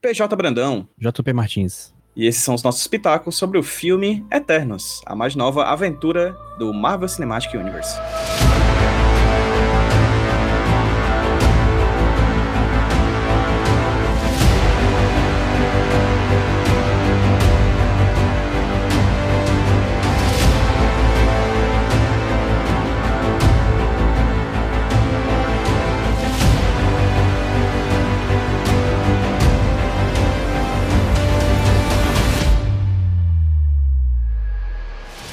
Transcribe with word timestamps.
PJ 0.00 0.34
Brandão. 0.36 0.88
JP 0.98 1.32
Martins. 1.32 1.94
E 2.14 2.26
esses 2.26 2.42
são 2.42 2.54
os 2.54 2.62
nossos 2.62 2.86
pitacos 2.86 3.36
sobre 3.36 3.58
o 3.58 3.62
filme 3.62 4.24
Eternos, 4.32 5.02
a 5.04 5.14
mais 5.14 5.34
nova 5.34 5.64
aventura 5.64 6.34
do 6.58 6.72
Marvel 6.72 7.08
Cinematic 7.08 7.54
Universe. 7.54 7.98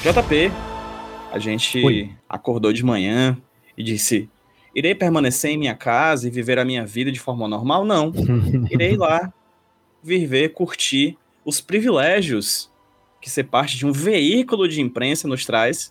JP, 0.04 0.52
a 1.32 1.38
gente 1.38 1.82
Oi. 1.82 2.10
acordou 2.28 2.74
de 2.74 2.84
manhã 2.84 3.38
e 3.74 3.82
disse: 3.82 4.28
irei 4.74 4.94
permanecer 4.94 5.52
em 5.52 5.56
minha 5.56 5.74
casa 5.74 6.28
e 6.28 6.30
viver 6.30 6.58
a 6.58 6.64
minha 6.64 6.84
vida 6.84 7.10
de 7.10 7.18
forma 7.18 7.48
normal? 7.48 7.86
Não. 7.86 8.12
Irei 8.70 8.98
lá 8.98 9.32
viver, 10.02 10.52
curtir 10.52 11.16
os 11.42 11.62
privilégios 11.62 12.70
que 13.18 13.30
ser 13.30 13.44
parte 13.44 13.78
de 13.78 13.86
um 13.86 13.92
veículo 13.92 14.68
de 14.68 14.82
imprensa 14.82 15.26
nos 15.26 15.46
traz. 15.46 15.90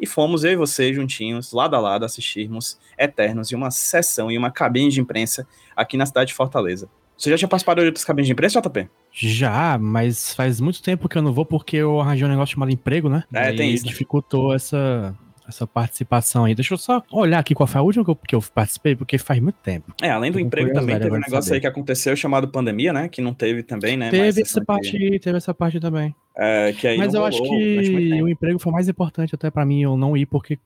E 0.00 0.04
fomos 0.04 0.42
eu 0.42 0.50
e 0.50 0.56
você 0.56 0.92
juntinhos, 0.92 1.52
lado 1.52 1.76
a 1.76 1.80
lado, 1.80 2.04
assistirmos 2.04 2.76
Eternos 2.98 3.52
em 3.52 3.54
uma 3.54 3.70
sessão, 3.70 4.32
em 4.32 4.36
uma 4.36 4.50
cabine 4.50 4.90
de 4.90 5.00
imprensa 5.00 5.46
aqui 5.76 5.96
na 5.96 6.06
cidade 6.06 6.30
de 6.30 6.34
Fortaleza. 6.34 6.90
Você 7.18 7.30
já 7.30 7.36
tinha 7.36 7.48
participado 7.48 7.80
de 7.80 7.88
outras 7.88 8.04
cabines 8.04 8.26
de 8.28 8.32
imprensa, 8.32 8.60
JP? 8.60 8.88
Já, 9.10 9.76
mas 9.76 10.32
faz 10.34 10.60
muito 10.60 10.80
tempo 10.80 11.08
que 11.08 11.18
eu 11.18 11.22
não 11.22 11.32
vou 11.32 11.44
porque 11.44 11.76
eu 11.76 12.00
arranjei 12.00 12.24
um 12.24 12.30
negócio 12.30 12.54
chamado 12.54 12.70
emprego, 12.70 13.08
né? 13.08 13.24
É, 13.32 13.52
tem 13.52 13.74
isso. 13.74 13.84
dificultou 13.84 14.54
essa, 14.54 15.12
essa 15.48 15.66
participação 15.66 16.44
aí. 16.44 16.54
Deixa 16.54 16.74
eu 16.74 16.78
só 16.78 17.02
olhar 17.10 17.40
aqui 17.40 17.56
qual 17.56 17.66
foi 17.66 17.80
a 17.80 17.82
última 17.82 18.04
que 18.04 18.10
eu, 18.10 18.16
que 18.16 18.34
eu 18.36 18.42
participei, 18.54 18.94
porque 18.94 19.18
faz 19.18 19.40
muito 19.40 19.56
tempo. 19.56 19.92
É, 20.00 20.10
além 20.10 20.30
do 20.30 20.38
emprego 20.38 20.72
também 20.72 20.96
teve 20.96 21.10
um 21.10 21.18
negócio 21.18 21.42
saber. 21.42 21.54
aí 21.56 21.60
que 21.60 21.66
aconteceu 21.66 22.14
chamado 22.14 22.46
pandemia, 22.46 22.92
né? 22.92 23.08
Que 23.08 23.20
não 23.20 23.34
teve 23.34 23.64
também, 23.64 23.96
né? 23.96 24.10
Teve 24.10 24.42
essa 24.42 24.64
parte, 24.64 24.92
que... 24.92 25.18
teve 25.18 25.36
essa 25.36 25.52
parte 25.52 25.80
também. 25.80 26.14
É, 26.36 26.72
Mas 26.96 27.14
eu 27.14 27.20
rolou, 27.20 27.26
acho 27.26 27.42
que 27.42 28.22
o 28.22 28.28
emprego 28.28 28.60
foi 28.60 28.70
mais 28.72 28.88
importante 28.88 29.34
até 29.34 29.50
para 29.50 29.64
mim 29.64 29.82
eu 29.82 29.96
não 29.96 30.16
ir, 30.16 30.26
porque 30.26 30.56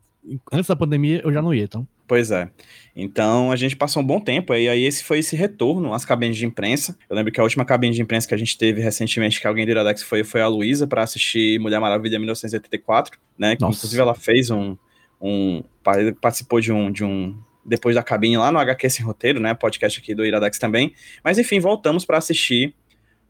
antes 0.53 0.69
da 0.69 0.77
pandemia 0.77 1.20
eu 1.25 1.33
já 1.33 1.42
não 1.42 1.53
ia, 1.53 1.65
então. 1.65 1.87
Pois 2.06 2.31
é. 2.31 2.51
Então 2.95 3.51
a 3.51 3.56
gente 3.56 3.75
passou 3.75 4.03
um 4.03 4.06
bom 4.06 4.20
tempo 4.20 4.53
e 4.55 4.69
aí 4.69 4.84
esse 4.84 5.03
foi 5.03 5.20
esse 5.20 5.34
retorno 5.34 5.95
às 5.95 6.05
cabines 6.05 6.37
de 6.37 6.45
imprensa. 6.45 6.97
Eu 7.09 7.17
lembro 7.17 7.33
que 7.33 7.41
a 7.41 7.42
última 7.42 7.65
cabine 7.65 7.95
de 7.95 8.03
imprensa 8.03 8.28
que 8.28 8.34
a 8.34 8.37
gente 8.39 8.56
teve 8.59 8.83
recentemente, 8.83 9.41
que 9.41 9.47
alguém 9.47 9.65
do 9.65 9.70
Iradex 9.70 10.03
foi, 10.03 10.23
foi 10.23 10.43
a 10.43 10.48
Luísa 10.48 10.87
para 10.87 11.03
assistir 11.03 11.59
Mulher 11.59 11.81
Maravilha 11.81 12.19
1984, 12.19 13.19
né? 13.39 13.56
Que, 13.56 13.65
inclusive 13.65 14.00
ela 14.00 14.15
fez 14.15 14.50
um, 14.50 14.77
um. 15.20 15.62
participou 16.20 16.61
de 16.61 16.73
um, 16.73 16.91
de 16.91 17.05
um. 17.05 17.34
Depois 17.65 17.95
da 17.95 18.03
cabine 18.03 18.37
lá 18.37 18.50
no 18.50 18.59
HQ 18.59 18.91
Sem 18.91 19.06
Roteiro, 19.06 19.41
né? 19.41 19.55
Podcast 19.55 19.98
aqui 19.98 20.15
do 20.15 20.27
Iradex 20.27 20.59
também. 20.59 20.93
Mas 21.25 21.39
enfim, 21.39 21.61
voltamos 21.61 22.05
para 22.05 22.19
assistir 22.19 22.75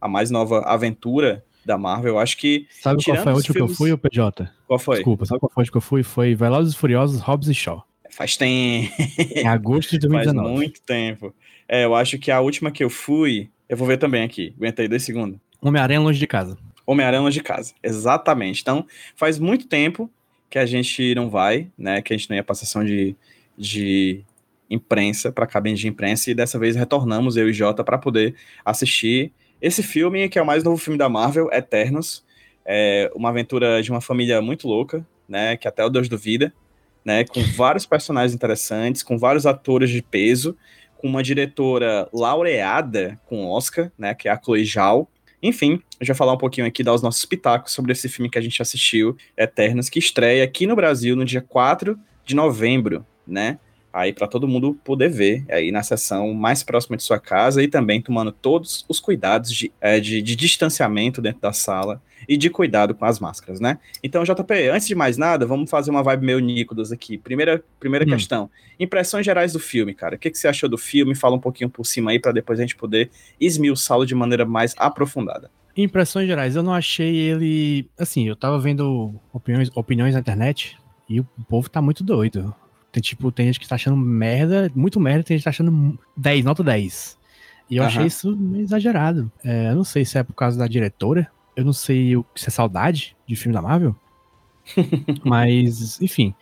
a 0.00 0.08
mais 0.08 0.30
nova 0.30 0.60
aventura 0.62 1.44
da 1.64 1.78
Marvel. 1.78 2.14
Eu 2.14 2.18
acho 2.18 2.36
que. 2.36 2.66
Sabe 2.80 3.02
qual 3.02 3.16
foi 3.16 3.32
a 3.32 3.34
última 3.34 3.54
filmes... 3.54 3.70
que 3.70 3.72
eu 3.72 3.76
fui, 3.76 3.92
o 3.92 3.98
PJ? 3.98 4.50
Qual 4.66 4.78
foi? 4.78 4.96
Desculpa, 4.96 5.26
sabe 5.26 5.40
qual 5.40 5.50
foi 5.50 5.60
a 5.60 5.62
última 5.62 5.72
que 5.72 5.76
eu 5.76 5.88
fui? 5.88 6.02
Foi 6.02 6.34
Velozes 6.34 6.74
e 6.74 6.76
Furiosos, 6.76 7.20
Hobbs 7.20 7.48
e 7.48 7.54
Shaw. 7.54 7.84
Faz 8.10 8.36
tempo. 8.36 8.92
Em 9.34 9.46
agosto 9.46 9.90
de 9.92 9.98
2019. 10.00 10.48
Faz 10.48 10.58
muito 10.58 10.82
tempo. 10.82 11.34
É, 11.68 11.84
eu 11.84 11.94
acho 11.94 12.18
que 12.18 12.30
a 12.30 12.40
última 12.40 12.70
que 12.70 12.84
eu 12.84 12.90
fui. 12.90 13.50
Eu 13.68 13.76
vou 13.76 13.86
ver 13.86 13.96
também 13.96 14.22
aqui. 14.22 14.52
Aguenta 14.56 14.82
aí 14.82 14.88
dois 14.88 15.02
segundos. 15.02 15.38
Homem-Aranha 15.60 16.00
longe 16.00 16.18
de 16.18 16.26
casa. 16.26 16.58
Homem-Aranha 16.86 17.22
longe 17.22 17.38
de 17.38 17.44
casa. 17.44 17.72
Exatamente. 17.82 18.60
Então, 18.60 18.86
faz 19.16 19.38
muito 19.38 19.66
tempo 19.66 20.10
que 20.50 20.58
a 20.58 20.66
gente 20.66 21.14
não 21.14 21.30
vai, 21.30 21.68
né? 21.78 22.02
Que 22.02 22.12
a 22.12 22.16
gente 22.16 22.28
não 22.28 22.36
ia 22.36 22.44
pra 22.44 22.54
sessão 22.54 22.84
de, 22.84 23.16
de 23.56 24.22
imprensa, 24.68 25.32
para 25.32 25.46
cabine 25.46 25.76
de 25.76 25.88
imprensa, 25.88 26.30
e 26.30 26.34
dessa 26.34 26.58
vez 26.58 26.76
retornamos, 26.76 27.36
eu 27.36 27.48
e 27.48 27.52
Jota, 27.52 27.82
para 27.82 27.96
poder 27.96 28.34
assistir 28.64 29.32
esse 29.62 29.82
filme, 29.82 30.28
que 30.28 30.38
é 30.38 30.42
o 30.42 30.46
mais 30.46 30.64
novo 30.64 30.76
filme 30.76 30.98
da 30.98 31.08
Marvel, 31.08 31.48
Eternos, 31.52 32.24
é 32.66 33.10
uma 33.14 33.28
aventura 33.28 33.80
de 33.80 33.90
uma 33.90 34.00
família 34.00 34.42
muito 34.42 34.66
louca, 34.66 35.06
né, 35.28 35.56
que 35.56 35.68
até 35.68 35.84
o 35.84 35.88
Deus 35.88 36.08
duvida, 36.08 36.52
né, 37.04 37.24
com 37.24 37.40
vários 37.56 37.86
personagens 37.86 38.34
interessantes, 38.34 39.02
com 39.02 39.16
vários 39.16 39.46
atores 39.46 39.88
de 39.88 40.02
peso, 40.02 40.56
com 40.98 41.06
uma 41.06 41.22
diretora 41.22 42.08
laureada 42.12 43.20
com 43.26 43.48
Oscar, 43.48 43.90
né, 43.96 44.14
que 44.14 44.28
é 44.28 44.32
a 44.32 44.40
Chloe 44.40 44.64
Zhao. 44.64 45.08
Enfim, 45.40 45.80
gente 46.02 46.08
vai 46.08 46.16
falar 46.16 46.32
um 46.32 46.38
pouquinho 46.38 46.66
aqui, 46.66 46.82
dar 46.82 46.94
os 46.94 47.02
nossos 47.02 47.24
pitacos 47.24 47.72
sobre 47.72 47.92
esse 47.92 48.08
filme 48.08 48.28
que 48.28 48.38
a 48.38 48.42
gente 48.42 48.60
assistiu, 48.60 49.16
Eternos, 49.36 49.88
que 49.88 49.98
estreia 49.98 50.44
aqui 50.44 50.66
no 50.66 50.74
Brasil 50.74 51.14
no 51.14 51.24
dia 51.24 51.40
4 51.40 51.98
de 52.24 52.34
novembro, 52.34 53.06
né? 53.26 53.58
Aí 53.92 54.12
para 54.12 54.26
todo 54.26 54.48
mundo 54.48 54.74
poder 54.82 55.10
ver 55.10 55.44
aí 55.50 55.70
na 55.70 55.82
sessão 55.82 56.32
mais 56.32 56.62
próxima 56.62 56.96
de 56.96 57.02
sua 57.02 57.18
casa 57.18 57.62
e 57.62 57.68
também 57.68 58.00
tomando 58.00 58.32
todos 58.32 58.84
os 58.88 58.98
cuidados 58.98 59.52
de, 59.52 59.72
é, 59.80 60.00
de, 60.00 60.22
de, 60.22 60.34
distanciamento 60.34 61.20
dentro 61.20 61.40
da 61.40 61.52
sala 61.52 62.00
e 62.28 62.36
de 62.36 62.48
cuidado 62.48 62.94
com 62.94 63.04
as 63.04 63.18
máscaras, 63.18 63.60
né? 63.60 63.78
Então, 64.02 64.22
JP, 64.22 64.68
antes 64.70 64.86
de 64.86 64.94
mais 64.94 65.16
nada, 65.16 65.44
vamos 65.44 65.68
fazer 65.68 65.90
uma 65.90 66.02
vibe 66.02 66.24
meio 66.24 66.38
Nicolas 66.38 66.92
aqui. 66.92 67.18
Primeira, 67.18 67.62
primeira 67.80 68.04
hum. 68.04 68.08
questão, 68.08 68.50
impressões 68.78 69.26
gerais 69.26 69.52
do 69.52 69.58
filme, 69.58 69.92
cara. 69.92 70.14
O 70.14 70.18
que, 70.18 70.30
que 70.30 70.38
você 70.38 70.48
achou 70.48 70.68
do 70.68 70.78
filme? 70.78 71.14
Fala 71.14 71.36
um 71.36 71.40
pouquinho 71.40 71.68
por 71.68 71.84
cima 71.84 72.12
aí 72.12 72.18
para 72.18 72.32
depois 72.32 72.58
a 72.58 72.62
gente 72.62 72.76
poder 72.76 73.10
esmiuçá-lo 73.40 74.06
de 74.06 74.14
maneira 74.14 74.44
mais 74.44 74.74
aprofundada. 74.78 75.50
Impressões 75.76 76.26
gerais, 76.26 76.54
eu 76.54 76.62
não 76.62 76.74
achei 76.74 77.16
ele. 77.16 77.88
Assim, 77.98 78.28
eu 78.28 78.36
tava 78.36 78.58
vendo 78.58 79.14
opiniões, 79.32 79.70
opiniões 79.74 80.14
na 80.14 80.20
internet 80.20 80.76
e 81.08 81.20
o 81.20 81.24
povo 81.48 81.68
tá 81.68 81.80
muito 81.80 82.04
doido. 82.04 82.54
Tem, 82.92 83.02
tipo, 83.02 83.32
tem 83.32 83.46
gente 83.46 83.58
que 83.58 83.66
tá 83.66 83.74
achando 83.74 83.96
merda, 83.96 84.70
muito 84.74 85.00
merda, 85.00 85.24
tem 85.24 85.36
gente 85.36 85.42
que 85.42 85.44
tá 85.44 85.50
achando 85.50 85.98
10, 86.14 86.44
nota 86.44 86.62
10. 86.62 87.18
E 87.70 87.76
eu 87.76 87.82
uhum. 87.82 87.88
achei 87.88 88.06
isso 88.06 88.36
meio 88.36 88.62
exagerado. 88.62 89.32
É, 89.42 89.70
eu 89.70 89.76
não 89.76 89.84
sei 89.84 90.04
se 90.04 90.18
é 90.18 90.22
por 90.22 90.34
causa 90.34 90.58
da 90.58 90.68
diretora, 90.68 91.26
eu 91.56 91.64
não 91.64 91.72
sei 91.72 92.14
se 92.36 92.48
é 92.48 92.50
saudade 92.50 93.16
de 93.26 93.34
filme 93.34 93.54
da 93.54 93.62
Marvel. 93.62 93.96
Mas, 95.24 96.00
enfim. 96.02 96.34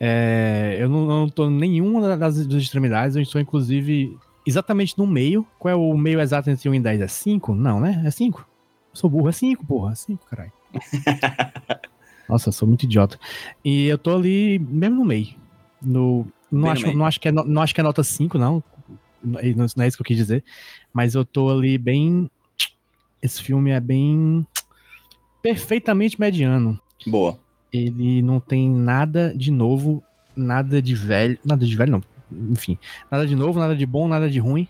É, 0.00 0.76
eu 0.80 0.88
não, 0.88 1.06
não 1.06 1.28
tô 1.28 1.50
nenhuma 1.50 2.16
das, 2.16 2.46
das 2.46 2.62
extremidades, 2.62 3.16
eu 3.16 3.22
estou, 3.22 3.38
inclusive, 3.38 4.16
exatamente 4.46 4.96
no 4.96 5.06
meio. 5.06 5.46
Qual 5.58 5.70
é 5.70 5.76
o 5.76 5.94
meio 5.96 6.20
exato 6.20 6.48
entre 6.48 6.70
1 6.70 6.74
e 6.74 6.80
10? 6.80 7.00
É 7.02 7.08
5? 7.08 7.54
Não, 7.54 7.80
né? 7.80 8.02
É 8.06 8.10
5. 8.10 8.48
Sou 8.94 9.10
burro, 9.10 9.28
é 9.28 9.32
5, 9.32 9.66
porra. 9.66 9.92
É 9.92 9.94
5, 9.94 10.24
caralho. 10.24 10.52
Nossa, 12.28 12.48
eu 12.48 12.52
sou 12.52 12.66
muito 12.66 12.84
idiota. 12.84 13.18
E 13.64 13.86
eu 13.86 13.98
tô 13.98 14.16
ali 14.16 14.58
mesmo 14.58 14.96
no 14.96 15.04
meio. 15.04 15.28
No, 15.80 16.26
não, 16.50 16.70
acho, 16.70 16.92
não, 16.92 17.06
acho 17.06 17.20
que 17.20 17.28
é, 17.28 17.32
não 17.32 17.62
acho 17.62 17.74
que 17.74 17.80
é 17.80 17.84
nota 17.84 18.02
5, 18.02 18.38
não. 18.38 18.62
Não, 19.22 19.40
não 19.76 19.84
é 19.84 19.88
isso 19.88 19.96
que 19.96 20.02
eu 20.02 20.06
quis 20.06 20.16
dizer. 20.16 20.44
Mas 20.92 21.14
eu 21.14 21.24
tô 21.24 21.50
ali 21.50 21.76
bem. 21.76 22.30
Esse 23.22 23.42
filme 23.42 23.70
é 23.70 23.80
bem. 23.80 24.46
perfeitamente 25.42 26.20
mediano. 26.20 26.78
Boa. 27.06 27.38
Ele 27.72 28.22
não 28.22 28.40
tem 28.40 28.68
nada 28.68 29.34
de 29.36 29.50
novo, 29.50 30.02
nada 30.34 30.80
de 30.80 30.94
velho. 30.94 31.38
Nada 31.44 31.66
de 31.66 31.76
velho, 31.76 31.92
não. 31.92 32.02
Enfim. 32.50 32.78
Nada 33.10 33.26
de 33.26 33.34
novo, 33.34 33.58
nada 33.58 33.76
de 33.76 33.86
bom, 33.86 34.08
nada 34.08 34.30
de 34.30 34.38
ruim. 34.38 34.68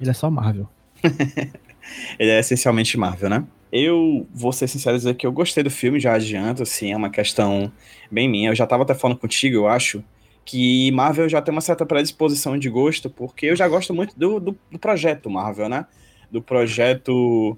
Ele 0.00 0.10
é 0.10 0.14
só 0.14 0.30
Marvel. 0.30 0.68
Ele 2.18 2.30
é 2.30 2.40
essencialmente 2.40 2.96
Marvel, 2.96 3.28
né? 3.28 3.44
Eu 3.70 4.26
vou 4.32 4.52
ser 4.52 4.68
sincero 4.68 4.96
dizer 4.96 5.14
que 5.14 5.26
eu 5.26 5.32
gostei 5.32 5.62
do 5.62 5.70
filme, 5.70 5.98
já 5.98 6.14
adianto, 6.14 6.62
assim, 6.62 6.92
é 6.92 6.96
uma 6.96 7.10
questão 7.10 7.70
bem 8.10 8.28
minha. 8.28 8.50
Eu 8.50 8.54
já 8.54 8.66
tava 8.66 8.84
até 8.84 8.94
falando 8.94 9.18
contigo, 9.18 9.56
eu 9.56 9.68
acho, 9.68 10.02
que 10.44 10.90
Marvel 10.92 11.28
já 11.28 11.40
tem 11.40 11.52
uma 11.52 11.60
certa 11.60 11.86
predisposição 11.86 12.58
de 12.58 12.68
gosto, 12.68 13.08
porque 13.08 13.46
eu 13.46 13.56
já 13.56 13.66
gosto 13.66 13.94
muito 13.94 14.18
do, 14.18 14.38
do, 14.38 14.58
do 14.70 14.78
projeto 14.78 15.30
Marvel, 15.30 15.68
né? 15.68 15.86
Do 16.30 16.42
projeto 16.42 17.56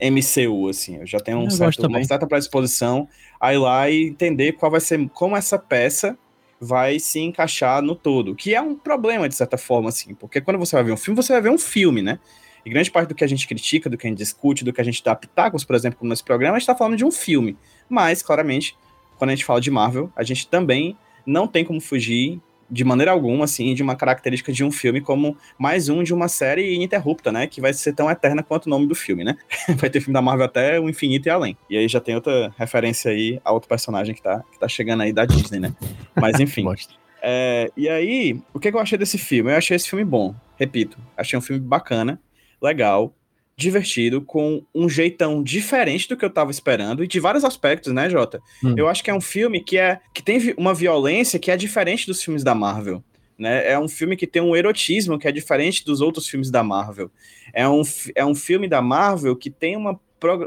MCU, 0.00 0.68
assim. 0.68 0.96
Eu 0.96 1.06
já 1.06 1.18
tenho 1.18 1.38
um 1.38 1.50
certo, 1.50 1.86
uma 1.86 2.02
certa 2.04 2.26
predisposição 2.26 3.08
a 3.40 3.54
ir 3.54 3.58
lá 3.58 3.88
e 3.88 4.06
entender 4.06 4.52
qual 4.52 4.70
vai 4.70 4.80
ser, 4.80 5.08
como 5.10 5.36
essa 5.36 5.58
peça 5.58 6.18
vai 6.60 6.98
se 6.98 7.20
encaixar 7.20 7.82
no 7.82 7.94
todo. 7.94 8.34
Que 8.34 8.54
é 8.54 8.60
um 8.60 8.74
problema, 8.74 9.28
de 9.28 9.34
certa 9.34 9.56
forma, 9.56 9.88
assim, 9.88 10.14
porque 10.14 10.40
quando 10.40 10.58
você 10.58 10.76
vai 10.76 10.84
ver 10.84 10.92
um 10.92 10.96
filme, 10.96 11.16
você 11.16 11.32
vai 11.32 11.42
ver 11.42 11.50
um 11.50 11.58
filme, 11.58 12.02
né? 12.02 12.18
E 12.64 12.70
grande 12.70 12.90
parte 12.90 13.08
do 13.08 13.14
que 13.14 13.24
a 13.24 13.28
gente 13.28 13.46
critica, 13.46 13.88
do 13.88 13.96
que 13.96 14.06
a 14.06 14.10
gente 14.10 14.18
discute, 14.18 14.64
do 14.64 14.72
que 14.72 14.80
a 14.80 14.84
gente 14.84 15.02
dá 15.02 15.14
pitacos, 15.14 15.64
por 15.64 15.76
exemplo, 15.76 16.06
nesse 16.06 16.24
programa, 16.24 16.56
a 16.56 16.58
gente 16.58 16.66
tá 16.66 16.74
falando 16.74 16.96
de 16.96 17.04
um 17.04 17.12
filme. 17.12 17.56
Mas, 17.88 18.22
claramente, 18.22 18.76
quando 19.16 19.30
a 19.30 19.34
gente 19.34 19.44
fala 19.44 19.60
de 19.60 19.70
Marvel, 19.70 20.10
a 20.16 20.22
gente 20.22 20.48
também 20.48 20.96
não 21.26 21.46
tem 21.46 21.64
como 21.64 21.80
fugir 21.80 22.40
de 22.70 22.84
maneira 22.84 23.12
alguma, 23.12 23.44
assim, 23.44 23.74
de 23.74 23.82
uma 23.82 23.94
característica 23.94 24.52
de 24.52 24.64
um 24.64 24.70
filme 24.70 25.00
como 25.00 25.36
mais 25.58 25.88
um 25.88 26.02
de 26.02 26.12
uma 26.12 26.28
série 26.28 26.74
ininterrupta, 26.74 27.30
né? 27.30 27.46
Que 27.46 27.60
vai 27.60 27.72
ser 27.72 27.92
tão 27.92 28.10
eterna 28.10 28.42
quanto 28.42 28.66
o 28.66 28.70
nome 28.70 28.86
do 28.86 28.94
filme, 28.94 29.24
né? 29.24 29.36
vai 29.76 29.88
ter 29.88 30.00
filme 30.00 30.14
da 30.14 30.22
Marvel 30.22 30.46
até 30.46 30.78
o 30.80 30.88
infinito 30.88 31.26
e 31.26 31.30
além. 31.30 31.56
E 31.70 31.76
aí 31.76 31.88
já 31.88 32.00
tem 32.00 32.14
outra 32.14 32.52
referência 32.58 33.10
aí 33.10 33.40
a 33.44 33.52
outro 33.52 33.68
personagem 33.68 34.14
que 34.14 34.22
tá, 34.22 34.42
que 34.52 34.58
tá 34.58 34.68
chegando 34.68 35.02
aí 35.02 35.12
da 35.12 35.24
Disney, 35.24 35.60
né? 35.60 35.74
Mas 36.14 36.40
enfim. 36.40 36.64
é, 37.22 37.70
e 37.76 37.88
aí, 37.88 38.40
o 38.52 38.58
que, 38.58 38.70
que 38.70 38.76
eu 38.76 38.80
achei 38.80 38.98
desse 38.98 39.18
filme? 39.18 39.52
Eu 39.52 39.56
achei 39.56 39.76
esse 39.76 39.88
filme 39.88 40.04
bom, 40.04 40.34
repito. 40.56 40.98
Achei 41.16 41.38
um 41.38 41.42
filme 41.42 41.60
bacana, 41.60 42.20
legal. 42.60 43.14
Divertido, 43.56 44.20
com 44.20 44.62
um 44.74 44.88
jeitão 44.88 45.42
diferente 45.42 46.06
do 46.08 46.16
que 46.16 46.24
eu 46.24 46.30
tava 46.30 46.50
esperando, 46.50 47.02
e 47.02 47.08
de 47.08 47.18
vários 47.18 47.42
aspectos, 47.42 47.92
né, 47.92 48.10
Jota? 48.10 48.40
Hum. 48.62 48.74
Eu 48.76 48.86
acho 48.86 49.02
que 49.02 49.10
é 49.10 49.14
um 49.14 49.20
filme 49.20 49.62
que, 49.62 49.78
é, 49.78 49.98
que 50.12 50.22
tem 50.22 50.54
uma 50.58 50.74
violência 50.74 51.38
que 51.38 51.50
é 51.50 51.56
diferente 51.56 52.06
dos 52.06 52.22
filmes 52.22 52.44
da 52.44 52.54
Marvel. 52.54 53.02
Né? 53.38 53.72
É 53.72 53.78
um 53.78 53.88
filme 53.88 54.14
que 54.14 54.26
tem 54.26 54.42
um 54.42 54.54
erotismo 54.54 55.18
que 55.18 55.26
é 55.26 55.32
diferente 55.32 55.84
dos 55.84 56.02
outros 56.02 56.28
filmes 56.28 56.50
da 56.50 56.62
Marvel. 56.62 57.10
É 57.52 57.66
um, 57.66 57.82
é 58.14 58.24
um 58.24 58.34
filme 58.34 58.68
da 58.68 58.82
Marvel 58.82 59.34
que 59.34 59.50
tem 59.50 59.74
uma, 59.74 59.98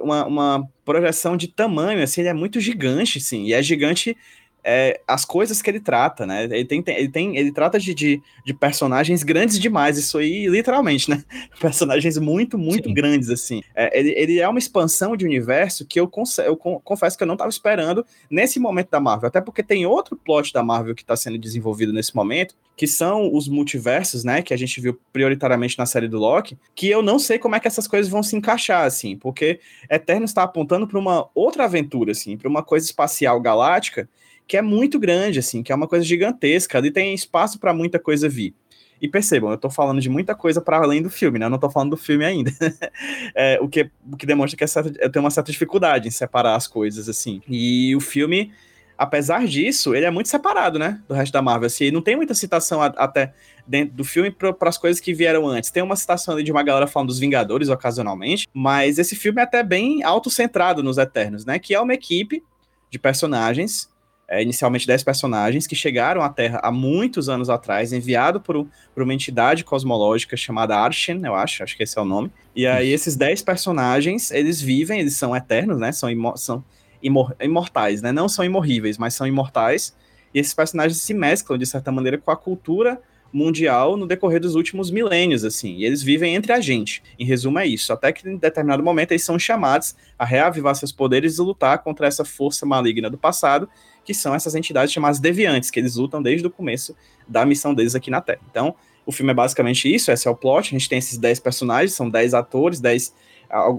uma, 0.04 0.26
uma 0.26 0.70
projeção 0.86 1.36
de 1.36 1.48
tamanho, 1.48 2.04
assim, 2.04 2.22
ele 2.22 2.30
é 2.30 2.34
muito 2.34 2.60
gigante, 2.60 3.20
sim, 3.20 3.46
e 3.46 3.54
é 3.54 3.62
gigante 3.64 4.16
é, 4.64 5.00
as 5.08 5.26
coisas 5.26 5.62
que 5.62 5.70
ele 5.70 5.80
trata, 5.80 6.26
né? 6.26 6.44
Ele 6.46 6.66
tem, 6.66 6.84
ele 6.88 7.10
tem, 7.10 7.38
ele 7.38 7.52
trata 7.52 7.80
de, 7.80 7.94
de, 7.94 8.22
de, 8.46 8.54
personagens 8.54 9.24
grandes 9.24 9.60
demais, 9.60 9.98
isso 9.98 10.18
aí, 10.18 10.48
literalmente, 10.48 11.10
né? 11.10 11.24
Personagens 11.60 12.18
muito, 12.18 12.58
muito 12.58 12.90
Sim. 12.90 12.94
grandes, 12.94 13.30
assim. 13.30 13.62
É, 13.76 13.98
ele, 13.98 14.14
ele 14.18 14.40
é 14.40 14.48
uma 14.48 14.60
expansão 14.60 15.16
de 15.16 15.26
universo 15.26 15.86
que 15.86 16.00
eu, 16.00 16.10
eu 16.46 16.58
confesso 16.58 17.18
que 17.18 17.24
eu 17.24 17.28
não 17.28 17.36
estava 17.36 17.50
esperando 17.50 18.06
nesse 18.30 18.60
momento 18.60 18.90
da 18.90 19.00
Marvel, 19.00 19.28
até 19.28 19.42
porque 19.42 19.64
tem 19.64 19.86
outro 19.86 20.18
plot 20.18 20.52
da 20.54 20.64
Marvel 20.64 20.96
que 20.96 21.02
está 21.02 21.16
sendo 21.16 21.38
desenvolvido 21.38 21.94
nesse 21.94 22.16
momento, 22.16 22.56
que 22.76 22.88
são 22.88 23.34
os 23.34 23.48
multiversos, 23.48 24.24
né? 24.24 24.42
Que 24.42 24.54
a 24.54 24.58
gente 24.58 24.80
viu 24.82 25.00
prioritariamente 25.12 25.78
na 25.78 25.86
série 25.86 26.08
do 26.08 26.18
Loki, 26.18 26.58
que 26.76 26.90
eu 26.90 27.02
não 27.02 27.20
sei 27.20 27.40
como 27.40 27.56
é 27.56 27.60
que 27.60 27.68
essas 27.68 27.88
coisas 27.88 28.10
vão 28.10 28.24
se 28.24 28.36
encaixar, 28.36 28.86
assim, 28.86 29.18
porque 29.18 29.60
Eternos 29.90 30.32
está 30.32 30.44
apontando 30.44 30.88
para 30.88 31.00
uma 31.00 31.30
outra 31.34 31.66
aventura, 31.66 32.12
assim, 32.12 32.38
para 32.38 32.50
uma 32.50 32.64
coisa 32.64 32.86
espacial 32.86 33.40
galáctica 33.42 34.08
que 34.50 34.58
é 34.58 34.64
muito 34.64 34.98
grande, 34.98 35.38
assim, 35.38 35.62
que 35.62 35.72
é 35.72 35.76
uma 35.76 35.88
coisa 35.88 36.04
gigantesca, 36.04 36.80
ali 36.80 36.90
tem 36.90 37.14
espaço 37.14 37.60
para 37.60 37.72
muita 37.72 38.00
coisa 38.00 38.28
vir. 38.28 38.56
E 39.00 39.08
percebam, 39.08 39.52
eu 39.52 39.58
tô 39.60 39.70
falando 39.70 40.02
de 40.02 40.10
muita 40.10 40.34
coisa 40.34 40.60
para 40.60 40.78
além 40.78 41.04
do 41.04 41.10
filme, 41.10 41.38
né? 41.38 41.46
Eu 41.46 41.52
não 41.52 41.60
tô 41.60 41.70
falando 41.70 41.92
do 41.92 41.98
filme 41.98 42.26
ainda. 42.26 42.52
é, 43.36 43.60
o, 43.62 43.70
que, 43.70 43.92
o 44.12 44.18
que 44.18 44.26
demonstra 44.26 44.58
que 44.58 44.64
é 44.64 45.06
eu 45.06 45.12
tenho 45.12 45.24
uma 45.24 45.30
certa 45.30 45.52
dificuldade 45.52 46.08
em 46.08 46.12
separar 46.12 46.56
as 46.56 46.66
coisas, 46.66 47.08
assim. 47.08 47.44
E 47.48 47.96
o 47.96 48.02
filme, 48.02 48.52
apesar 48.98 49.46
disso, 49.46 49.94
ele 49.94 50.08
é 50.08 50.12
muito 50.12 50.30
separado, 50.30 50.80
né? 50.80 51.00
Do 51.08 51.14
resto 51.14 51.32
da 51.32 51.44
Marvel. 51.44 51.68
Assim, 51.68 51.92
não 51.92 52.02
tem 52.02 52.16
muita 52.16 52.34
citação 52.34 52.82
a, 52.82 52.88
até 52.88 53.32
dentro 53.68 53.96
do 53.96 54.04
filme 54.04 54.32
para 54.32 54.56
as 54.68 54.80
coisas 54.80 55.00
que 55.00 55.14
vieram 55.14 55.48
antes. 55.48 55.70
Tem 55.70 55.84
uma 55.84 55.96
citação 55.96 56.34
ali 56.34 56.44
de 56.44 56.52
uma 56.52 56.64
galera 56.64 56.88
falando 56.88 57.10
dos 57.10 57.20
Vingadores 57.20 57.70
ocasionalmente, 57.70 58.48
mas 58.52 58.98
esse 58.98 59.16
filme 59.16 59.40
é 59.40 59.44
até 59.44 59.62
bem 59.62 60.02
autocentrado 60.02 60.82
nos 60.82 60.98
Eternos, 60.98 61.46
né? 61.46 61.60
Que 61.60 61.76
é 61.76 61.80
uma 61.80 61.94
equipe 61.94 62.44
de 62.90 62.98
personagens 62.98 63.89
é, 64.30 64.44
inicialmente 64.44 64.86
10 64.86 65.04
personagens 65.04 65.66
que 65.66 65.76
chegaram 65.76 66.22
à 66.22 66.30
Terra 66.30 66.60
há 66.62 66.72
muitos 66.72 67.28
anos 67.28 67.50
atrás, 67.50 67.92
enviado 67.92 68.40
por, 68.40 68.68
por 68.94 69.04
uma 69.04 69.14
entidade 69.14 69.64
cosmológica 69.64 70.38
chamada 70.38 70.78
Arshen, 70.78 71.22
eu 71.26 71.34
acho, 71.34 71.64
acho 71.64 71.76
que 71.76 71.82
esse 71.82 71.98
é 71.98 72.02
o 72.02 72.06
nome. 72.06 72.32
E 72.56 72.68
aí 72.68 72.92
esses 72.92 73.16
10 73.16 73.42
personagens, 73.42 74.30
eles 74.30 74.62
vivem, 74.62 75.00
eles 75.00 75.16
são 75.16 75.36
eternos, 75.36 75.80
né? 75.80 75.92
São, 75.92 76.10
são 76.38 76.64
imor 77.02 77.36
imortais, 77.42 78.04
né? 78.04 78.12
Não 78.12 78.30
são 78.30 78.46
imorríveis, 78.46 79.00
mas 79.00 79.16
são 79.16 79.26
imortais. 79.26 79.96
E 80.32 80.40
esses 80.40 80.54
personagens 80.54 81.02
se 81.02 81.14
mesclam, 81.14 81.58
de 81.58 81.66
certa 81.66 81.92
maneira, 81.92 82.20
com 82.20 82.30
a 82.30 82.38
cultura 82.38 83.02
mundial 83.32 83.96
no 83.96 84.08
decorrer 84.08 84.40
dos 84.40 84.56
últimos 84.56 84.90
milênios, 84.90 85.44
assim, 85.44 85.76
e 85.76 85.86
eles 85.86 86.02
vivem 86.02 86.36
entre 86.36 86.52
a 86.52 86.60
gente. 86.60 87.04
Em 87.18 87.26
resumo, 87.26 87.60
é 87.60 87.66
isso. 87.66 87.94
Até 87.94 88.12
que 88.12 88.28
em 88.28 88.38
determinado 88.38 88.84
momento 88.84 89.12
eles 89.12 89.24
são 89.24 89.38
chamados 89.38 89.96
a 90.18 90.26
reavivar 90.26 90.76
seus 90.76 90.92
poderes 90.92 91.38
e 91.38 91.42
lutar 91.42 91.80
contra 91.80 92.08
essa 92.08 92.26
força 92.26 92.66
maligna 92.66 93.10
do 93.10 93.18
passado 93.18 93.70
que 94.10 94.14
são 94.16 94.34
essas 94.34 94.56
entidades 94.56 94.92
chamadas 94.92 95.20
deviantes, 95.20 95.70
que 95.70 95.80
eles 95.80 95.96
lutam 95.96 96.20
desde 96.20 96.48
o 96.48 96.50
começo 96.50 96.96
da 97.28 97.46
missão 97.46 97.76
deles 97.76 97.94
aqui 97.94 98.10
na 98.10 98.20
Terra. 98.20 98.40
Então, 98.50 98.74
o 99.06 99.12
filme 99.12 99.32
é 99.32 99.36
basicamente 99.36 99.94
isso, 99.94 100.12
esse 100.12 100.28
é 100.28 100.32
o 100.32 100.36
plot, 100.36 100.70
a 100.70 100.80
gente 100.80 100.90
tem 100.90 100.98
esses 100.98 101.16
10 101.16 101.40
personagens, 101.40 101.94
são 101.94 102.10
10 102.10 102.34
atores, 102.34 102.80
10 102.80 103.14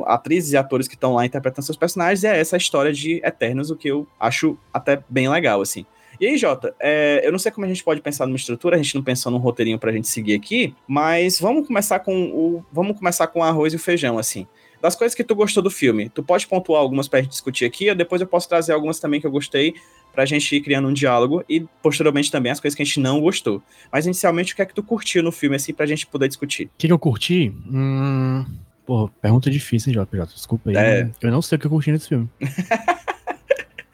atrizes 0.06 0.52
e 0.52 0.56
atores 0.56 0.86
que 0.86 0.94
estão 0.94 1.14
lá 1.14 1.26
interpretando 1.26 1.64
seus 1.64 1.76
personagens, 1.76 2.22
e 2.22 2.28
é 2.28 2.38
essa 2.38 2.56
história 2.56 2.92
de 2.92 3.20
Eternos, 3.24 3.72
o 3.72 3.76
que 3.76 3.88
eu 3.88 4.06
acho 4.20 4.56
até 4.72 5.02
bem 5.08 5.28
legal, 5.28 5.60
assim. 5.60 5.84
E 6.20 6.26
aí, 6.28 6.38
Jota, 6.38 6.76
é, 6.78 7.26
eu 7.26 7.32
não 7.32 7.38
sei 7.40 7.50
como 7.50 7.64
a 7.64 7.68
gente 7.68 7.82
pode 7.82 8.00
pensar 8.00 8.24
numa 8.24 8.36
estrutura, 8.36 8.76
a 8.76 8.78
gente 8.80 8.94
não 8.94 9.02
pensou 9.02 9.32
num 9.32 9.38
roteirinho 9.38 9.80
pra 9.80 9.90
gente 9.90 10.06
seguir 10.06 10.34
aqui, 10.34 10.76
mas 10.86 11.40
vamos 11.40 11.66
começar 11.66 11.98
com 11.98 12.14
o. 12.26 12.64
Vamos 12.70 12.96
começar 12.96 13.26
com 13.26 13.40
o 13.40 13.42
arroz 13.42 13.72
e 13.72 13.76
o 13.76 13.78
feijão, 13.80 14.16
assim. 14.16 14.46
Das 14.80 14.96
coisas 14.96 15.14
que 15.14 15.22
tu 15.22 15.34
gostou 15.34 15.62
do 15.62 15.70
filme, 15.70 16.08
tu 16.08 16.22
pode 16.22 16.46
pontuar 16.46 16.80
algumas 16.80 17.06
pra 17.06 17.20
gente 17.20 17.30
discutir 17.30 17.66
aqui, 17.66 17.90
ou 17.90 17.94
depois 17.94 18.20
eu 18.20 18.26
posso 18.26 18.48
trazer 18.48 18.72
algumas 18.72 18.98
também 18.98 19.20
que 19.20 19.26
eu 19.26 19.30
gostei, 19.30 19.74
pra 20.20 20.26
gente 20.26 20.54
ir 20.54 20.60
criando 20.60 20.86
um 20.86 20.92
diálogo 20.92 21.42
e 21.48 21.64
posteriormente 21.82 22.30
também 22.30 22.52
as 22.52 22.60
coisas 22.60 22.76
que 22.76 22.82
a 22.82 22.84
gente 22.84 23.00
não 23.00 23.22
gostou. 23.22 23.62
Mas 23.90 24.04
inicialmente, 24.04 24.52
o 24.52 24.56
que 24.56 24.60
é 24.60 24.66
que 24.66 24.74
tu 24.74 24.82
curtiu 24.82 25.22
no 25.22 25.32
filme, 25.32 25.56
assim, 25.56 25.72
pra 25.72 25.86
gente 25.86 26.06
poder 26.06 26.28
discutir? 26.28 26.66
O 26.66 26.70
que, 26.76 26.86
que 26.86 26.92
eu 26.92 26.98
curti? 26.98 27.50
Hum... 27.66 28.44
Pô, 28.84 29.08
pergunta 29.08 29.50
difícil, 29.50 29.92
hein, 29.92 30.06
JJ? 30.12 30.26
Desculpa 30.34 30.68
aí. 30.68 30.76
É. 30.76 31.10
Eu 31.22 31.30
não 31.30 31.40
sei 31.40 31.56
o 31.56 31.58
que 31.58 31.66
eu 31.66 31.70
curti 31.70 31.90
nesse 31.90 32.08
filme. 32.08 32.28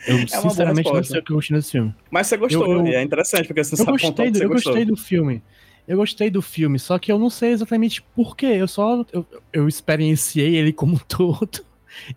Eu 0.09 0.19
é 0.19 0.27
sinceramente 0.29 0.93
não 0.93 1.03
sei 1.03 1.19
o 1.19 1.23
que 1.25 1.33
eu 1.33 1.35
curti 1.35 1.53
nesse 1.53 1.73
filme. 1.73 1.93
Mas 2.09 2.29
você 2.29 2.37
gostou, 2.37 2.65
eu, 2.65 2.87
eu, 2.87 2.93
é 2.93 3.03
interessante, 3.03 3.49
porque 3.49 3.65
você 3.65 3.75
eu 3.75 3.79
sabe 3.79 3.91
gostei 3.91 4.31
do, 4.31 4.41
Eu 4.41 4.49
gostou. 4.49 4.73
gostei 4.73 4.85
do 4.85 4.97
filme. 4.97 5.43
Eu 5.89 5.97
gostei 5.97 6.31
do 6.31 6.41
filme, 6.41 6.79
só 6.79 6.97
que 6.97 7.11
eu 7.11 7.19
não 7.19 7.29
sei 7.29 7.51
exatamente 7.51 8.03
por 8.15 8.37
quê. 8.37 8.47
Eu 8.47 8.69
só 8.69 9.05
eu, 9.13 9.27
eu 9.53 9.67
experienciei 9.67 10.55
ele 10.55 10.73
como 10.73 11.01
todo 11.09 11.65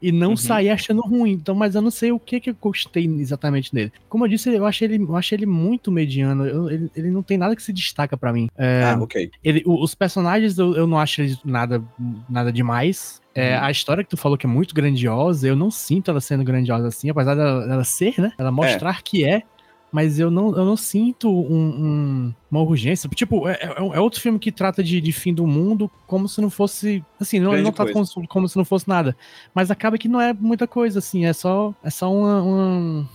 e 0.02 0.12
não 0.12 0.32
uhum. 0.32 0.38
sair 0.38 0.70
achando 0.70 1.02
ruim. 1.02 1.32
Então, 1.32 1.56
mas 1.56 1.76
eu 1.76 1.82
não 1.82 1.92
sei 1.92 2.12
o 2.12 2.20
que 2.20 2.40
que 2.40 2.50
eu 2.50 2.56
gostei 2.60 3.06
exatamente 3.06 3.74
nele. 3.74 3.92
Como 4.08 4.26
eu 4.26 4.30
disse, 4.30 4.54
eu 4.54 4.66
achei 4.66 4.88
ele, 4.88 5.04
eu 5.04 5.16
achei 5.16 5.38
ele 5.38 5.46
muito 5.46 5.92
mediano. 5.92 6.46
Eu, 6.46 6.70
ele, 6.70 6.92
ele 6.96 7.12
não 7.12 7.24
tem 7.24 7.38
nada 7.38 7.56
que 7.56 7.64
se 7.64 7.74
destaca 7.74 8.18
para 8.18 8.34
mim. 8.34 8.50
É, 8.58 8.84
ah, 8.84 9.00
ok. 9.02 9.32
Ele, 9.44 9.64
os 9.66 9.96
personagens 9.96 10.58
eu, 10.58 10.76
eu 10.76 10.88
não 10.88 11.00
acho 11.00 11.22
nada, 11.44 11.84
nada 12.30 12.52
demais. 12.52 13.22
É, 13.34 13.58
uhum. 13.58 13.66
A 13.66 13.72
história 13.72 14.04
que 14.04 14.10
tu 14.10 14.18
falou 14.18 14.38
que 14.38 14.46
é 14.46 14.50
muito 14.50 14.74
grandiosa, 14.74 15.48
eu 15.48 15.56
não 15.56 15.70
sinto 15.72 16.12
ela 16.12 16.20
sendo 16.20 16.44
grandiosa 16.44 16.88
assim, 16.88 17.10
apesar 17.10 17.36
dela, 17.36 17.68
dela 17.68 17.84
ser, 17.84 18.20
né? 18.20 18.32
Ela 18.38 18.52
mostrar 18.52 18.98
é. 18.98 19.02
que 19.04 19.24
é 19.24 19.44
mas 19.92 20.20
eu 20.20 20.30
não, 20.30 20.56
eu 20.56 20.64
não 20.64 20.78
sinto 20.78 21.30
um, 21.30 21.68
um, 21.68 22.34
uma 22.50 22.62
urgência. 22.62 23.10
Tipo, 23.10 23.48
é, 23.48 23.54
é, 23.54 23.76
é, 23.78 24.00
outro 24.00 24.22
filme 24.22 24.38
que 24.38 24.52
trata 24.52 24.84
de, 24.84 25.02
de, 25.02 25.12
fim 25.12 25.34
do 25.34 25.48
mundo 25.48 25.90
como 26.06 26.28
se 26.30 26.40
não 26.40 26.50
fosse. 26.50 27.04
Assim, 27.20 27.40
não, 27.40 27.58
não 27.58 27.72
trata 27.72 27.92
como, 27.92 28.28
como, 28.28 28.48
se 28.48 28.58
não 28.58 28.66
fosse 28.66 28.88
nada. 28.88 29.16
Mas 29.54 29.72
acaba 29.72 29.98
que 29.98 30.08
não 30.08 30.22
é 30.22 30.32
muita 30.32 30.68
coisa, 30.68 31.00
assim. 31.00 31.26
É 31.26 31.34
só, 31.34 31.74
é 31.84 31.90
só 31.90 32.14
uma, 32.14 32.42
uma, 32.42 33.10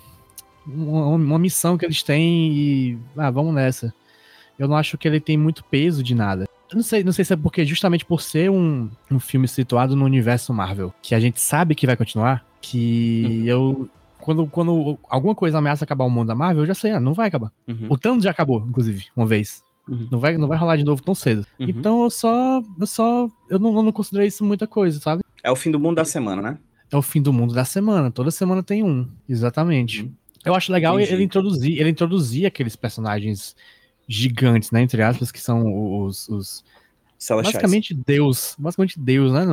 uma, 0.66 1.06
uma 1.06 1.38
missão 1.38 1.78
que 1.78 1.84
eles 1.84 2.02
têm 2.02 2.52
e. 2.52 2.98
Ah, 3.16 3.30
vamos 3.30 3.54
nessa. 3.54 3.94
Eu 4.58 4.66
não 4.66 4.76
acho 4.76 4.98
que 4.98 5.06
ele 5.06 5.20
tem 5.20 5.36
muito 5.36 5.64
peso 5.64 6.02
de 6.02 6.14
nada. 6.14 6.48
Eu 6.70 6.76
não 6.76 6.82
sei, 6.82 7.04
não 7.04 7.12
sei 7.12 7.24
se 7.24 7.32
é 7.32 7.36
porque, 7.36 7.64
justamente 7.64 8.04
por 8.04 8.20
ser 8.20 8.50
um, 8.50 8.90
um 9.10 9.20
filme 9.20 9.46
situado 9.46 9.94
no 9.94 10.04
universo 10.04 10.52
Marvel, 10.52 10.92
que 11.02 11.14
a 11.14 11.20
gente 11.20 11.40
sabe 11.40 11.74
que 11.74 11.86
vai 11.86 11.96
continuar, 11.96 12.44
que 12.60 13.24
uhum. 13.26 13.44
eu 13.44 13.90
quando, 14.24 14.46
quando 14.46 14.98
alguma 15.06 15.34
coisa 15.34 15.58
ameaça 15.58 15.84
acabar 15.84 16.06
o 16.06 16.10
mundo 16.10 16.28
da 16.28 16.34
Marvel, 16.34 16.62
eu 16.62 16.66
já 16.66 16.74
sei, 16.74 16.92
ah, 16.92 16.98
não 16.98 17.12
vai 17.12 17.28
acabar. 17.28 17.52
Uhum. 17.68 17.88
O 17.90 17.98
Thanos 17.98 18.24
já 18.24 18.30
acabou, 18.30 18.64
inclusive, 18.66 19.04
uma 19.14 19.26
vez. 19.26 19.62
Uhum. 19.86 20.08
Não, 20.10 20.18
vai, 20.18 20.38
não 20.38 20.48
vai 20.48 20.56
rolar 20.56 20.76
de 20.76 20.84
novo 20.84 21.02
tão 21.02 21.14
cedo. 21.14 21.46
Uhum. 21.60 21.68
Então 21.68 22.04
eu 22.04 22.08
só. 22.08 22.62
Eu 22.80 22.86
só. 22.86 23.28
Eu 23.50 23.58
não, 23.58 23.76
eu 23.76 23.82
não 23.82 23.92
considerei 23.92 24.28
isso 24.28 24.42
muita 24.42 24.66
coisa, 24.66 24.98
sabe? 24.98 25.22
É 25.42 25.50
o 25.50 25.56
fim 25.56 25.70
do 25.70 25.78
mundo 25.78 25.96
da 25.96 26.06
semana, 26.06 26.40
né? 26.40 26.58
É 26.90 26.96
o 26.96 27.02
fim 27.02 27.20
do 27.20 27.34
mundo 27.34 27.52
da 27.52 27.66
semana. 27.66 28.10
Toda 28.10 28.30
semana 28.30 28.62
tem 28.62 28.82
um. 28.82 29.06
Exatamente. 29.28 30.04
Uhum. 30.04 30.12
Eu 30.42 30.54
acho 30.54 30.72
legal 30.72 30.98
ele 30.98 31.22
introduzir, 31.22 31.78
ele 31.78 31.90
introduzir 31.90 32.46
aqueles 32.46 32.76
personagens 32.76 33.54
gigantes, 34.08 34.70
né? 34.70 34.80
Entre 34.80 35.02
aspas, 35.02 35.30
que 35.30 35.40
são 35.40 36.02
os. 36.02 36.30
os 36.30 36.64
basicamente 37.28 37.94
Deus. 37.94 38.54
Basicamente 38.58 38.98
Deus, 38.98 39.32
né? 39.32 39.44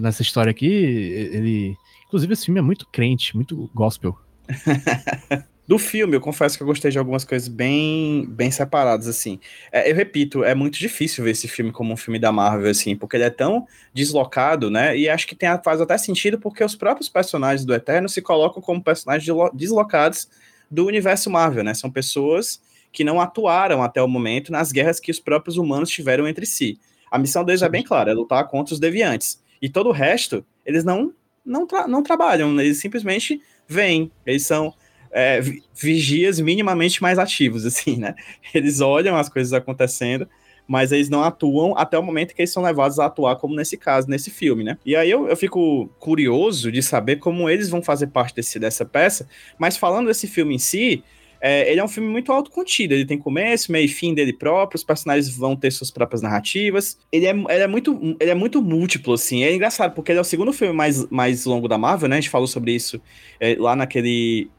nessa 0.00 0.22
história 0.22 0.50
aqui. 0.50 0.66
Ele 0.66 1.76
Inclusive, 2.10 2.32
esse 2.32 2.46
filme 2.46 2.58
é 2.58 2.62
muito 2.62 2.88
crente, 2.88 3.36
muito 3.36 3.70
gospel. 3.72 4.18
Do 5.68 5.78
filme, 5.78 6.16
eu 6.16 6.20
confesso 6.20 6.56
que 6.56 6.64
eu 6.64 6.66
gostei 6.66 6.90
de 6.90 6.98
algumas 6.98 7.24
coisas 7.24 7.46
bem, 7.46 8.26
bem 8.28 8.50
separadas, 8.50 9.06
assim. 9.06 9.38
É, 9.70 9.88
eu 9.88 9.94
repito, 9.94 10.42
é 10.42 10.52
muito 10.52 10.76
difícil 10.76 11.22
ver 11.22 11.30
esse 11.30 11.46
filme 11.46 11.70
como 11.70 11.92
um 11.92 11.96
filme 11.96 12.18
da 12.18 12.32
Marvel, 12.32 12.68
assim, 12.68 12.96
porque 12.96 13.16
ele 13.16 13.22
é 13.22 13.30
tão 13.30 13.64
deslocado, 13.94 14.68
né? 14.68 14.98
E 14.98 15.08
acho 15.08 15.28
que 15.28 15.36
tem, 15.36 15.48
faz 15.62 15.80
até 15.80 15.96
sentido 15.96 16.40
porque 16.40 16.64
os 16.64 16.74
próprios 16.74 17.08
personagens 17.08 17.64
do 17.64 17.72
Eterno 17.72 18.08
se 18.08 18.20
colocam 18.20 18.60
como 18.60 18.82
personagens 18.82 19.32
deslocados 19.54 20.28
do 20.68 20.84
universo 20.86 21.30
Marvel, 21.30 21.62
né? 21.62 21.72
São 21.74 21.88
pessoas 21.88 22.60
que 22.92 23.04
não 23.04 23.20
atuaram 23.20 23.82
até 23.82 24.02
o 24.02 24.08
momento 24.08 24.50
nas 24.50 24.72
guerras 24.72 24.98
que 24.98 25.10
os 25.10 25.20
próprios 25.20 25.56
humanos 25.56 25.90
tiveram 25.90 26.26
entre 26.26 26.46
si. 26.46 26.78
A 27.10 27.18
missão 27.18 27.44
deles 27.44 27.62
é 27.62 27.68
bem 27.68 27.82
clara, 27.82 28.10
é 28.10 28.14
lutar 28.14 28.46
contra 28.48 28.74
os 28.74 28.80
deviantes. 28.80 29.42
E 29.60 29.68
todo 29.68 29.88
o 29.88 29.92
resto, 29.92 30.44
eles 30.64 30.84
não 30.84 31.12
não, 31.44 31.66
tra 31.66 31.88
não 31.88 32.02
trabalham, 32.02 32.58
eles 32.60 32.78
simplesmente 32.78 33.40
vêm, 33.66 34.10
eles 34.26 34.46
são 34.46 34.74
é, 35.10 35.40
vigias 35.74 36.38
minimamente 36.38 37.02
mais 37.02 37.18
ativos, 37.18 37.64
assim, 37.66 37.96
né? 37.96 38.14
Eles 38.54 38.80
olham 38.80 39.16
as 39.16 39.28
coisas 39.28 39.52
acontecendo, 39.52 40.28
mas 40.66 40.92
eles 40.92 41.08
não 41.08 41.24
atuam 41.24 41.76
até 41.76 41.98
o 41.98 42.02
momento 42.02 42.34
que 42.34 42.42
eles 42.42 42.52
são 42.52 42.62
levados 42.62 42.98
a 42.98 43.06
atuar, 43.06 43.36
como 43.36 43.56
nesse 43.56 43.76
caso, 43.76 44.08
nesse 44.08 44.30
filme, 44.30 44.62
né? 44.62 44.78
E 44.84 44.94
aí 44.94 45.10
eu, 45.10 45.26
eu 45.28 45.36
fico 45.36 45.88
curioso 45.98 46.70
de 46.70 46.82
saber 46.82 47.16
como 47.16 47.50
eles 47.50 47.68
vão 47.68 47.82
fazer 47.82 48.08
parte 48.08 48.34
desse, 48.34 48.58
dessa 48.58 48.84
peça, 48.84 49.26
mas 49.58 49.76
falando 49.76 50.06
desse 50.06 50.28
filme 50.28 50.54
em 50.54 50.58
si, 50.58 51.02
é, 51.40 51.70
ele 51.70 51.80
é 51.80 51.84
um 51.84 51.88
filme 51.88 52.08
muito 52.08 52.30
autocontido. 52.30 52.94
Ele 52.94 53.06
tem 53.06 53.18
começo, 53.18 53.72
meio 53.72 53.86
e 53.86 53.88
fim 53.88 54.14
dele 54.14 54.32
próprio, 54.32 54.76
os 54.76 54.84
personagens 54.84 55.34
vão 55.34 55.56
ter 55.56 55.70
suas 55.70 55.90
próprias 55.90 56.20
narrativas. 56.20 56.98
Ele 57.10 57.26
é, 57.26 57.30
ele 57.30 57.62
é, 57.62 57.66
muito, 57.66 58.16
ele 58.20 58.30
é 58.30 58.34
muito 58.34 58.60
múltiplo, 58.60 59.14
assim. 59.14 59.42
É 59.42 59.54
engraçado, 59.54 59.94
porque 59.94 60.12
ele 60.12 60.18
é 60.18 60.22
o 60.22 60.24
segundo 60.24 60.52
filme 60.52 60.74
mais, 60.74 61.08
mais 61.10 61.44
longo 61.46 61.66
da 61.66 61.78
Marvel, 61.78 62.08
né? 62.08 62.16
A 62.16 62.20
gente 62.20 62.30
falou 62.30 62.46
sobre 62.46 62.74
isso 62.74 63.00
é, 63.40 63.56
lá 63.58 63.74
naquele 63.74 64.50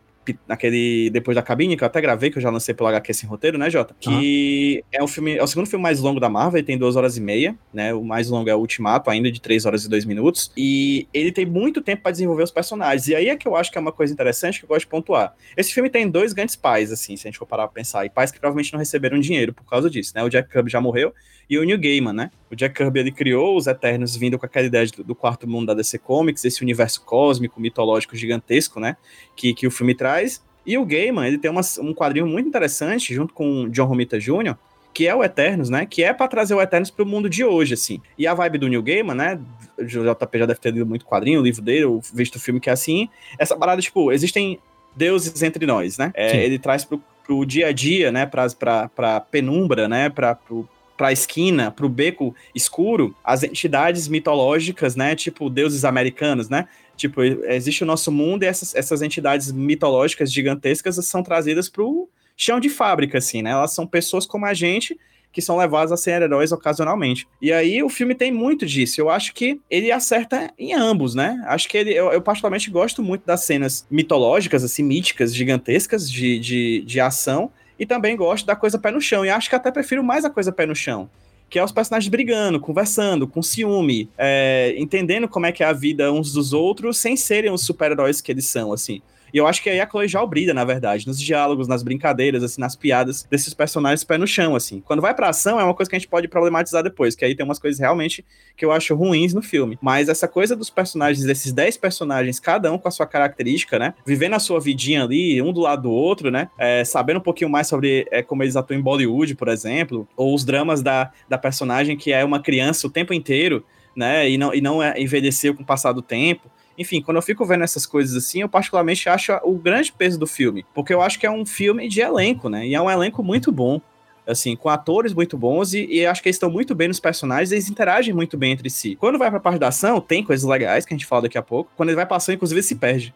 naquele 0.47 1.09
Depois 1.09 1.35
da 1.35 1.41
Cabine, 1.41 1.75
que 1.75 1.83
eu 1.83 1.87
até 1.87 1.99
gravei, 1.99 2.29
que 2.29 2.37
eu 2.37 2.41
já 2.41 2.49
lancei 2.49 2.73
pelo 2.73 2.89
HQ 2.89 3.13
Sem 3.13 3.29
Roteiro, 3.29 3.57
né, 3.57 3.69
Jota? 3.69 3.95
Que 3.99 4.83
é 4.91 5.03
um 5.03 5.07
filme, 5.07 5.37
é 5.37 5.43
o 5.43 5.47
segundo 5.47 5.67
filme 5.67 5.81
mais 5.81 5.99
longo 5.99 6.19
da 6.19 6.29
Marvel, 6.29 6.59
ele 6.59 6.67
tem 6.67 6.77
duas 6.77 6.95
horas 6.95 7.17
e 7.17 7.21
meia, 7.21 7.55
né? 7.73 7.93
O 7.93 8.03
mais 8.03 8.29
longo 8.29 8.49
é 8.49 8.55
o 8.55 8.59
Ultimato, 8.59 9.09
ainda 9.09 9.31
de 9.31 9.41
três 9.41 9.65
horas 9.65 9.85
e 9.85 9.89
dois 9.89 10.05
minutos. 10.05 10.51
E 10.55 11.07
ele 11.13 11.31
tem 11.31 11.45
muito 11.45 11.81
tempo 11.81 12.03
para 12.03 12.11
desenvolver 12.11 12.43
os 12.43 12.51
personagens. 12.51 13.07
E 13.07 13.15
aí 13.15 13.29
é 13.29 13.35
que 13.35 13.47
eu 13.47 13.55
acho 13.55 13.71
que 13.71 13.77
é 13.77 13.81
uma 13.81 13.91
coisa 13.91 14.13
interessante 14.13 14.59
que 14.59 14.65
eu 14.65 14.69
gosto 14.69 14.81
de 14.81 14.87
pontuar. 14.87 15.33
Esse 15.57 15.73
filme 15.73 15.89
tem 15.89 16.09
dois 16.09 16.33
grandes 16.33 16.55
pais, 16.55 16.91
assim, 16.91 17.15
se 17.17 17.27
a 17.27 17.31
gente 17.31 17.39
for 17.39 17.45
parar 17.45 17.67
pra 17.67 17.73
pensar, 17.73 18.05
e 18.05 18.09
pais 18.09 18.31
que 18.31 18.39
provavelmente 18.39 18.71
não 18.71 18.79
receberam 18.79 19.19
dinheiro 19.19 19.53
por 19.53 19.65
causa 19.65 19.89
disso, 19.89 20.13
né? 20.15 20.23
O 20.23 20.29
Jack 20.29 20.49
Kirby 20.49 20.69
já 20.69 20.79
morreu 20.81 21.13
e 21.51 21.59
o 21.59 21.65
New 21.65 21.77
Gaiman, 21.77 22.13
né? 22.13 22.31
O 22.49 22.55
Jack 22.55 22.73
Kirby 22.73 23.01
ele 23.01 23.11
criou 23.11 23.57
os 23.57 23.67
Eternos 23.67 24.15
vindo 24.15 24.39
com 24.39 24.45
aquela 24.45 24.65
ideia 24.65 24.87
do, 24.87 25.03
do 25.03 25.13
quarto 25.13 25.45
mundo 25.45 25.67
da 25.67 25.73
DC 25.73 25.97
Comics, 25.97 26.45
esse 26.45 26.63
universo 26.63 27.03
cósmico, 27.03 27.59
mitológico 27.59 28.15
gigantesco, 28.15 28.79
né? 28.79 28.95
Que, 29.35 29.53
que 29.53 29.67
o 29.67 29.71
filme 29.71 29.93
traz. 29.93 30.41
E 30.65 30.77
o 30.77 30.85
Gaiman, 30.85 31.27
ele 31.27 31.37
tem 31.37 31.51
uma, 31.51 31.59
um 31.81 31.93
quadrinho 31.93 32.25
muito 32.25 32.47
interessante, 32.47 33.13
junto 33.13 33.33
com 33.33 33.63
o 33.63 33.69
John 33.69 33.83
Romita 33.83 34.17
Jr., 34.17 34.55
que 34.93 35.05
é 35.05 35.13
o 35.13 35.21
Eternos, 35.21 35.69
né? 35.69 35.85
Que 35.85 36.05
é 36.05 36.13
para 36.13 36.25
trazer 36.29 36.53
o 36.53 36.61
Eternos 36.61 36.89
para 36.89 37.03
o 37.03 37.05
mundo 37.05 37.29
de 37.29 37.43
hoje, 37.43 37.73
assim. 37.73 37.99
E 38.17 38.25
a 38.25 38.33
vibe 38.33 38.57
do 38.57 38.69
Neil 38.69 38.81
Gaiman, 38.81 39.15
né? 39.15 39.39
O 39.77 39.83
JP 39.83 40.39
já 40.39 40.45
deve 40.45 40.59
ter 40.61 40.71
lido 40.71 40.85
muito 40.85 41.05
quadrinho, 41.05 41.41
o 41.41 41.43
livro 41.43 41.61
dele, 41.61 41.83
ou 41.83 41.99
visto 42.13 42.35
o 42.35 42.39
filme 42.39 42.61
que 42.61 42.69
é 42.69 42.73
assim. 42.73 43.09
Essa 43.37 43.57
parada, 43.57 43.81
tipo, 43.81 44.09
existem 44.09 44.57
deuses 44.95 45.43
entre 45.43 45.65
nós, 45.65 45.97
né? 45.97 46.13
É, 46.15 46.45
ele 46.45 46.57
traz 46.57 46.85
pro, 46.85 47.01
pro 47.25 47.45
dia 47.45 47.67
a 47.67 47.71
dia, 47.73 48.09
né? 48.09 48.25
Pra, 48.25 48.47
pra, 48.51 48.87
pra 48.87 49.19
penumbra, 49.19 49.89
né? 49.89 50.09
Pra, 50.09 50.35
pro, 50.35 50.67
pra 51.01 51.11
esquina, 51.11 51.71
pro 51.71 51.89
beco 51.89 52.35
escuro, 52.53 53.15
as 53.23 53.41
entidades 53.41 54.07
mitológicas, 54.07 54.95
né? 54.95 55.15
Tipo, 55.15 55.49
deuses 55.49 55.83
americanos, 55.83 56.47
né? 56.47 56.67
Tipo, 56.95 57.23
existe 57.23 57.81
o 57.81 57.87
nosso 57.87 58.11
mundo 58.11 58.43
e 58.43 58.45
essas, 58.45 58.75
essas 58.75 59.01
entidades 59.01 59.51
mitológicas 59.51 60.31
gigantescas 60.31 61.03
são 61.03 61.23
trazidas 61.23 61.67
pro 61.67 62.07
chão 62.37 62.59
de 62.59 62.69
fábrica, 62.69 63.17
assim, 63.17 63.41
né? 63.41 63.49
Elas 63.49 63.73
são 63.73 63.87
pessoas 63.87 64.27
como 64.27 64.45
a 64.45 64.53
gente 64.53 64.95
que 65.31 65.41
são 65.41 65.57
levadas 65.57 65.91
a 65.91 65.97
ser 65.97 66.21
heróis 66.21 66.51
ocasionalmente. 66.51 67.27
E 67.41 67.51
aí 67.51 67.81
o 67.81 67.89
filme 67.89 68.13
tem 68.13 68.31
muito 68.31 68.63
disso. 68.63 69.01
Eu 69.01 69.09
acho 69.09 69.33
que 69.33 69.59
ele 69.71 69.91
acerta 69.91 70.53
em 70.55 70.75
ambos, 70.75 71.15
né? 71.15 71.43
Acho 71.47 71.67
que 71.67 71.79
ele, 71.79 71.91
eu, 71.95 72.11
eu 72.11 72.21
particularmente 72.21 72.69
gosto 72.69 73.01
muito 73.01 73.25
das 73.25 73.43
cenas 73.43 73.87
mitológicas, 73.89 74.63
assim, 74.63 74.83
míticas, 74.83 75.33
gigantescas 75.33 76.07
de, 76.11 76.37
de, 76.37 76.83
de 76.85 76.99
ação. 76.99 77.51
E 77.81 77.85
também 77.87 78.15
gosto 78.15 78.45
da 78.45 78.55
coisa 78.55 78.77
pé 78.77 78.91
no 78.91 79.01
chão. 79.01 79.25
E 79.25 79.29
acho 79.29 79.49
que 79.49 79.55
até 79.55 79.71
prefiro 79.71 80.03
mais 80.03 80.23
a 80.23 80.29
coisa 80.29 80.51
pé 80.51 80.67
no 80.67 80.75
chão 80.75 81.09
que 81.49 81.59
é 81.59 81.63
os 81.63 81.71
personagens 81.73 82.09
brigando, 82.09 82.61
conversando, 82.61 83.27
com 83.27 83.41
ciúme, 83.41 84.09
é, 84.17 84.73
entendendo 84.77 85.27
como 85.27 85.45
é 85.45 85.51
que 85.51 85.61
é 85.61 85.67
a 85.67 85.73
vida 85.73 86.09
uns 86.09 86.31
dos 86.31 86.53
outros, 86.53 86.97
sem 86.97 87.17
serem 87.17 87.51
os 87.51 87.65
super-heróis 87.65 88.21
que 88.21 88.31
eles 88.31 88.45
são, 88.45 88.71
assim. 88.71 89.01
E 89.33 89.37
eu 89.37 89.47
acho 89.47 89.61
que 89.61 89.69
aí 89.69 89.79
a 89.79 89.89
Chloe 89.89 90.07
já 90.07 90.25
brilha, 90.25 90.53
na 90.53 90.63
verdade, 90.63 91.07
nos 91.07 91.19
diálogos, 91.19 91.67
nas 91.67 91.83
brincadeiras, 91.83 92.43
assim, 92.43 92.61
nas 92.61 92.75
piadas 92.75 93.27
desses 93.29 93.53
personagens 93.53 94.03
pé 94.03 94.17
no 94.17 94.27
chão, 94.27 94.55
assim. 94.55 94.81
Quando 94.81 95.01
vai 95.01 95.13
pra 95.13 95.29
ação, 95.29 95.59
é 95.59 95.63
uma 95.63 95.73
coisa 95.73 95.89
que 95.89 95.95
a 95.95 95.99
gente 95.99 96.07
pode 96.07 96.27
problematizar 96.27 96.83
depois, 96.83 97.15
que 97.15 97.25
aí 97.25 97.35
tem 97.35 97.43
umas 97.43 97.59
coisas 97.59 97.79
realmente 97.79 98.25
que 98.55 98.65
eu 98.65 98.71
acho 98.71 98.95
ruins 98.95 99.33
no 99.33 99.41
filme. 99.41 99.77
Mas 99.81 100.09
essa 100.09 100.27
coisa 100.27 100.55
dos 100.55 100.69
personagens, 100.69 101.25
desses 101.25 101.51
10 101.51 101.77
personagens, 101.77 102.39
cada 102.39 102.71
um 102.71 102.77
com 102.77 102.87
a 102.87 102.91
sua 102.91 103.05
característica, 103.05 103.79
né? 103.79 103.93
Vivendo 104.05 104.33
a 104.33 104.39
sua 104.39 104.59
vidinha 104.59 105.03
ali, 105.03 105.41
um 105.41 105.53
do 105.53 105.61
lado 105.61 105.83
do 105.83 105.91
outro, 105.91 106.29
né? 106.29 106.49
É, 106.57 106.83
sabendo 106.83 107.17
um 107.17 107.23
pouquinho 107.23 107.49
mais 107.49 107.67
sobre 107.67 108.07
é, 108.11 108.21
como 108.21 108.43
eles 108.43 108.55
atuam 108.55 108.79
em 108.79 108.81
Bollywood, 108.81 109.35
por 109.35 109.47
exemplo, 109.47 110.07
ou 110.15 110.33
os 110.33 110.43
dramas 110.43 110.81
da, 110.81 111.11
da 111.27 111.37
personagem 111.37 111.97
que 111.97 112.11
é 112.11 112.23
uma 112.23 112.41
criança 112.41 112.87
o 112.87 112.89
tempo 112.89 113.13
inteiro, 113.13 113.63
né? 113.95 114.29
E 114.29 114.37
não, 114.37 114.53
e 114.53 114.61
não 114.61 114.81
é, 114.81 114.99
envelheceu 114.99 115.55
com 115.55 115.63
o 115.63 115.65
passar 115.65 115.91
do 115.91 116.01
tempo. 116.01 116.49
Enfim, 116.81 117.01
quando 117.01 117.17
eu 117.17 117.21
fico 117.21 117.45
vendo 117.45 117.63
essas 117.63 117.85
coisas 117.85 118.15
assim, 118.15 118.41
eu 118.41 118.49
particularmente 118.49 119.07
acho 119.07 119.31
o 119.43 119.53
grande 119.53 119.91
peso 119.91 120.19
do 120.19 120.27
filme, 120.27 120.65
porque 120.73 120.93
eu 120.93 121.01
acho 121.01 121.19
que 121.19 121.25
é 121.25 121.31
um 121.31 121.45
filme 121.45 121.87
de 121.87 122.01
elenco, 122.01 122.49
né? 122.49 122.67
E 122.67 122.75
é 122.75 122.81
um 122.81 122.89
elenco 122.89 123.23
muito 123.23 123.51
bom, 123.51 123.79
assim, 124.27 124.55
com 124.55 124.69
atores 124.69 125.13
muito 125.13 125.37
bons 125.37 125.73
e, 125.73 125.85
e 125.85 126.05
acho 126.05 126.21
que 126.21 126.29
eles 126.29 126.35
estão 126.35 126.49
muito 126.49 126.75
bem 126.75 126.87
nos 126.87 126.99
personagens, 126.99 127.51
eles 127.51 127.69
interagem 127.69 128.13
muito 128.13 128.37
bem 128.37 128.51
entre 128.51 128.69
si. 128.69 128.95
Quando 128.95 129.17
vai 129.17 129.29
pra 129.29 129.39
parte 129.39 129.59
da 129.59 129.69
ação, 129.69 130.01
tem 130.01 130.23
coisas 130.23 130.47
legais 130.47 130.85
que 130.85 130.93
a 130.93 130.97
gente 130.97 131.05
fala 131.05 131.23
daqui 131.23 131.37
a 131.37 131.41
pouco. 131.41 131.71
Quando 131.77 131.89
ele 131.89 131.95
vai 131.95 132.05
passando, 132.05 132.35
inclusive, 132.35 132.59
ele 132.59 132.67
se 132.67 132.75
perde. 132.75 133.13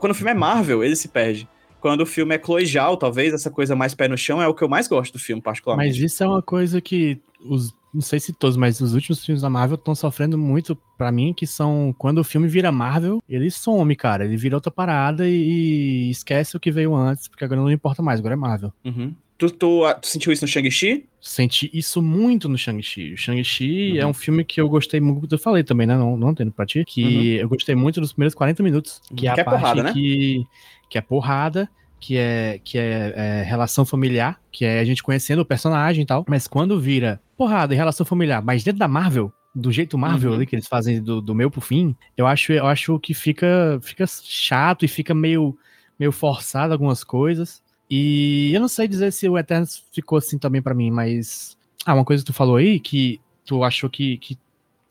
Quando 0.00 0.10
o 0.10 0.14
filme 0.14 0.30
é 0.30 0.34
Marvel, 0.34 0.82
ele 0.82 0.96
se 0.96 1.08
perde 1.08 1.48
quando 1.80 2.00
o 2.00 2.06
filme 2.06 2.34
é 2.34 2.38
colegial, 2.38 2.96
talvez 2.96 3.32
essa 3.32 3.48
coisa 3.48 3.76
mais 3.76 3.94
pé 3.94 4.08
no 4.08 4.18
chão 4.18 4.42
é 4.42 4.48
o 4.48 4.54
que 4.54 4.64
eu 4.64 4.68
mais 4.68 4.88
gosto 4.88 5.12
do 5.12 5.18
filme, 5.20 5.40
particularmente. 5.40 6.00
Mas 6.00 6.12
isso 6.12 6.24
é 6.24 6.26
uma 6.26 6.42
coisa 6.42 6.80
que 6.80 7.20
os 7.40 7.72
não 7.96 8.02
sei 8.02 8.20
se 8.20 8.32
todos, 8.32 8.58
mas 8.58 8.78
os 8.80 8.92
últimos 8.92 9.24
filmes 9.24 9.40
da 9.40 9.48
Marvel 9.48 9.76
estão 9.76 9.94
sofrendo 9.94 10.36
muito 10.36 10.76
para 10.98 11.10
mim, 11.10 11.32
que 11.32 11.46
são 11.46 11.94
quando 11.96 12.18
o 12.18 12.24
filme 12.24 12.46
vira 12.46 12.70
Marvel, 12.70 13.22
ele 13.26 13.50
some, 13.50 13.96
cara. 13.96 14.26
Ele 14.26 14.36
vira 14.36 14.54
outra 14.54 14.70
parada 14.70 15.26
e, 15.26 16.08
e 16.08 16.10
esquece 16.10 16.56
o 16.56 16.60
que 16.60 16.70
veio 16.70 16.94
antes, 16.94 17.26
porque 17.26 17.42
agora 17.42 17.60
não 17.60 17.72
importa 17.72 18.02
mais, 18.02 18.20
agora 18.20 18.34
é 18.34 18.36
Marvel. 18.36 18.72
Uhum. 18.84 19.14
Tu, 19.38 19.50
tu, 19.50 19.84
ah, 19.84 19.94
tu, 19.94 20.06
sentiu 20.06 20.30
isso 20.30 20.44
no 20.44 20.48
Shang-Chi? 20.48 21.06
Senti 21.20 21.70
isso 21.72 22.02
muito 22.02 22.48
no 22.48 22.58
Shang-Chi. 22.58 23.14
O 23.14 23.16
Shang-Chi 23.16 23.92
uhum. 23.92 23.98
é 23.98 24.06
um 24.06 24.14
filme 24.14 24.44
que 24.44 24.60
eu 24.60 24.68
gostei 24.68 25.00
muito. 25.00 25.34
Eu 25.34 25.38
falei 25.38 25.64
também, 25.64 25.86
né? 25.86 25.96
Não, 25.96 26.16
não 26.16 26.34
tendo 26.34 26.52
pra 26.52 26.66
ti. 26.66 26.84
Que 26.86 27.36
uhum. 27.36 27.40
eu 27.40 27.48
gostei 27.48 27.74
muito 27.74 28.00
dos 28.00 28.12
primeiros 28.12 28.34
40 28.34 28.62
minutos. 28.62 29.00
Que 29.14 29.26
é 29.26 29.34
que 29.34 29.40
a 29.40 29.42
é 29.42 29.44
parte 29.44 29.60
porrada, 29.60 29.82
né? 29.82 29.92
que, 29.92 30.44
que 30.88 30.98
é 30.98 31.00
porrada 31.00 31.68
que 32.06 32.16
é, 32.16 32.60
que 32.62 32.78
é, 32.78 33.12
é, 33.16 33.42
relação 33.42 33.84
familiar, 33.84 34.40
que 34.52 34.64
é 34.64 34.78
a 34.78 34.84
gente 34.84 35.02
conhecendo 35.02 35.42
o 35.42 35.46
personagem 35.46 36.02
e 36.02 36.06
tal. 36.06 36.24
Mas 36.28 36.46
quando 36.46 36.80
vira 36.80 37.20
porrada 37.36 37.74
em 37.74 37.76
relação 37.76 38.06
familiar, 38.06 38.42
mas 38.42 38.64
dentro 38.64 38.78
da 38.78 38.88
Marvel, 38.88 39.32
do 39.54 39.72
jeito 39.72 39.96
Marvel 39.96 40.30
uhum. 40.30 40.36
ali 40.36 40.46
que 40.46 40.54
eles 40.54 40.66
fazem 40.66 41.02
do, 41.02 41.20
do 41.20 41.34
meio 41.34 41.50
pro 41.50 41.60
fim, 41.60 41.96
eu 42.16 42.26
acho, 42.26 42.52
eu 42.52 42.66
acho 42.66 42.98
que 42.98 43.14
fica, 43.14 43.78
fica 43.82 44.04
chato 44.06 44.84
e 44.84 44.88
fica 44.88 45.14
meio, 45.14 45.56
meio 45.98 46.12
forçado 46.12 46.72
algumas 46.72 47.02
coisas. 47.02 47.62
E 47.88 48.50
eu 48.52 48.60
não 48.60 48.68
sei 48.68 48.88
dizer 48.88 49.12
se 49.12 49.28
o 49.28 49.38
Eternos 49.38 49.84
ficou 49.92 50.18
assim 50.18 50.38
também 50.38 50.60
para 50.60 50.74
mim, 50.74 50.90
mas. 50.90 51.56
Ah, 51.84 51.94
uma 51.94 52.04
coisa 52.04 52.22
que 52.22 52.26
tu 52.26 52.34
falou 52.34 52.56
aí, 52.56 52.80
que 52.80 53.20
tu 53.44 53.62
achou 53.62 53.88
que, 53.88 54.18
que 54.18 54.36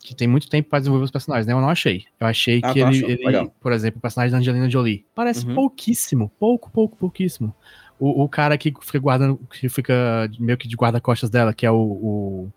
que 0.06 0.16
tem 0.16 0.28
muito 0.28 0.48
tempo 0.48 0.70
para 0.70 0.80
desenvolver 0.80 1.06
os 1.06 1.12
personagens, 1.12 1.48
né? 1.48 1.54
Eu 1.54 1.60
não 1.60 1.70
achei. 1.70 2.06
Eu 2.20 2.28
achei 2.28 2.62
ah, 2.64 2.72
que 2.72 2.80
ele, 2.80 3.04
ele 3.04 3.52
por 3.60 3.72
exemplo, 3.72 3.98
o 3.98 4.02
personagem 4.02 4.32
da 4.32 4.38
Angelina 4.38 4.70
Jolie, 4.70 5.04
parece 5.16 5.48
uhum. 5.48 5.56
pouquíssimo, 5.56 6.32
pouco, 6.40 6.70
pouco, 6.70 6.96
pouquíssimo. 6.96 7.54
O, 8.00 8.24
o, 8.24 8.30
cara 8.30 8.58
que 8.58 8.74
fica 8.82 9.00
guardando, 9.00 9.40
que 9.52 9.70
fica 9.70 10.30
meio 10.40 10.58
que 10.58 10.68
de 10.68 10.76
guarda-costas 10.76 11.30
dela, 11.30 11.54
que 11.54 11.66
é 11.66 11.72
o, 11.72 11.76
o, 11.76 12.52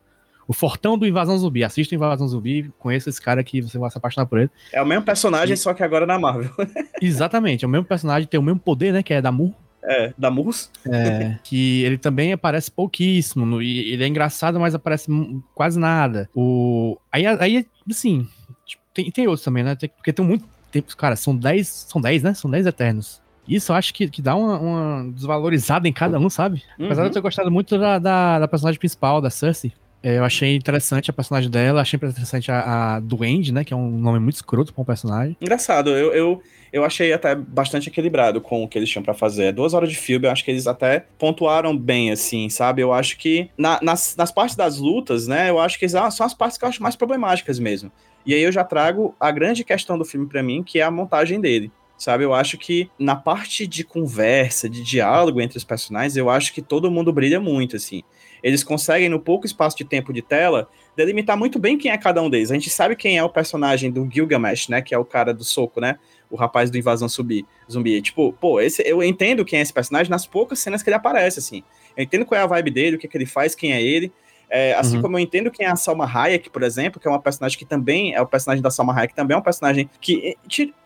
o, 0.49 0.53
fortão 0.53 0.99
do 0.99 1.07
Invasão 1.07 1.39
Zumbi. 1.39 1.63
Assista 1.63 1.95
Invasão 1.95 2.27
Zumbi, 2.27 2.73
conheça 2.79 3.09
esse 3.09 3.23
cara 3.23 3.45
que 3.45 3.63
você 3.63 3.79
vai 3.79 3.91
se 3.91 3.99
apaixonar 3.99 4.27
por 4.27 4.41
ele. 4.41 4.51
É 4.73 4.83
o 4.83 4.87
mesmo 4.87 5.05
personagem, 5.05 5.55
e... 5.55 5.57
só 5.57 5.73
que 5.73 5.83
agora 5.83 6.07
na 6.07 6.19
Marvel. 6.19 6.51
Exatamente, 7.01 7.65
é 7.65 7.69
o 7.69 7.71
mesmo 7.71 7.87
personagem, 7.87 8.29
tem 8.29 8.41
o 8.41 8.43
mesmo 8.43 8.59
poder, 8.59 8.93
né? 8.93 9.03
Que 9.03 9.15
é 9.15 9.23
da 9.23 9.31
Mu. 9.31 9.55
É, 9.83 10.13
da 10.19 10.31
Murros. 10.31 10.71
É, 10.87 11.39
que 11.43 11.83
ele 11.83 11.97
também 11.97 12.33
aparece 12.33 12.71
pouquíssimo. 12.71 13.63
e 13.63 13.93
ele 13.93 14.05
é 14.05 14.07
engraçado, 14.07 14.59
mas 14.59 14.75
aparece 14.75 15.11
quase 15.55 15.79
nada. 15.79 16.29
O, 16.35 16.99
aí, 17.11 17.27
aí 17.27 17.67
assim, 17.91 18.29
tipo, 18.67 18.83
tem, 18.93 19.11
tem 19.11 19.27
outros 19.27 19.45
também, 19.45 19.63
né? 19.63 19.75
Tem, 19.77 19.89
porque 19.89 20.13
tem 20.13 20.25
muito. 20.25 20.45
Tem, 20.71 20.83
cara, 20.83 21.17
são 21.17 21.35
10, 21.35 21.87
são 21.89 22.01
10, 22.01 22.23
né? 22.23 22.35
São 22.35 22.51
10 22.51 22.67
Eternos. 22.67 23.23
Isso 23.49 23.73
eu 23.73 23.77
acho 23.77 23.95
que, 23.95 24.09
que 24.09 24.21
dá 24.21 24.37
uma, 24.37 24.59
uma 24.59 25.13
desvalorizada 25.13 25.89
em 25.89 25.93
cada 25.93 26.19
um, 26.19 26.29
sabe? 26.29 26.63
Uhum. 26.79 26.87
Apesar 26.87 27.03
de 27.03 27.09
eu 27.09 27.15
ter 27.15 27.21
gostado 27.21 27.51
muito 27.51 27.79
da, 27.79 27.99
da, 27.99 28.39
da 28.41 28.49
personagem 28.49 28.79
principal, 28.79 29.21
da 29.21 29.31
Cersei. 29.31 29.73
É, 30.03 30.19
eu 30.19 30.25
achei 30.25 30.55
interessante 30.55 31.11
a 31.11 31.13
personagem 31.13 31.51
dela, 31.51 31.81
achei 31.81 31.97
interessante 31.97 32.53
a, 32.53 32.97
a 32.97 33.01
Duende, 33.01 33.53
né? 33.53 33.65
Que 33.65 33.73
é 33.73 33.77
um 33.77 33.91
nome 33.91 34.21
muito 34.21 34.37
escroto 34.37 34.73
pra 34.73 34.83
um 34.83 34.85
personagem. 34.85 35.37
Engraçado, 35.41 35.91
eu, 35.91 36.13
eu, 36.13 36.43
eu 36.73 36.85
achei 36.85 37.13
até 37.13 37.35
bastante 37.35 37.89
equilibrado 37.89 38.41
com 38.41 38.63
o 38.63 38.69
que 38.69 38.79
eles 38.79 38.89
tinham 38.89 39.03
para 39.03 39.15
fazer. 39.15 39.45
É 39.47 39.53
duas 39.53 39.75
horas 39.75 39.89
de 39.89 39.97
filme, 39.97 40.27
eu 40.27 40.31
acho 40.31 40.45
que 40.45 40.51
eles 40.51 40.69
até 40.69 41.05
pontuaram 41.19 41.77
bem, 41.77 42.13
assim, 42.13 42.49
sabe? 42.49 42.81
Eu 42.81 42.93
acho 42.93 43.19
que 43.19 43.51
na, 43.59 43.81
nas, 43.83 44.15
nas 44.17 44.31
partes 44.31 44.55
das 44.55 44.79
lutas, 44.79 45.27
né? 45.27 45.51
Eu 45.51 45.59
acho 45.59 45.79
que 45.79 45.89
são 45.89 46.05
as 46.05 46.35
partes 46.35 46.57
que 46.57 46.65
eu 46.65 46.69
acho 46.69 46.83
mais 46.83 46.95
problemáticas 46.95 47.59
mesmo. 47.59 47.91
E 48.25 48.35
aí 48.35 48.43
eu 48.43 48.53
já 48.53 48.63
trago 48.63 49.17
a 49.19 49.33
grande 49.33 49.65
questão 49.65 49.99
do 49.99 50.05
filme 50.05 50.29
para 50.29 50.43
mim, 50.43 50.63
que 50.63 50.79
é 50.79 50.83
a 50.83 50.91
montagem 50.91 51.41
dele 51.41 51.73
sabe? 51.99 52.25
Eu 52.25 52.33
acho 52.33 52.57
que 52.57 52.89
na 52.99 53.17
parte 53.17 53.67
de 53.67 53.83
conversa, 53.83 54.69
de 54.71 54.83
diálogo 54.83 55.41
entre 55.41 55.59
os 55.59 55.65
personagens, 55.65 56.17
eu 56.17 56.31
acho 56.31 56.55
que 56.55 56.63
todo 56.63 56.91
mundo 56.91 57.13
brilha 57.13 57.41
muito, 57.41 57.77
assim. 57.77 58.03
Eles 58.43 58.63
conseguem, 58.63 59.09
no 59.09 59.19
pouco 59.19 59.47
espaço 59.47 59.77
de 59.77 59.85
tempo 59.85 60.13
de 60.13 60.23
tela, 60.23 60.69
delimitar 60.97 61.37
muito 61.37 61.59
bem 61.59 61.77
quem 61.77 61.91
é 61.91 61.99
cada 61.99 62.23
um 62.23 62.31
deles. 62.31 62.51
A 62.53 62.55
gente 62.55 62.71
sabe 62.71 62.95
quem 62.95 63.19
é 63.19 63.25
o 63.25 63.29
personagem 63.29 63.91
do 63.91 64.09
Gilgamesh, 64.09 64.69
né? 64.69 64.81
Que 64.81 64.95
é 64.95 64.99
o 64.99 65.05
cara 65.05 65.35
do 65.35 65.43
soco, 65.43 65.81
né? 65.81 65.99
O 66.31 66.37
rapaz 66.37 66.71
do 66.71 66.79
Invasão 66.79 67.09
Zumbi. 67.09 67.45
zumbi. 67.71 68.01
Tipo, 68.01 68.33
pô, 68.33 68.61
esse, 68.61 68.83
eu 68.83 69.03
entendo 69.03 69.45
quem 69.45 69.59
é 69.59 69.63
esse 69.63 69.73
personagem 69.73 70.09
nas 70.09 70.25
poucas 70.25 70.61
cenas 70.61 70.83
que 70.83 70.89
ele 70.89 70.97
aparece, 70.97 71.41
assim. 71.41 71.65
Eu 71.97 72.05
entendo 72.05 72.25
qual 72.25 72.41
é 72.41 72.45
a 72.45 72.47
vibe 72.47 72.71
dele, 72.71 72.97
o 72.97 72.99
que, 72.99 73.07
é 73.07 73.11
que 73.11 73.17
ele 73.17 73.27
faz, 73.27 73.55
quem 73.55 73.73
é 73.73 73.83
ele. 73.83 74.13
É, 74.51 74.75
assim 74.75 74.97
uhum. 74.97 75.03
como 75.03 75.17
eu 75.17 75.21
entendo 75.21 75.51
quem 75.51 75.67
é 75.67 75.69
a 75.69 75.77
Salma 75.77 76.07
Hayek, 76.07 76.49
por 76.49 76.63
exemplo, 76.63 77.01
que 77.01 77.07
é 77.07 77.11
uma 77.11 77.21
personagem 77.21 77.59
que 77.59 77.67
também 77.67 78.15
é 78.15 78.21
o 78.21 78.27
personagem 78.27 78.63
da 78.63 78.71
Salma 78.71 78.99
Hayek, 78.99 79.15
também 79.15 79.35
é 79.35 79.39
um 79.39 79.43
personagem 79.43 79.91
que, 80.01 80.37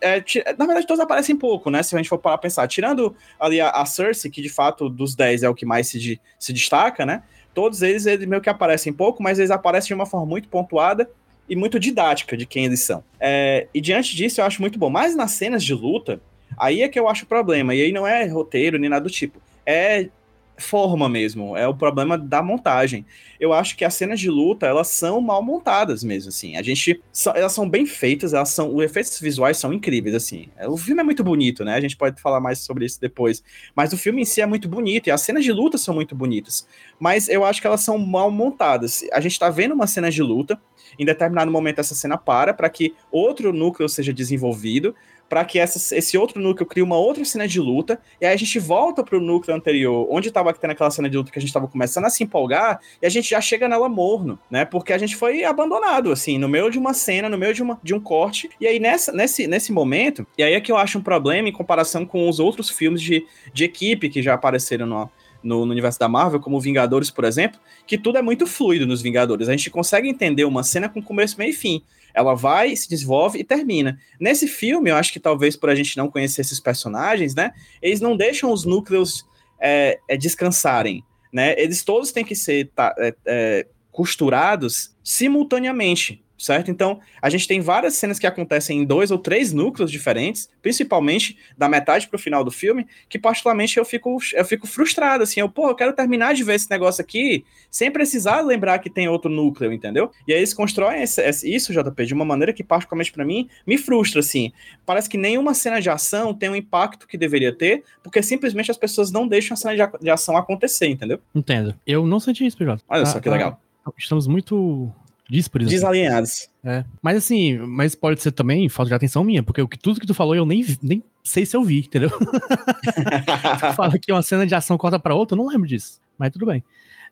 é, 0.01 0.17
é, 0.19 0.55
na 0.59 0.67
verdade, 0.67 0.87
todos 0.87 1.01
aparecem 1.01 1.37
pouco, 1.37 1.71
né? 1.71 1.83
Se 1.83 1.95
a 1.95 1.99
gente 1.99 2.09
for 2.09 2.19
parar 2.19 2.39
pensar. 2.39 2.67
Tirando 2.67 3.15
ali 3.39 3.61
a, 3.61 3.71
a 3.71 3.87
Cersei, 3.87 4.31
que 4.31 4.43
de 4.43 4.49
fato 4.49 4.89
dos 4.89 5.15
10 5.15 5.45
é 5.45 5.49
o 5.49 5.55
que 5.55 5.65
mais 5.65 5.89
se, 5.89 6.21
se 6.39 6.53
destaca, 6.53 7.07
né? 7.07 7.23
Todos 7.55 7.83
eles, 7.83 8.07
eles 8.07 8.27
meio 8.27 8.43
que 8.43 8.51
aparecem 8.51 8.93
pouco, 8.93 9.23
mas 9.23 9.39
eles 9.39 9.51
aparecem 9.51 9.89
de 9.89 9.95
uma 9.95 10.07
forma 10.07 10.27
muito 10.27 10.49
pontuada 10.49 11.09
e 11.49 11.55
muito 11.55 11.79
didática 11.79 12.37
de 12.37 12.47
quem 12.47 12.65
eles 12.65 12.81
são. 12.81 13.05
É, 13.21 13.69
e 13.75 13.81
diante 13.81 14.17
disso, 14.17 14.41
eu 14.41 14.45
acho 14.45 14.61
muito 14.61 14.79
bom. 14.79 14.89
Mas 14.89 15.15
nas 15.15 15.33
cenas 15.33 15.63
de 15.63 15.75
luta, 15.75 16.21
aí 16.59 16.83
é 16.83 16.89
que 16.89 16.99
eu 16.99 17.09
acho 17.09 17.25
o 17.25 17.29
problema. 17.29 17.75
E 17.75 17.83
aí 17.83 17.93
não 17.93 18.07
é 18.07 18.25
roteiro 18.27 18.79
nem 18.79 18.91
nada 18.91 19.05
do 19.05 19.11
tipo. 19.11 19.41
É 19.65 20.09
forma 20.57 21.09
mesmo, 21.09 21.57
é 21.57 21.67
o 21.67 21.75
problema 21.75 22.17
da 22.17 22.43
montagem. 22.43 23.05
Eu 23.41 23.53
acho 23.53 23.77
que 23.77 23.85
as 23.85 23.95
cenas 23.95 24.21
de 24.21 24.31
luta, 24.31 24.67
elas 24.67 24.89
são 24.89 25.21
mal 25.21 25.43
montadas 25.43 26.05
mesmo, 26.05 26.29
assim. 26.29 26.57
A 26.57 26.63
gente, 26.63 27.03
elas 27.35 27.53
são 27.53 27.69
bem 27.69 27.87
feitas, 27.87 28.33
elas 28.33 28.51
são, 28.51 28.75
os 28.75 28.85
efeitos 28.85 29.19
visuais 29.19 29.57
são 29.57 29.73
incríveis, 29.73 30.15
assim. 30.15 30.49
O 30.69 30.77
filme 30.77 31.01
é 31.01 31.05
muito 31.05 31.25
bonito, 31.25 31.65
né? 31.65 31.75
A 31.75 31.81
gente 31.81 31.97
pode 31.97 32.21
falar 32.21 32.41
mais 32.41 32.61
sobre 32.61 32.85
isso 32.85 33.01
depois. 33.01 33.43
Mas 33.75 33.93
o 33.93 33.99
filme 33.99 34.23
em 34.23 34.25
si 34.25 34.41
é 34.41 34.47
muito 34.47 34.69
bonito 34.69 35.09
e 35.09 35.11
as 35.11 35.21
cenas 35.23 35.45
de 35.45 35.53
luta 35.53 35.77
são 35.77 35.95
muito 35.95 36.15
bonitas. 36.15 36.67
Mas 37.01 37.29
eu 37.29 37.45
acho 37.45 37.61
que 37.61 37.67
elas 37.67 37.81
são 37.81 37.99
mal 37.99 38.31
montadas. 38.31 39.05
A 39.13 39.21
gente 39.21 39.39
tá 39.39 39.51
vendo 39.51 39.75
uma 39.75 39.87
cena 39.87 40.11
de 40.11 40.23
luta, 40.23 40.61
em 40.99 41.05
determinado 41.05 41.51
momento 41.51 41.81
essa 41.81 41.95
cena 41.95 42.19
para 42.19 42.53
para 42.55 42.69
que 42.69 42.95
outro 43.11 43.53
núcleo 43.53 43.89
seja 43.89 44.13
desenvolvido, 44.13 44.95
para 45.29 45.45
que 45.45 45.59
essa, 45.59 45.97
esse 45.97 46.19
outro 46.19 46.41
núcleo 46.41 46.67
crie 46.67 46.83
uma 46.83 46.97
outra 46.97 47.25
cena 47.25 47.49
de 47.49 47.59
luta, 47.59 47.99
e 48.21 48.27
aí 48.27 48.35
a 48.35 48.37
gente 48.37 48.59
volta 48.59 49.03
pro 49.03 49.21
núcleo 49.21 49.57
anterior, 49.57 50.07
onde 50.11 50.29
estava 50.29 50.53
tendo 50.53 50.73
aquela 50.73 50.91
cena 50.91 51.09
de 51.09 51.17
luta 51.17 51.33
que 51.33 51.39
a 51.39 51.41
gente 51.41 51.49
estava 51.49 51.67
começando 51.67 52.05
a 52.05 52.11
se 52.11 52.23
empolgar, 52.23 52.81
e 53.01 53.07
a 53.07 53.09
gente 53.09 53.31
já 53.31 53.41
chega 53.41 53.69
nela 53.69 53.89
morno, 53.89 54.39
né? 54.51 54.65
Porque 54.65 54.93
a 54.93 54.99
gente 54.99 55.17
foi 55.17 55.45
abandonado, 55.45 56.13
assim, 56.13 56.39
no 56.39 56.49
meio 56.49 56.71
de 56.71 56.79
uma 56.79 56.93
cena, 56.93 57.29
no 57.29 57.39
meio 57.39 57.55
de, 57.55 57.63
uma, 57.63 57.81
de 57.83 57.95
um 57.95 58.01
corte, 58.01 58.51
e 58.61 58.67
aí 58.67 58.79
nessa, 58.79 59.13
nesse, 59.13 59.47
nesse 59.47 59.73
momento, 59.73 60.27
e 60.37 60.43
aí 60.43 60.55
é 60.55 60.61
que 60.61 60.71
eu 60.71 60.77
acho 60.77 60.99
um 60.99 61.03
problema 61.03 61.49
em 61.49 61.53
comparação 61.53 62.05
com 62.05 62.29
os 62.29 62.39
outros 62.39 62.69
filmes 62.69 63.01
de, 63.01 63.27
de 63.53 63.65
equipe 63.65 64.09
que 64.09 64.23
já 64.23 64.35
apareceram 64.35 64.87
no, 64.87 65.11
no, 65.43 65.67
no, 65.67 65.73
universo 65.73 65.99
da 65.99 66.09
Marvel, 66.09 66.41
como 66.41 66.61
Vingadores, 66.61 67.11
por 67.11 67.25
exemplo, 67.25 67.59
que 67.87 67.99
tudo 67.99 68.19
é 68.19 68.23
muito 68.23 68.47
fluido 68.47 68.87
nos 68.87 69.03
Vingadores. 69.03 69.49
A 69.49 69.53
gente 69.53 69.71
consegue 69.71 70.09
entender 70.09 70.45
uma 70.45 70.63
cena 70.63 70.89
com 70.89 71.03
começo, 71.03 71.39
meio 71.39 71.51
e 71.51 71.55
fim. 71.55 71.83
Ela 72.15 72.35
vai, 72.35 72.75
se 72.77 72.89
desenvolve 72.89 73.39
e 73.39 73.45
termina. 73.45 73.99
Nesse 74.21 74.47
filme, 74.47 74.91
eu 74.91 74.97
acho 74.97 75.13
que 75.13 75.21
talvez 75.21 75.57
por 75.57 75.71
a 75.71 75.75
gente 75.75 75.97
não 75.97 76.11
conhecer 76.11 76.41
esses 76.41 76.61
personagens, 76.61 77.35
né? 77.35 77.53
Eles 77.81 78.01
não 78.01 78.17
deixam 78.17 78.53
os 78.53 78.65
núcleos 78.65 79.27
é, 79.61 79.99
é, 80.09 80.17
descansarem, 80.17 81.05
né? 81.33 81.55
Eles 81.59 81.83
todos 81.83 82.13
têm 82.13 82.25
que 82.25 82.35
ser 82.35 82.71
tá, 82.75 82.95
é, 82.99 83.15
é 83.27 83.67
costurados 83.91 84.97
simultaneamente 85.05 86.25
certo? 86.43 86.71
Então, 86.71 86.99
a 87.21 87.31
gente 87.31 87.47
tem 87.47 87.61
várias 87.61 87.95
cenas 87.95 88.19
que 88.19 88.27
acontecem 88.27 88.81
em 88.81 88.85
dois 88.85 89.11
ou 89.13 89.19
três 89.19 89.53
núcleos 89.53 89.91
diferentes, 89.91 90.51
principalmente 90.61 91.39
da 91.57 91.69
metade 91.69 92.09
pro 92.09 92.19
final 92.19 92.43
do 92.43 92.51
filme, 92.51 92.87
que 93.09 93.19
particularmente 93.19 93.79
eu 93.79 93.85
fico, 93.85 94.19
eu 94.35 94.45
fico 94.45 94.67
frustrado, 94.67 95.23
assim, 95.23 95.39
eu, 95.39 95.49
pô, 95.49 95.69
eu 95.69 95.75
quero 95.77 95.93
terminar 95.93 96.35
de 96.35 96.43
ver 96.43 96.55
esse 96.55 96.69
negócio 96.69 97.01
aqui 97.01 97.45
sem 97.71 97.91
precisar 97.91 98.41
lembrar 98.41 98.81
que 98.81 98.91
tem 98.91 99.09
outro 99.09 99.31
núcleo, 99.31 99.73
entendeu? 99.73 100.11
E 100.27 100.33
aí 100.33 100.41
eles 100.41 100.53
constroem 100.53 101.03
esse, 101.03 101.23
esse, 101.23 101.55
isso, 101.55 101.73
JP, 101.73 102.05
de 102.05 102.13
uma 102.13 102.25
maneira 102.25 102.53
que 102.53 102.65
particularmente 102.65 103.13
para 103.13 103.25
mim 103.25 103.49
me 103.65 103.79
frustra, 103.79 104.19
assim. 104.19 104.53
Parece 104.85 105.09
que 105.09 105.17
nenhuma 105.17 105.55
cena 105.55 105.81
de 105.81 105.89
ação 105.89 106.35
tem 106.35 106.49
o 106.49 106.57
impacto 106.57 107.07
que 107.07 107.17
deveria 107.17 107.53
ter, 107.53 107.85
porque 108.03 108.21
simplesmente 108.21 108.71
as 108.71 108.77
pessoas 108.77 109.13
não 109.13 109.29
deixam 109.29 109.55
a 109.55 109.57
cena 109.57 109.77
de, 109.77 109.99
de 110.01 110.11
ação 110.11 110.37
acontecer, 110.37 110.89
entendeu? 110.89 111.21
Entendo. 111.33 111.75
Eu 111.87 112.05
não 112.05 112.19
senti 112.19 112.45
isso, 112.45 112.57
PJ. 112.57 112.83
Olha 112.89 113.05
tá, 113.05 113.11
só 113.11 113.21
que 113.21 113.29
tá, 113.29 113.37
legal. 113.37 113.61
Estamos 113.97 114.27
muito 114.27 114.93
Díspares. 115.33 115.67
Desalinhados. 115.67 116.51
É. 116.63 116.85
Mas 117.01 117.17
assim, 117.17 117.57
mas 117.57 117.95
pode 117.95 118.21
ser 118.21 118.33
também 118.33 118.69
falta 118.69 118.91
de 118.91 118.95
atenção 118.95 119.25
minha, 119.25 119.43
porque 119.43 119.63
o 119.63 119.67
que, 119.67 119.79
tudo 119.79 119.99
que 119.99 120.07
tu 120.07 120.13
falou 120.13 120.37
eu 120.37 120.45
nem, 120.45 120.63
nem 120.83 121.03
sei 121.25 121.47
se 121.47 121.57
eu 121.57 121.65
vi, 121.65 121.79
entendeu? 121.79 122.11
tu 122.11 123.73
fala 123.75 123.99
que 123.99 124.13
uma 124.13 124.21
cena 124.21 124.47
de 124.47 124.55
ação 124.55 124.77
corta 124.77 124.99
pra 124.99 125.15
outra, 125.15 125.35
eu 125.35 125.43
não 125.43 125.49
lembro 125.49 125.67
disso. 125.67 125.99
Mas 126.19 126.33
tudo 126.33 126.45
bem. 126.45 126.63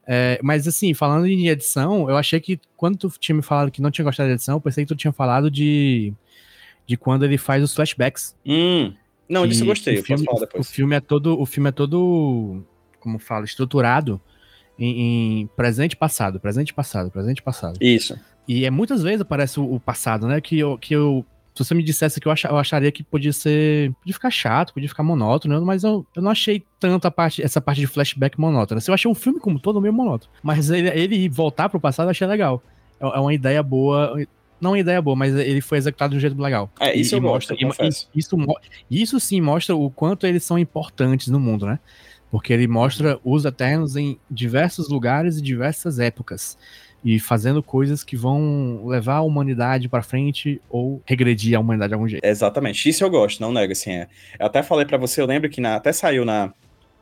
É, 0.07 0.39
mas 0.43 0.69
assim, 0.69 0.93
falando 0.93 1.27
em 1.27 1.49
edição, 1.49 2.11
eu 2.11 2.17
achei 2.19 2.39
que 2.41 2.61
quando 2.77 2.99
tu 2.99 3.11
tinha 3.19 3.35
me 3.35 3.41
falado 3.41 3.71
que 3.71 3.81
não 3.81 3.91
tinha 3.91 4.05
gostado 4.05 4.29
da 4.29 4.35
edição, 4.35 4.57
eu 4.57 4.61
pensei 4.61 4.85
que 4.85 4.89
tu 4.89 4.97
tinha 4.97 5.13
falado 5.15 5.51
de, 5.51 6.13
de 6.87 6.99
quando 6.99 7.25
ele 7.25 7.39
faz 7.39 7.65
os 7.65 7.75
flashbacks. 7.75 8.37
Hum. 8.45 8.93
Não, 9.27 9.47
disso 9.47 9.63
eu 9.63 9.67
gostei, 9.67 9.99
o 9.99 10.05
filme, 10.05 10.27
O 10.57 10.63
filme 10.63 10.95
é 10.95 11.01
todo, 11.01 11.41
o 11.41 11.47
filme 11.47 11.71
é 11.71 11.73
todo, 11.73 12.63
como 12.99 13.19
fala, 13.19 13.47
estruturado 13.47 14.21
em, 14.81 15.43
em 15.43 15.47
presente 15.49 15.95
passado, 15.95 16.41
presente 16.41 16.73
passado, 16.73 17.11
presente 17.11 17.43
passado. 17.43 17.79
Isso. 17.81 18.19
E 18.49 18.65
é 18.65 18.71
muitas 18.71 19.03
vezes 19.03 19.21
aparece 19.21 19.61
o, 19.61 19.75
o 19.75 19.79
passado, 19.79 20.27
né? 20.27 20.41
Que 20.41 20.59
eu, 20.59 20.79
que 20.79 20.95
eu 20.95 21.25
se 21.55 21.65
você 21.65 21.75
me 21.75 21.83
dissesse 21.83 22.21
que 22.21 22.27
eu, 22.27 22.33
ach, 22.33 22.45
eu, 22.45 22.57
acharia 22.57 22.91
que 22.91 23.03
podia 23.03 23.33
ser. 23.33 23.93
Podia 24.01 24.15
ficar 24.15 24.31
chato, 24.31 24.73
podia 24.73 24.89
ficar 24.89 25.03
monótono, 25.03 25.65
mas 25.65 25.85
eu, 25.85 26.07
eu 26.15 26.23
não 26.23 26.31
achei 26.31 26.65
tanto 26.79 27.07
a 27.07 27.11
parte, 27.11 27.43
essa 27.43 27.61
parte 27.61 27.81
de 27.81 27.87
flashback 27.87 28.39
monótona. 28.41 28.79
Assim, 28.79 28.91
eu 28.91 28.95
achei 28.95 29.11
um 29.11 29.15
filme 29.15 29.39
como 29.39 29.59
todo 29.59 29.81
meio 29.81 29.93
monótono. 29.93 30.33
Mas 30.43 30.71
ele, 30.71 30.89
ele 30.89 31.29
voltar 31.29 31.69
pro 31.69 31.81
passado 31.81 32.07
eu 32.07 32.11
achei 32.11 32.27
legal. 32.27 32.63
É, 33.01 33.05
é, 33.05 33.21
uma 33.21 33.35
ideia 33.35 33.63
boa. 33.63 34.17
Não 34.61 34.73
uma 34.73 34.79
ideia 34.79 35.01
boa, 35.01 35.17
mas 35.17 35.35
ele 35.35 35.61
foi 35.61 35.79
executado 35.79 36.11
de 36.13 36.19
um 36.19 36.21
jeito 36.21 36.41
legal. 36.41 36.71
É, 36.79 36.95
isso 36.95 37.15
e, 37.15 37.19
eu 37.19 37.23
mostra, 37.23 37.57
gosto, 37.57 38.09
isso, 38.15 38.39
isso 38.91 39.21
sim 39.21 39.41
mostra 39.41 39.75
o 39.75 39.91
quanto 39.91 40.27
eles 40.27 40.45
são 40.45 40.59
importantes 40.59 41.29
no 41.29 41.41
mundo, 41.41 41.67
né? 41.67 41.79
Porque 42.31 42.53
ele 42.53 42.67
mostra 42.67 43.19
os 43.25 43.45
Eternos 43.45 43.97
em 43.97 44.19
diversos 44.31 44.89
lugares 44.89 45.39
e 45.39 45.43
diversas 45.43 45.99
épocas 45.99 46.57
e 47.05 47.19
fazendo 47.19 47.63
coisas 47.63 48.05
que 48.05 48.17
vão 48.17 48.87
levar 48.87 49.17
a 49.17 49.23
humanidade 49.23 49.89
para 49.89 50.03
frente 50.03 50.61
ou 50.69 51.03
regredir 51.07 51.57
a 51.57 51.61
humanidade 51.61 51.91
de 51.91 51.95
algum 51.95 52.09
jeito. 52.09 52.25
Exatamente, 52.25 52.89
isso 52.89 53.03
eu 53.03 53.11
gosto, 53.11 53.41
não 53.41 53.53
nego, 53.53 53.73
assim, 53.73 53.93
é. 53.93 54.09
eu 54.39 54.47
até 54.47 54.63
falei 54.63 54.85
para 54.85 54.99
você, 54.99 55.21
eu 55.21 55.27
lembro 55.27 55.49
que 55.49 55.61
na, 55.61 55.77
até 55.77 55.93
saiu 55.93 56.25
na, 56.25 56.53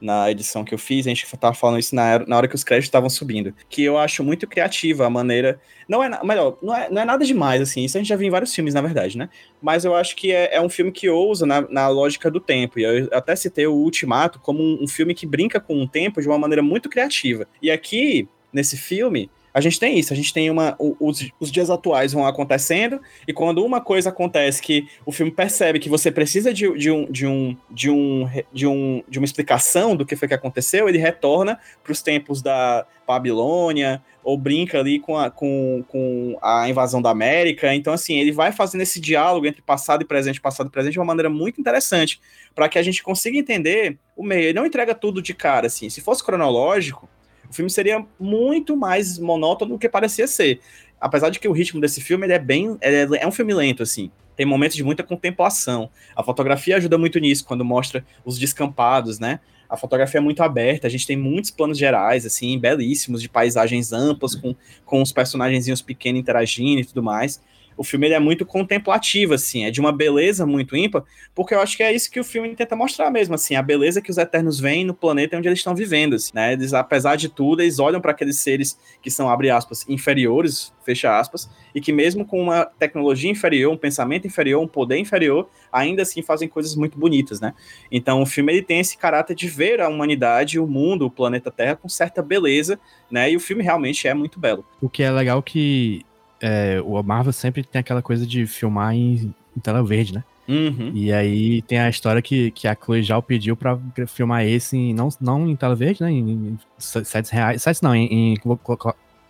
na 0.00 0.30
edição 0.30 0.64
que 0.64 0.74
eu 0.74 0.78
fiz, 0.78 1.06
a 1.06 1.10
gente 1.10 1.26
tava 1.38 1.54
falando 1.54 1.78
isso 1.78 1.94
na, 1.94 2.18
na 2.20 2.36
hora 2.36 2.48
que 2.48 2.54
os 2.54 2.64
créditos 2.64 2.88
estavam 2.88 3.10
subindo, 3.10 3.54
que 3.68 3.82
eu 3.82 3.98
acho 3.98 4.22
muito 4.22 4.46
criativa 4.46 5.06
a 5.06 5.10
maneira, 5.10 5.60
não 5.88 6.02
é, 6.02 6.24
melhor, 6.24 6.58
não 6.62 6.74
é, 6.74 6.90
não 6.90 7.02
é 7.02 7.04
nada 7.04 7.24
demais, 7.24 7.60
assim, 7.60 7.84
isso 7.84 7.96
a 7.96 8.00
gente 8.00 8.08
já 8.08 8.16
viu 8.16 8.28
em 8.28 8.30
vários 8.30 8.54
filmes, 8.54 8.74
na 8.74 8.80
verdade, 8.80 9.16
né, 9.18 9.28
mas 9.60 9.84
eu 9.84 9.94
acho 9.94 10.14
que 10.16 10.32
é, 10.32 10.54
é 10.56 10.60
um 10.60 10.68
filme 10.68 10.92
que 10.92 11.08
ousa 11.08 11.46
na, 11.46 11.62
na 11.62 11.88
lógica 11.88 12.30
do 12.30 12.40
tempo, 12.40 12.78
e 12.78 12.84
eu 12.84 13.08
até 13.12 13.34
citei 13.34 13.66
o 13.66 13.74
Ultimato 13.74 14.38
como 14.38 14.62
um, 14.62 14.84
um 14.84 14.88
filme 14.88 15.14
que 15.14 15.26
brinca 15.26 15.60
com 15.60 15.82
o 15.82 15.88
tempo 15.88 16.20
de 16.20 16.28
uma 16.28 16.38
maneira 16.38 16.62
muito 16.62 16.88
criativa, 16.88 17.46
e 17.60 17.70
aqui, 17.70 18.28
nesse 18.52 18.76
filme, 18.76 19.30
a 19.52 19.60
gente 19.60 19.78
tem 19.80 19.98
isso, 19.98 20.12
a 20.12 20.16
gente 20.16 20.32
tem 20.32 20.50
uma. 20.50 20.76
Os, 20.78 21.28
os 21.40 21.50
dias 21.50 21.70
atuais 21.70 22.12
vão 22.12 22.26
acontecendo, 22.26 23.00
e 23.26 23.32
quando 23.32 23.64
uma 23.64 23.80
coisa 23.80 24.10
acontece 24.10 24.60
que 24.62 24.88
o 25.04 25.12
filme 25.12 25.32
percebe 25.32 25.78
que 25.78 25.88
você 25.88 26.10
precisa 26.10 26.52
de, 26.52 26.70
de, 26.76 26.90
um, 26.90 27.10
de, 27.10 27.26
um, 27.26 27.56
de, 27.70 27.90
um, 27.90 28.28
de, 28.52 28.66
um, 28.66 29.02
de 29.08 29.18
uma 29.18 29.24
explicação 29.24 29.96
do 29.96 30.04
que 30.06 30.16
foi 30.16 30.28
que 30.28 30.34
aconteceu, 30.34 30.88
ele 30.88 30.98
retorna 30.98 31.58
para 31.82 31.92
os 31.92 32.02
tempos 32.02 32.42
da 32.42 32.86
Babilônia, 33.06 34.02
ou 34.28 34.36
brinca 34.36 34.78
ali 34.78 35.00
com 35.00 35.16
a, 35.16 35.30
com, 35.30 35.82
com 35.88 36.38
a 36.42 36.68
invasão 36.68 37.00
da 37.00 37.08
América. 37.08 37.74
Então, 37.74 37.94
assim, 37.94 38.18
ele 38.18 38.30
vai 38.30 38.52
fazendo 38.52 38.82
esse 38.82 39.00
diálogo 39.00 39.46
entre 39.46 39.62
passado 39.62 40.02
e 40.02 40.04
presente, 40.04 40.38
passado 40.38 40.66
e 40.66 40.70
presente, 40.70 40.92
de 40.92 40.98
uma 40.98 41.06
maneira 41.06 41.30
muito 41.30 41.58
interessante, 41.58 42.20
para 42.54 42.68
que 42.68 42.78
a 42.78 42.82
gente 42.82 43.02
consiga 43.02 43.38
entender 43.38 43.96
o 44.14 44.22
meio. 44.22 44.42
Ele 44.42 44.52
não 44.52 44.66
entrega 44.66 44.94
tudo 44.94 45.22
de 45.22 45.32
cara, 45.32 45.68
assim. 45.68 45.88
Se 45.88 46.02
fosse 46.02 46.22
cronológico 46.22 47.08
o 47.48 47.52
filme 47.52 47.70
seria 47.70 48.04
muito 48.18 48.76
mais 48.76 49.18
monótono 49.18 49.74
do 49.74 49.78
que 49.78 49.88
parecia 49.88 50.26
ser. 50.26 50.60
Apesar 51.00 51.30
de 51.30 51.38
que 51.38 51.48
o 51.48 51.52
ritmo 51.52 51.80
desse 51.80 52.00
filme 52.00 52.26
é 52.28 52.38
bem. 52.38 52.76
É, 52.80 53.06
é 53.20 53.26
um 53.26 53.32
filme 53.32 53.54
lento, 53.54 53.82
assim. 53.82 54.10
Tem 54.36 54.46
momentos 54.46 54.76
de 54.76 54.84
muita 54.84 55.02
contemplação. 55.02 55.90
A 56.14 56.22
fotografia 56.22 56.76
ajuda 56.76 56.98
muito 56.98 57.18
nisso, 57.18 57.44
quando 57.44 57.64
mostra 57.64 58.04
os 58.24 58.38
descampados, 58.38 59.18
né? 59.18 59.40
A 59.68 59.76
fotografia 59.76 60.18
é 60.18 60.22
muito 60.22 60.42
aberta, 60.42 60.86
a 60.86 60.90
gente 60.90 61.06
tem 61.06 61.16
muitos 61.16 61.50
planos 61.50 61.76
gerais, 61.76 62.24
assim, 62.24 62.58
belíssimos, 62.58 63.20
de 63.20 63.28
paisagens 63.28 63.92
amplas, 63.92 64.34
com, 64.34 64.54
com 64.84 65.02
os 65.02 65.12
personagens 65.12 65.82
pequenos 65.82 66.20
interagindo 66.20 66.80
e 66.80 66.84
tudo 66.84 67.02
mais 67.02 67.40
o 67.78 67.84
filme 67.84 68.08
ele 68.08 68.14
é 68.14 68.18
muito 68.18 68.44
contemplativo, 68.44 69.34
assim, 69.34 69.64
é 69.64 69.70
de 69.70 69.80
uma 69.80 69.92
beleza 69.92 70.44
muito 70.44 70.76
ímpar, 70.76 71.04
porque 71.32 71.54
eu 71.54 71.60
acho 71.60 71.76
que 71.76 71.82
é 71.84 71.94
isso 71.94 72.10
que 72.10 72.18
o 72.18 72.24
filme 72.24 72.54
tenta 72.56 72.74
mostrar 72.74 73.08
mesmo, 73.08 73.36
assim, 73.36 73.54
a 73.54 73.62
beleza 73.62 74.02
que 74.02 74.10
os 74.10 74.18
Eternos 74.18 74.58
veem 74.58 74.84
no 74.84 74.92
planeta 74.92 75.36
onde 75.38 75.46
eles 75.46 75.60
estão 75.60 75.76
vivendo, 75.76 76.16
assim, 76.16 76.32
né? 76.34 76.52
Eles, 76.52 76.74
apesar 76.74 77.14
de 77.14 77.28
tudo, 77.28 77.62
eles 77.62 77.78
olham 77.78 78.00
para 78.00 78.10
aqueles 78.10 78.40
seres 78.40 78.76
que 79.00 79.12
são, 79.12 79.30
abre 79.30 79.48
aspas, 79.48 79.88
inferiores, 79.88 80.72
fecha 80.84 81.16
aspas, 81.16 81.48
e 81.72 81.80
que 81.80 81.92
mesmo 81.92 82.24
com 82.24 82.42
uma 82.42 82.64
tecnologia 82.64 83.30
inferior, 83.30 83.72
um 83.72 83.76
pensamento 83.76 84.26
inferior, 84.26 84.60
um 84.60 84.66
poder 84.66 84.98
inferior, 84.98 85.48
ainda 85.70 86.02
assim 86.02 86.20
fazem 86.20 86.48
coisas 86.48 86.74
muito 86.74 86.98
bonitas, 86.98 87.40
né? 87.40 87.54
Então 87.92 88.22
o 88.22 88.26
filme 88.26 88.52
ele 88.52 88.62
tem 88.62 88.80
esse 88.80 88.98
caráter 88.98 89.36
de 89.36 89.46
ver 89.46 89.80
a 89.80 89.88
humanidade, 89.88 90.58
o 90.58 90.66
mundo, 90.66 91.06
o 91.06 91.10
planeta 91.10 91.50
Terra 91.50 91.76
com 91.76 91.88
certa 91.88 92.22
beleza, 92.22 92.80
né? 93.08 93.30
E 93.30 93.36
o 93.36 93.40
filme 93.40 93.62
realmente 93.62 94.08
é 94.08 94.14
muito 94.14 94.40
belo. 94.40 94.64
O 94.80 94.88
que 94.88 95.02
é 95.02 95.10
legal 95.10 95.42
que 95.42 96.04
é, 96.40 96.80
o 96.84 97.02
Marvel 97.02 97.32
sempre 97.32 97.62
tem 97.62 97.80
aquela 97.80 98.02
coisa 98.02 98.26
de 98.26 98.46
filmar 98.46 98.94
em, 98.94 99.34
em 99.56 99.60
tela 99.60 99.82
verde, 99.82 100.14
né? 100.14 100.24
Uhum. 100.48 100.92
E 100.94 101.12
aí 101.12 101.60
tem 101.62 101.78
a 101.78 101.90
história 101.90 102.22
que, 102.22 102.50
que 102.52 102.66
a 102.66 102.74
Chloe 102.74 103.02
já 103.02 103.20
pediu 103.20 103.54
pra 103.54 103.78
filmar 104.06 104.46
esse 104.46 104.76
em, 104.76 104.94
não, 104.94 105.08
não 105.20 105.46
em 105.46 105.54
tela 105.54 105.76
verde, 105.76 106.02
né? 106.02 106.10
Em, 106.10 106.30
em 106.30 106.58
sete 106.78 107.32
reais. 107.32 107.62
Sete 107.62 107.82
não, 107.82 107.94
em, 107.94 108.32
em 108.32 108.36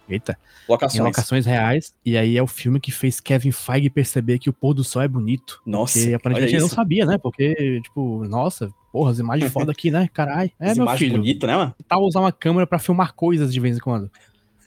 Eita. 0.09 0.39
Locações. 0.69 1.01
Em 1.01 1.05
locações 1.05 1.47
reais. 1.47 1.95
E 2.05 2.17
aí 2.17 2.37
é 2.37 2.43
o 2.43 2.47
filme 2.47 2.81
que 2.81 2.91
fez 2.91 3.21
Kevin 3.21 3.53
Feige 3.53 3.91
perceber 3.91 4.39
que 4.39 4.49
o 4.49 4.53
pôr 4.53 4.75
do 4.75 4.85
sol 4.85 5.03
é 5.03 5.09
bonito. 5.09 5.61
Nossa. 5.67 5.99
Porque 5.99 6.15
aparentemente 6.15 6.55
ele 6.55 6.63
não 6.63 6.69
sabia, 6.69 7.05
né? 7.05 7.19
Porque, 7.19 7.81
tipo, 7.83 8.25
nossa, 8.25 8.73
porra, 8.93 9.11
as 9.11 9.19
imagens 9.19 9.51
foda 9.53 9.73
aqui, 9.73 9.91
né? 9.91 10.09
Caralho. 10.13 10.51
É, 10.59 10.71
As 10.71 10.77
meu 10.77 10.85
imagens 10.85 11.09
filho. 11.09 11.21
bonitas, 11.21 11.49
né, 11.49 11.57
mano? 11.57 11.75
Tá 11.87 11.99
usar 11.99 12.21
uma 12.21 12.33
câmera 12.33 12.67
pra 12.67 12.79
filmar 12.79 13.13
coisas 13.15 13.53
de 13.53 13.61
vez 13.61 13.77
em 13.77 13.81
quando. 13.81 14.11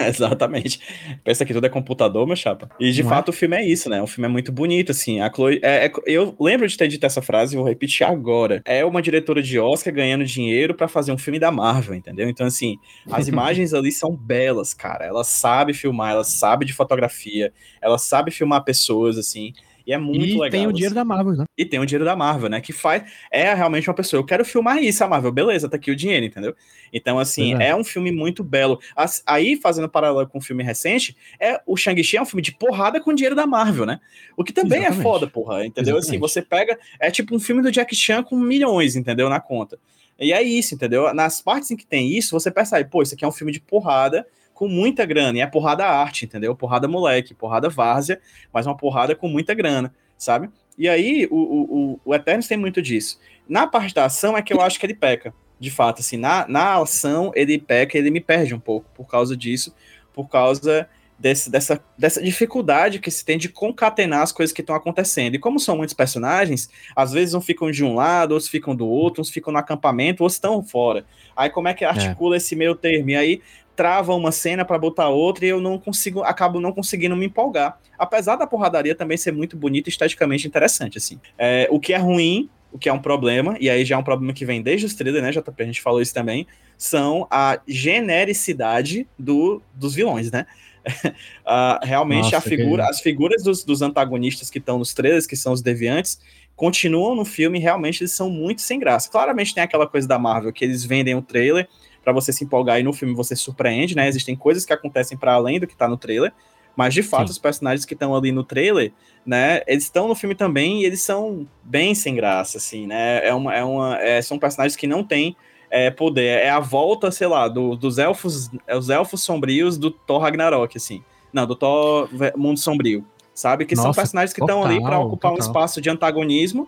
Exatamente. 0.10 0.80
Pensa 1.24 1.46
que 1.46 1.54
tudo 1.54 1.66
é 1.66 1.70
computador, 1.70 2.26
meu 2.28 2.36
chapa. 2.36 2.70
E 2.80 2.92
de 2.92 3.04
Não 3.04 3.10
é? 3.10 3.14
fato 3.16 3.30
o 3.30 3.34
filme 3.34 3.56
é 3.58 3.66
isso, 3.66 3.90
né? 3.90 4.02
O 4.02 4.08
filme 4.08 4.28
é 4.28 4.32
muito 4.32 4.52
bonito, 4.52 4.92
assim. 4.92 5.20
A 5.22 5.32
Chloe. 5.34 5.60
é- 5.64 5.86
é- 5.88 5.92
eu 6.06 6.36
lembro 6.40 6.68
de 6.68 6.78
ter 6.78 6.88
dito 6.88 7.06
essa 7.06 7.22
frase 7.22 7.56
e 7.56 7.58
vou 7.58 7.68
repetir 7.68 8.06
agora. 8.06 8.62
É 8.66 8.84
uma 8.86 9.02
diretora 9.02 9.42
de 9.42 9.60
Oscar 9.60 9.94
ganhando 9.94 10.26
dinheiro 10.26 10.74
pra 10.74 10.88
fazer 10.88 11.12
um 11.12 11.18
filme 11.18 11.40
da 11.40 11.52
Marvel, 11.52 11.96
entendeu? 11.96 12.30
Então, 12.30 12.46
assim, 12.48 12.78
as 13.12 13.28
imagens 13.30 13.74
ali 13.74 13.92
são 13.92 14.16
belas, 14.16 14.74
cara. 14.74 15.06
Ela 15.06 15.24
sabe 15.24 15.74
filmar, 15.74 16.12
ela 16.12 16.24
sabe 16.24 16.66
de 16.66 16.74
fotografia, 16.74 17.52
ela 17.82 17.98
sabe 17.98 18.32
filmar 18.32 18.64
pessoas, 18.64 19.18
assim. 19.18 19.54
E 19.86 19.94
é 19.94 19.98
muito 19.98 20.26
e 20.26 20.34
legal. 20.34 20.50
tem 20.50 20.68
o 20.68 20.72
dinheiro 20.72 20.94
assim. 20.94 20.96
da 20.96 21.06
Marvel, 21.06 21.34
né? 21.34 21.46
E 21.58 21.66
tem 21.66 21.80
o 21.80 21.86
dinheiro 21.86 22.06
da 22.06 22.16
Marvel, 22.16 22.50
né? 22.50 22.62
Que 22.62 22.72
faz. 22.72 23.04
É 23.32 23.54
realmente 23.54 23.90
uma 23.90 23.96
pessoa. 23.96 24.20
Eu 24.20 24.26
quero 24.26 24.46
filmar 24.46 24.82
isso, 24.84 25.04
a 25.04 25.08
Marvel. 25.08 25.32
Beleza, 25.32 25.68
tá 25.70 25.78
aqui 25.78 25.92
o 25.92 25.96
dinheiro, 25.96 26.26
entendeu? 26.26 26.56
Então, 26.94 27.18
assim, 27.20 27.56
é. 27.56 27.70
é. 27.70 27.76
um 27.76 27.84
filme 27.84 28.12
muito 28.12 28.44
belo. 28.44 28.80
As- 28.96 29.24
aí, 29.26 29.56
fazendo 29.56 29.90
paralelo 29.90 30.28
com 30.28 30.38
um 30.38 30.42
filme 30.42 30.64
recente, 30.64 31.16
é 31.40 31.62
o 31.66 31.76
Shang-Chi 31.76 32.18
é 32.18 32.22
um 32.22 32.26
filme 32.26 32.42
de 32.42 32.52
porrada 32.52 33.00
com 33.00 33.14
dinheiro 33.14 33.36
da 33.36 33.48
Marvel, 33.48 33.86
né? 33.86 34.00
O 34.38 34.44
que 34.44 34.54
também 34.54 34.80
Exatamente. 34.80 35.00
é 35.00 35.04
foda, 35.04 35.28
porra. 35.28 35.66
Entendeu? 35.66 35.98
Assim, 35.98 36.16
Exatamente. 36.16 36.22
você 36.22 36.42
pega. 36.42 36.80
É 37.00 37.10
tipo 37.10 37.36
um 37.36 37.40
filme 37.40 37.62
do 37.62 37.72
Jack 37.72 37.96
Chan 37.96 38.24
com 38.24 38.38
milhões, 38.38 38.96
entendeu? 38.96 39.30
Na 39.30 39.40
conta. 39.40 39.80
E 40.20 40.32
é 40.32 40.44
isso, 40.44 40.76
entendeu? 40.76 41.14
Nas 41.14 41.42
partes 41.42 41.72
em 41.72 41.76
que 41.76 41.86
tem 41.86 42.16
isso, 42.16 42.32
você 42.32 42.52
percebe, 42.52 42.88
pô, 42.90 43.02
isso 43.02 43.16
aqui 43.16 43.26
é 43.26 43.28
um 43.28 43.32
filme 43.32 43.52
de 43.52 43.60
porrada 43.60 44.26
com 44.62 44.68
muita 44.68 45.08
grana. 45.08 45.40
E 45.40 45.42
é 45.42 45.48
porrada 45.48 45.88
arte, 45.88 46.26
entendeu? 46.26 46.56
Porrada 46.56 46.88
moleque, 46.88 47.34
porrada 47.34 47.68
várzea, 47.68 48.22
mas 48.54 48.68
uma 48.68 48.78
porrada 48.78 49.16
com 49.16 49.28
muita 49.28 49.56
grana, 49.56 49.92
sabe? 50.16 50.52
E 50.78 50.88
aí, 50.88 51.28
o, 51.32 51.36
o, 51.36 52.00
o, 52.06 52.14
Eternos 52.14 52.48
tem 52.48 52.60
muito 52.60 52.80
disso. 52.80 53.20
Na 53.50 53.66
parte 53.66 53.92
da 53.92 54.06
ação 54.06 54.38
é 54.38 54.42
que 54.44 54.54
eu 54.54 54.62
acho 54.62 54.80
que 54.80 54.86
ele 54.86 54.94
peca. 54.94 55.34
De 55.60 55.72
fato, 55.72 56.02
assim, 56.02 56.16
na, 56.16 56.48
na 56.48 56.76
ação 56.76 57.32
ele 57.34 57.58
peca, 57.58 57.98
ele 57.98 58.12
me 58.12 58.22
perde 58.22 58.54
um 58.54 58.60
pouco 58.60 58.88
por 58.94 59.08
causa 59.08 59.36
disso, 59.36 59.74
por 60.14 60.30
causa 60.30 60.88
desse, 61.18 61.50
dessa, 61.50 61.84
dessa 61.98 62.22
dificuldade 62.22 63.00
que 63.00 63.10
se 63.10 63.26
tem 63.26 63.40
de 63.40 63.50
concatenar 63.50 64.22
as 64.22 64.32
coisas 64.32 64.54
que 64.54 64.62
estão 64.62 64.76
acontecendo. 64.76 65.34
E 65.34 65.40
como 65.40 65.60
são 65.60 65.76
muitos 65.76 65.96
personagens, 65.96 66.70
às 66.96 67.12
vezes 67.12 67.34
uns 67.34 67.44
ficam 67.44 67.72
de 67.72 67.84
um 67.84 67.96
lado, 67.96 68.34
outros 68.34 68.48
ficam 68.48 68.76
do 68.76 68.88
outro, 68.88 69.22
uns 69.22 69.32
ficam 69.32 69.52
no 69.52 69.58
acampamento, 69.58 70.22
outros 70.22 70.36
estão 70.36 70.62
fora. 70.62 71.04
Aí 71.36 71.50
como 71.50 71.68
é 71.68 71.74
que 71.74 71.84
articula 71.84 72.38
esse 72.38 72.56
meio 72.56 72.76
termo? 72.76 73.10
E 73.10 73.16
aí 73.16 73.42
trava 73.82 74.14
uma 74.14 74.32
cena 74.32 74.64
para 74.64 74.78
botar 74.78 75.10
outra 75.10 75.44
e 75.44 75.50
eu 75.50 75.60
não 75.60 75.80
consigo, 75.80 76.22
acabo 76.22 76.60
não 76.62 76.72
conseguindo 76.72 77.16
me 77.16 77.26
empolgar. 77.26 77.80
Apesar 77.98 78.36
da 78.36 78.46
porradaria 78.46 78.94
também 78.94 79.18
ser 79.18 79.32
muito 79.32 79.58
bonita 79.58 79.90
e 79.90 79.92
esteticamente 79.92 80.48
interessante, 80.48 81.00
assim. 81.00 81.20
É, 81.36 81.68
o 81.72 81.80
que 81.80 81.92
é 81.92 81.98
ruim, 81.98 82.48
o 82.72 82.78
que 82.78 82.88
é 82.88 82.94
um 82.94 83.02
problema, 83.02 83.58
e 83.60 83.72
aí 83.72 83.84
já 83.84 83.96
é 83.96 83.98
um 83.98 84.04
problema 84.04 84.34
que 84.34 84.46
vem 84.46 84.62
desde 84.62 84.86
os 84.86 84.94
trailers, 84.94 85.24
né, 85.24 85.32
JP, 85.32 85.64
a 85.64 85.66
gente 85.66 85.82
falou 85.82 86.00
isso 86.00 86.14
também, 86.14 86.46
são 86.78 87.28
a 87.32 87.60
genericidade 87.68 89.08
do, 89.18 89.64
dos 89.74 89.96
vilões, 89.96 90.32
né? 90.32 90.46
Ah, 91.44 91.80
realmente 91.84 92.26
Nossa, 92.26 92.38
a 92.38 92.42
figura, 92.42 92.84
que- 92.84 92.90
as 92.92 93.02
figuras 93.02 93.44
dos, 93.44 93.64
dos 93.64 93.82
antagonistas 93.82 94.50
que 94.52 94.60
estão 94.60 94.78
nos 94.78 94.94
trailers, 94.94 95.26
que 95.26 95.36
são 95.36 95.54
os 95.54 95.62
deviantes, 95.62 96.20
continuam 96.56 97.16
no 97.16 97.26
filme 97.26 97.58
e 97.58 97.62
realmente 97.62 98.04
eles 98.04 98.12
são 98.12 98.30
muito 98.30 98.62
sem 98.62 98.80
graça. 98.80 99.10
Claramente 99.10 99.56
tem 99.56 99.64
aquela 99.64 99.88
coisa 99.88 100.08
da 100.08 100.20
Marvel 100.20 100.54
que 100.54 100.64
eles 100.64 100.86
vendem 100.86 101.16
o 101.16 101.22
trailer 101.22 101.68
para 102.04 102.14
você 102.14 102.34
se 102.34 102.44
empolgar 102.44 102.80
e 102.80 102.84
no 102.84 102.94
filme 102.94 103.14
você 103.14 103.36
surpreende, 103.36 103.96
né? 103.96 104.08
Existem 104.08 104.36
coisas 104.36 104.66
que 104.66 104.74
acontecem 104.74 105.18
para 105.18 105.34
além 105.34 105.60
do 105.60 105.68
que 105.68 105.76
tá 105.76 105.88
no 105.88 105.98
trailer, 105.98 106.34
mas 106.76 106.94
de 106.94 107.04
fato 107.04 107.28
Sim. 107.28 107.32
os 107.32 107.40
personagens 107.40 107.86
que 107.86 107.94
estão 107.94 108.16
ali 108.16 108.32
no 108.32 108.44
trailer, 108.44 108.92
né, 109.26 109.62
eles 109.68 109.84
estão 109.84 110.08
no 110.08 110.16
filme 110.16 110.34
também 110.34 110.82
e 110.82 110.86
eles 110.86 111.02
são 111.02 111.46
bem 111.64 111.94
sem 111.94 112.16
graça, 112.16 112.58
assim, 112.58 112.88
né? 112.88 113.26
É 113.28 113.34
uma, 113.34 113.54
é 113.56 113.64
uma, 113.64 113.98
é- 114.02 114.22
são 114.22 114.40
personagens 114.40 114.76
que 114.76 114.88
não 114.88 115.04
têm 115.04 115.36
é, 115.70 115.90
poder. 115.90 116.40
É 116.40 116.50
a 116.50 116.60
volta, 116.60 117.12
sei 117.12 117.28
lá, 117.28 117.48
do- 117.48 117.76
dos 117.76 117.98
elfos, 117.98 118.50
é 118.68 118.76
os 118.76 118.90
elfos 118.90 119.24
sombrios 119.24 119.78
do 119.78 119.90
Thor 119.90 120.20
Ragnarok, 120.22 120.76
assim. 120.76 121.02
Não, 121.32 121.46
do 121.48 121.56
Thor 121.56 122.10
Mundo 122.36 122.60
Sombrio, 122.60 123.06
sabe? 123.34 123.66
Que 123.66 123.76
são 123.76 123.86
Nossa, 123.86 124.02
personagens 124.02 124.34
que 124.34 124.42
estão 124.42 124.66
ali 124.66 124.82
para 124.82 124.98
total, 124.98 125.08
ocupar 125.08 125.32
um 125.32 125.36
total. 125.36 125.48
espaço 125.48 125.80
de 125.80 125.90
antagonismo 125.90 126.68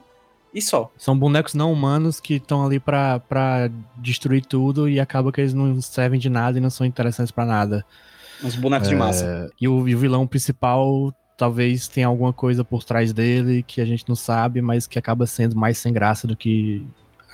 e 0.53 0.61
só. 0.61 0.91
São 0.97 1.17
bonecos 1.17 1.53
não 1.53 1.71
humanos 1.71 2.19
que 2.19 2.35
estão 2.35 2.65
ali 2.65 2.79
pra, 2.79 3.19
pra 3.19 3.69
destruir 3.97 4.45
tudo 4.45 4.87
e 4.87 4.99
acaba 4.99 5.31
que 5.31 5.41
eles 5.41 5.53
não 5.53 5.81
servem 5.81 6.19
de 6.19 6.29
nada 6.29 6.57
e 6.57 6.61
não 6.61 6.69
são 6.69 6.85
interessantes 6.85 7.31
pra 7.31 7.45
nada. 7.45 7.85
Uns 8.43 8.55
bonecos 8.55 8.89
de 8.89 8.95
massa. 8.95 9.49
E 9.59 9.67
o, 9.67 9.87
e 9.87 9.95
o 9.95 9.97
vilão 9.97 10.27
principal 10.27 11.13
talvez 11.37 11.87
tenha 11.87 12.07
alguma 12.07 12.31
coisa 12.31 12.63
por 12.63 12.83
trás 12.83 13.11
dele 13.11 13.63
que 13.63 13.81
a 13.81 13.85
gente 13.85 14.07
não 14.07 14.15
sabe, 14.15 14.61
mas 14.61 14.85
que 14.85 14.99
acaba 14.99 15.25
sendo 15.25 15.55
mais 15.55 15.77
sem 15.77 15.91
graça 15.91 16.27
do 16.27 16.37
que 16.37 16.85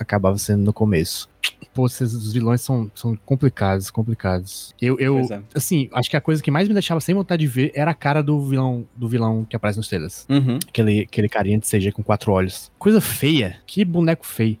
acabava 0.02 0.38
sendo 0.38 0.64
no 0.64 0.72
começo. 0.72 1.28
Pô, 1.72 1.86
esses 1.86 2.14
os 2.14 2.32
vilões 2.32 2.60
são, 2.60 2.90
são 2.94 3.16
complicados, 3.24 3.90
complicados. 3.90 4.74
Eu, 4.80 4.98
eu 4.98 5.18
é. 5.20 5.42
assim, 5.54 5.88
acho 5.92 6.10
que 6.10 6.16
a 6.16 6.20
coisa 6.20 6.42
que 6.42 6.50
mais 6.50 6.66
me 6.66 6.74
deixava 6.74 7.00
sem 7.00 7.14
vontade 7.14 7.40
de 7.40 7.46
ver 7.46 7.72
era 7.74 7.92
a 7.92 7.94
cara 7.94 8.22
do 8.22 8.44
vilão, 8.44 8.86
do 8.96 9.08
vilão 9.08 9.44
que 9.44 9.54
aparece 9.54 9.78
nos 9.78 9.88
trailers. 9.88 10.26
Uhum. 10.28 10.58
Aquele, 10.68 11.00
aquele 11.00 11.28
carinha 11.28 11.58
de 11.58 11.66
CG 11.66 11.92
com 11.92 12.02
quatro 12.02 12.32
olhos. 12.32 12.70
Coisa 12.78 13.00
feia. 13.00 13.56
Que 13.66 13.84
boneco 13.84 14.26
feio. 14.26 14.58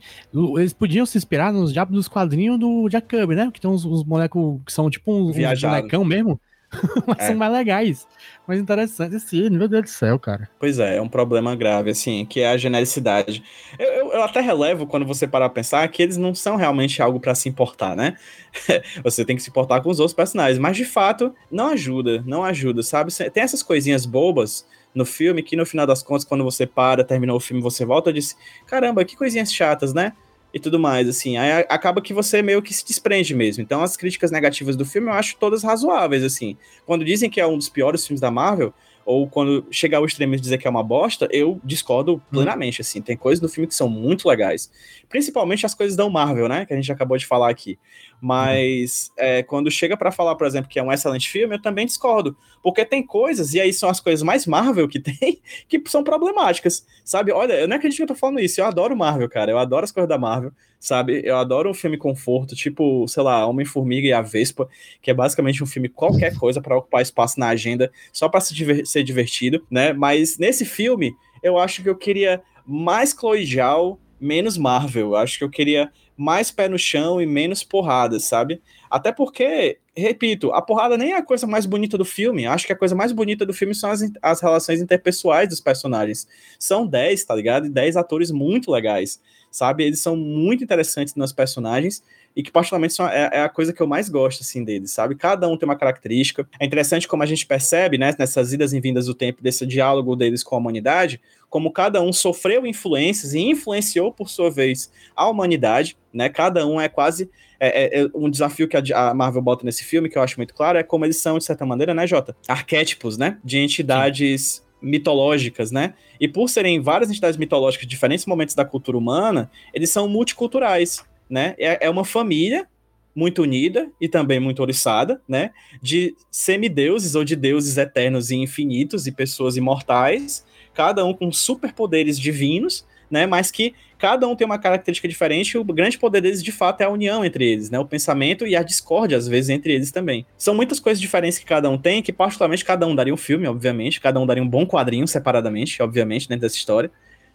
Eles 0.56 0.72
podiam 0.72 1.04
se 1.04 1.18
inspirar 1.18 1.52
nos 1.52 1.72
diabos 1.72 1.94
dos 1.94 2.08
quadrinhos 2.08 2.58
do 2.58 2.88
Jack 2.88 3.08
Kirby, 3.08 3.34
né? 3.34 3.50
Que 3.52 3.60
tem 3.60 3.70
uns, 3.70 3.84
uns 3.84 4.02
bonecos 4.02 4.60
que 4.64 4.72
são 4.72 4.88
tipo 4.88 5.12
uns, 5.12 5.30
uns 5.30 5.36
Viajado. 5.36 5.76
bonecão 5.76 6.04
mesmo. 6.04 6.40
Mas 7.06 7.18
É. 7.18 7.26
são 7.28 7.36
mais 7.36 7.52
legais. 7.52 8.06
Mais 8.46 8.60
interessantes. 8.60 9.24
Esse, 9.24 9.50
meu 9.50 9.68
Deus 9.68 9.82
do 9.84 9.88
céu, 9.88 10.18
cara. 10.18 10.48
Pois 10.58 10.78
é, 10.78 10.96
é 10.96 11.02
um 11.02 11.08
problema 11.08 11.54
grave, 11.56 11.90
assim, 11.90 12.24
que 12.24 12.40
é 12.40 12.48
a 12.48 12.56
genericidade. 12.56 13.42
Eu, 13.78 13.88
eu, 13.88 14.12
eu 14.12 14.22
até 14.22 14.40
relevo 14.40 14.86
quando 14.86 15.06
você 15.06 15.26
parar 15.26 15.46
a 15.46 15.50
pensar 15.50 15.86
que 15.88 16.02
eles 16.02 16.16
não 16.16 16.34
são 16.34 16.56
realmente 16.56 17.02
algo 17.02 17.20
pra 17.20 17.34
se 17.34 17.48
importar, 17.48 17.96
né? 17.96 18.16
você 19.02 19.24
tem 19.24 19.36
que 19.36 19.42
se 19.42 19.50
importar 19.50 19.80
com 19.80 19.90
os 19.90 19.98
outros 20.00 20.14
personagens, 20.14 20.58
mas 20.58 20.76
de 20.76 20.84
fato 20.84 21.34
não 21.50 21.68
ajuda, 21.68 22.22
não 22.26 22.44
ajuda, 22.44 22.82
sabe? 22.82 23.12
Tem 23.30 23.42
essas 23.42 23.62
coisinhas 23.62 24.06
bobas 24.06 24.66
no 24.94 25.04
filme 25.04 25.42
que 25.42 25.56
no 25.56 25.66
final 25.66 25.86
das 25.86 26.02
contas, 26.02 26.24
quando 26.24 26.44
você 26.44 26.66
para, 26.66 27.04
terminou 27.04 27.36
o 27.36 27.40
filme, 27.40 27.62
você 27.62 27.84
volta 27.84 28.10
e 28.10 28.14
diz: 28.14 28.36
caramba, 28.66 29.04
que 29.04 29.16
coisinhas 29.16 29.52
chatas, 29.52 29.94
né? 29.94 30.12
E 30.52 30.58
tudo 30.58 30.78
mais, 30.78 31.08
assim. 31.08 31.36
Aí 31.36 31.64
acaba 31.68 32.00
que 32.00 32.12
você 32.12 32.42
meio 32.42 32.60
que 32.60 32.74
se 32.74 32.84
desprende 32.84 33.34
mesmo. 33.34 33.62
Então, 33.62 33.82
as 33.82 33.96
críticas 33.96 34.30
negativas 34.30 34.76
do 34.76 34.84
filme 34.84 35.08
eu 35.08 35.12
acho 35.12 35.36
todas 35.38 35.62
razoáveis, 35.62 36.24
assim. 36.24 36.56
Quando 36.84 37.04
dizem 37.04 37.30
que 37.30 37.40
é 37.40 37.46
um 37.46 37.56
dos 37.56 37.68
piores 37.68 38.06
filmes 38.06 38.20
da 38.20 38.30
Marvel, 38.30 38.74
ou 39.10 39.28
quando 39.28 39.66
chegar 39.72 39.98
ao 39.98 40.04
extremo 40.04 40.36
de 40.36 40.40
dizer 40.40 40.56
que 40.56 40.68
é 40.68 40.70
uma 40.70 40.84
bosta, 40.84 41.26
eu 41.32 41.60
discordo 41.64 42.22
plenamente, 42.30 42.80
assim. 42.80 43.02
Tem 43.02 43.16
coisas 43.16 43.40
do 43.40 43.48
filme 43.48 43.66
que 43.66 43.74
são 43.74 43.88
muito 43.88 44.28
legais. 44.28 44.70
Principalmente 45.08 45.66
as 45.66 45.74
coisas 45.74 45.96
da 45.96 46.08
Marvel, 46.08 46.48
né? 46.48 46.64
Que 46.64 46.72
a 46.72 46.76
gente 46.76 46.92
acabou 46.92 47.18
de 47.18 47.26
falar 47.26 47.50
aqui. 47.50 47.76
Mas 48.20 49.10
é, 49.18 49.42
quando 49.42 49.68
chega 49.68 49.96
pra 49.96 50.12
falar, 50.12 50.36
por 50.36 50.46
exemplo, 50.46 50.70
que 50.70 50.78
é 50.78 50.82
um 50.82 50.92
excelente 50.92 51.28
filme, 51.28 51.56
eu 51.56 51.60
também 51.60 51.86
discordo. 51.86 52.36
Porque 52.62 52.84
tem 52.84 53.04
coisas, 53.04 53.52
e 53.52 53.60
aí 53.60 53.72
são 53.72 53.90
as 53.90 53.98
coisas 53.98 54.22
mais 54.22 54.46
Marvel 54.46 54.86
que 54.86 55.00
tem, 55.02 55.40
que 55.68 55.82
são 55.86 56.04
problemáticas, 56.04 56.86
sabe? 57.04 57.32
Olha, 57.32 57.54
eu 57.54 57.66
não 57.66 57.78
acredito 57.78 57.96
que 57.96 58.02
eu 58.04 58.08
tô 58.08 58.14
falando 58.14 58.38
isso. 58.38 58.60
Eu 58.60 58.66
adoro 58.66 58.96
Marvel, 58.96 59.28
cara. 59.28 59.50
Eu 59.50 59.58
adoro 59.58 59.82
as 59.82 59.90
coisas 59.90 60.08
da 60.08 60.18
Marvel, 60.18 60.52
sabe? 60.80 61.20
Eu 61.24 61.36
adoro 61.36 61.70
um 61.70 61.74
filme 61.74 61.96
conforto, 61.98 62.56
tipo, 62.56 63.06
sei 63.06 63.22
lá, 63.22 63.46
Homem-Formiga 63.46 64.08
e 64.08 64.12
a 64.12 64.22
Vespa, 64.22 64.68
que 65.00 65.10
é 65.10 65.14
basicamente 65.14 65.62
um 65.62 65.66
filme 65.66 65.88
qualquer 65.88 66.36
coisa 66.36 66.60
pra 66.60 66.76
ocupar 66.76 67.02
espaço 67.02 67.38
na 67.38 67.48
agenda, 67.48 67.92
só 68.12 68.28
pra 68.28 68.40
se 68.40 68.54
diver- 68.54 68.86
ser 68.86 69.04
divertido, 69.04 69.64
né? 69.70 69.92
Mas 69.92 70.38
nesse 70.38 70.64
filme, 70.64 71.14
eu 71.42 71.58
acho 71.58 71.82
que 71.82 71.88
eu 71.88 71.96
queria 71.96 72.42
mais 72.66 73.10
Chloe 73.12 73.44
Zhao, 73.44 73.98
menos 74.20 74.56
Marvel. 74.58 75.08
Eu 75.10 75.16
acho 75.16 75.38
que 75.38 75.44
eu 75.44 75.50
queria 75.50 75.90
mais 76.16 76.50
pé 76.50 76.68
no 76.68 76.78
chão 76.78 77.20
e 77.20 77.26
menos 77.26 77.64
porrada, 77.64 78.20
sabe? 78.20 78.60
Até 78.90 79.10
porque, 79.10 79.78
repito, 79.96 80.52
a 80.52 80.60
porrada 80.60 80.98
nem 80.98 81.12
é 81.12 81.16
a 81.16 81.22
coisa 81.22 81.46
mais 81.46 81.64
bonita 81.64 81.96
do 81.96 82.04
filme. 82.04 82.46
Acho 82.46 82.66
que 82.66 82.72
a 82.74 82.76
coisa 82.76 82.94
mais 82.94 83.10
bonita 83.12 83.46
do 83.46 83.54
filme 83.54 83.74
são 83.74 83.90
as, 83.90 84.02
as 84.20 84.40
relações 84.42 84.82
interpessoais 84.82 85.48
dos 85.48 85.60
personagens. 85.60 86.28
São 86.58 86.86
10, 86.86 87.24
tá 87.24 87.34
ligado? 87.34 87.66
E 87.66 87.70
10 87.70 87.96
atores 87.96 88.30
muito 88.30 88.70
legais, 88.70 89.18
sabe? 89.50 89.84
Eles 89.84 90.00
são 90.00 90.16
muito 90.16 90.62
interessantes 90.62 91.14
nos 91.14 91.32
personagens 91.32 92.02
e 92.36 92.42
que, 92.42 92.50
particularmente, 92.50 92.94
são, 92.94 93.08
é, 93.08 93.28
é 93.32 93.40
a 93.42 93.48
coisa 93.48 93.72
que 93.72 93.80
eu 93.80 93.86
mais 93.86 94.08
gosto, 94.08 94.42
assim, 94.42 94.62
deles, 94.62 94.92
sabe? 94.92 95.16
Cada 95.16 95.48
um 95.48 95.56
tem 95.56 95.68
uma 95.68 95.76
característica. 95.76 96.48
É 96.60 96.64
interessante 96.64 97.08
como 97.08 97.22
a 97.22 97.26
gente 97.26 97.44
percebe, 97.44 97.98
né, 97.98 98.14
nessas 98.18 98.52
idas 98.52 98.72
e 98.72 98.80
vindas 98.80 99.06
do 99.06 99.14
tempo, 99.14 99.42
desse 99.42 99.66
diálogo 99.66 100.14
deles 100.14 100.42
com 100.44 100.54
a 100.54 100.58
humanidade, 100.58 101.20
como 101.48 101.72
cada 101.72 102.00
um 102.00 102.12
sofreu 102.12 102.64
influências 102.64 103.34
e 103.34 103.40
influenciou, 103.40 104.12
por 104.12 104.28
sua 104.30 104.48
vez, 104.50 104.92
a 105.16 105.28
humanidade, 105.28 105.96
né? 106.12 106.28
Cada 106.28 106.64
um 106.66 106.80
é 106.80 106.88
quase 106.88 107.28
é, 107.58 108.00
é- 108.00 108.02
é 108.04 108.08
um 108.14 108.30
desafio 108.30 108.66
que 108.68 108.76
a, 108.76 109.10
a 109.10 109.12
Marvel 109.12 109.42
bota 109.42 109.66
nesse 109.66 109.84
filme, 109.84 110.08
que 110.08 110.16
eu 110.16 110.22
acho 110.22 110.38
muito 110.38 110.54
claro, 110.54 110.78
é 110.78 110.82
como 110.82 111.04
eles 111.04 111.16
são, 111.18 111.36
de 111.36 111.44
certa 111.44 111.66
maneira, 111.66 111.92
né, 111.92 112.06
Jota? 112.06 112.34
Arquétipos, 112.48 113.18
né? 113.18 113.36
De 113.44 113.58
entidades 113.58 114.64
mitológicas, 114.82 115.70
né? 115.70 115.94
E 116.20 116.28
por 116.28 116.48
serem 116.48 116.80
várias 116.80 117.10
entidades 117.10 117.36
mitológicas 117.36 117.86
de 117.86 117.90
diferentes 117.90 118.26
momentos 118.26 118.54
da 118.54 118.64
cultura 118.64 118.96
humana, 118.96 119.50
eles 119.72 119.90
são 119.90 120.08
multiculturais, 120.08 121.04
né? 121.28 121.54
É, 121.58 121.86
é 121.86 121.90
uma 121.90 122.04
família 122.04 122.66
muito 123.14 123.42
unida 123.42 123.90
e 124.00 124.08
também 124.08 124.38
muito 124.38 124.62
oriçada, 124.62 125.20
né? 125.28 125.50
De 125.82 126.14
semideuses 126.30 127.14
ou 127.14 127.24
de 127.24 127.36
deuses 127.36 127.76
eternos 127.76 128.30
e 128.30 128.36
infinitos 128.36 129.06
e 129.06 129.12
pessoas 129.12 129.56
imortais, 129.56 130.44
cada 130.74 131.04
um 131.04 131.12
com 131.12 131.32
superpoderes 131.32 132.18
divinos, 132.18 132.86
né? 133.10 133.26
Mas 133.26 133.50
que 133.50 133.74
cada 134.00 134.26
um 134.26 134.34
tem 134.34 134.46
uma 134.46 134.58
característica 134.58 135.06
diferente, 135.06 135.58
o 135.58 135.64
grande 135.64 135.98
poder 135.98 136.22
deles, 136.22 136.42
de 136.42 136.50
fato, 136.50 136.80
é 136.80 136.84
a 136.84 136.88
união 136.88 137.22
entre 137.22 137.44
eles, 137.44 137.68
né? 137.68 137.78
O 137.78 137.84
pensamento 137.84 138.46
e 138.46 138.56
a 138.56 138.62
discórdia, 138.62 139.18
às 139.18 139.28
vezes, 139.28 139.50
entre 139.50 139.74
eles 139.74 139.92
também. 139.92 140.24
São 140.38 140.54
muitas 140.54 140.80
coisas 140.80 140.98
diferentes 140.98 141.38
que 141.38 141.44
cada 141.44 141.68
um 141.68 141.76
tem, 141.76 142.02
que 142.02 142.10
particularmente 142.10 142.64
cada 142.64 142.86
um 142.86 142.94
daria 142.94 143.12
um 143.12 143.18
filme, 143.18 143.46
obviamente, 143.46 144.00
cada 144.00 144.18
um 144.18 144.24
daria 144.24 144.42
um 144.42 144.48
bom 144.48 144.66
quadrinho 144.66 145.06
separadamente, 145.06 145.82
obviamente, 145.82 146.26
dentro 146.26 146.40
dessa 146.40 146.56
história. 146.56 146.90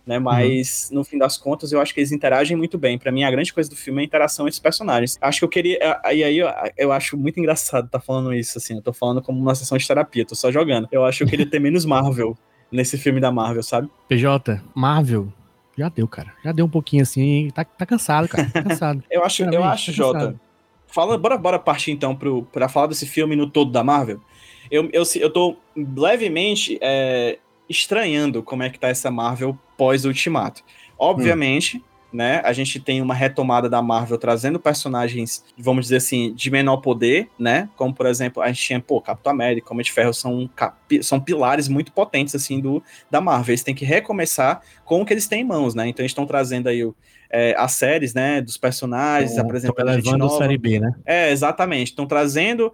Né, 0.07 0.19
mas 0.19 0.89
uhum. 0.91 0.99
no 0.99 1.03
fim 1.03 1.17
das 1.17 1.35
contas 1.35 1.71
eu 1.71 1.81
acho 1.81 1.91
que 1.91 1.99
eles 1.99 2.11
interagem 2.11 2.55
muito 2.55 2.77
bem. 2.77 2.95
Para 2.95 3.11
mim 3.11 3.23
a 3.23 3.31
grande 3.31 3.51
coisa 3.51 3.67
do 3.67 3.75
filme 3.75 4.01
é 4.01 4.03
a 4.03 4.05
interação 4.05 4.45
entre 4.45 4.53
os 4.53 4.59
personagens. 4.59 5.17
Acho 5.19 5.39
que 5.39 5.45
eu 5.45 5.49
queria 5.49 5.79
e 6.13 6.23
aí 6.23 6.37
eu, 6.37 6.47
eu 6.77 6.91
acho 6.91 7.17
muito 7.17 7.39
engraçado 7.39 7.89
tá 7.89 7.99
falando 7.99 8.31
isso 8.31 8.55
assim. 8.55 8.75
Eu 8.75 8.83
tô 8.83 8.93
falando 8.93 9.19
como 9.19 9.41
uma 9.41 9.55
sessão 9.55 9.75
de 9.75 9.87
terapia, 9.87 10.23
tô 10.23 10.35
só 10.35 10.51
jogando. 10.51 10.87
Eu 10.91 11.03
acho 11.03 11.17
que 11.17 11.23
eu 11.23 11.27
queria 11.27 11.49
ter 11.49 11.57
menos 11.57 11.85
Marvel 11.85 12.37
nesse 12.71 12.99
filme 12.99 13.19
da 13.19 13.31
Marvel, 13.31 13.63
sabe? 13.63 13.89
PJ, 14.07 14.61
Marvel 14.75 15.33
já 15.77 15.89
deu, 15.89 16.07
cara. 16.07 16.33
Já 16.43 16.51
deu 16.51 16.65
um 16.65 16.69
pouquinho 16.69 17.03
assim. 17.03 17.49
Tá, 17.53 17.63
tá 17.65 17.85
cansado, 17.85 18.27
cara. 18.27 18.49
Tá 18.49 18.63
cansado. 18.63 19.03
eu 19.11 19.23
acho, 19.23 19.43
eu 19.43 19.63
acho, 19.63 19.87
tá 19.87 19.91
Jota. 19.91 20.39
Fala, 20.87 21.17
bora, 21.17 21.37
bora 21.37 21.59
partir 21.59 21.91
então 21.91 22.15
pro, 22.15 22.43
pra 22.43 22.69
falar 22.69 22.87
desse 22.87 23.05
filme 23.05 23.35
no 23.35 23.49
todo 23.49 23.71
da 23.71 23.83
Marvel. 23.83 24.21
Eu, 24.71 24.89
eu, 24.93 25.03
eu 25.15 25.29
tô 25.29 25.57
levemente 25.75 26.77
é, 26.81 27.37
estranhando 27.69 28.41
como 28.41 28.63
é 28.63 28.69
que 28.69 28.79
tá 28.79 28.87
essa 28.87 29.11
Marvel 29.11 29.57
pós-Ultimato. 29.77 30.63
Obviamente, 30.97 31.77
hum 31.77 31.94
né? 32.15 32.41
A 32.43 32.53
gente 32.53 32.79
tem 32.79 33.01
uma 33.01 33.13
retomada 33.13 33.69
da 33.69 33.81
Marvel 33.81 34.17
trazendo 34.17 34.59
personagens, 34.59 35.43
vamos 35.57 35.85
dizer 35.85 35.97
assim, 35.97 36.33
de 36.33 36.49
menor 36.49 36.77
poder, 36.77 37.29
né? 37.37 37.69
Como, 37.75 37.93
por 37.93 38.05
exemplo, 38.05 38.41
a 38.41 38.47
gente 38.47 38.61
tinha, 38.61 38.79
pô, 38.79 39.01
Capitão 39.01 39.31
América, 39.31 39.71
Homem 39.71 39.83
de 39.83 39.91
Ferro 39.91 40.13
são, 40.13 40.49
são 41.01 41.19
pilares 41.19 41.67
muito 41.67 41.91
potentes, 41.91 42.33
assim, 42.33 42.59
do, 42.59 42.81
da 43.11 43.19
Marvel. 43.19 43.51
Eles 43.51 43.63
têm 43.63 43.75
que 43.75 43.85
recomeçar 43.85 44.61
com 44.83 45.01
o 45.01 45.05
que 45.05 45.13
eles 45.13 45.27
têm 45.27 45.41
em 45.41 45.45
mãos, 45.45 45.75
né? 45.75 45.87
Então 45.87 46.03
eles 46.03 46.11
estão 46.11 46.25
trazendo 46.25 46.69
aí 46.69 46.83
o, 46.83 46.95
é, 47.29 47.53
as 47.57 47.73
séries, 47.73 48.13
né, 48.13 48.41
dos 48.41 48.55
personagens, 48.55 49.37
apresentando 49.37 49.89
a 49.89 49.95
gente 49.95 50.17
nova. 50.17 50.37
série 50.37 50.57
B, 50.57 50.79
né? 50.79 50.93
É, 51.05 51.31
exatamente. 51.31 51.89
Estão 51.89 52.05
trazendo... 52.05 52.71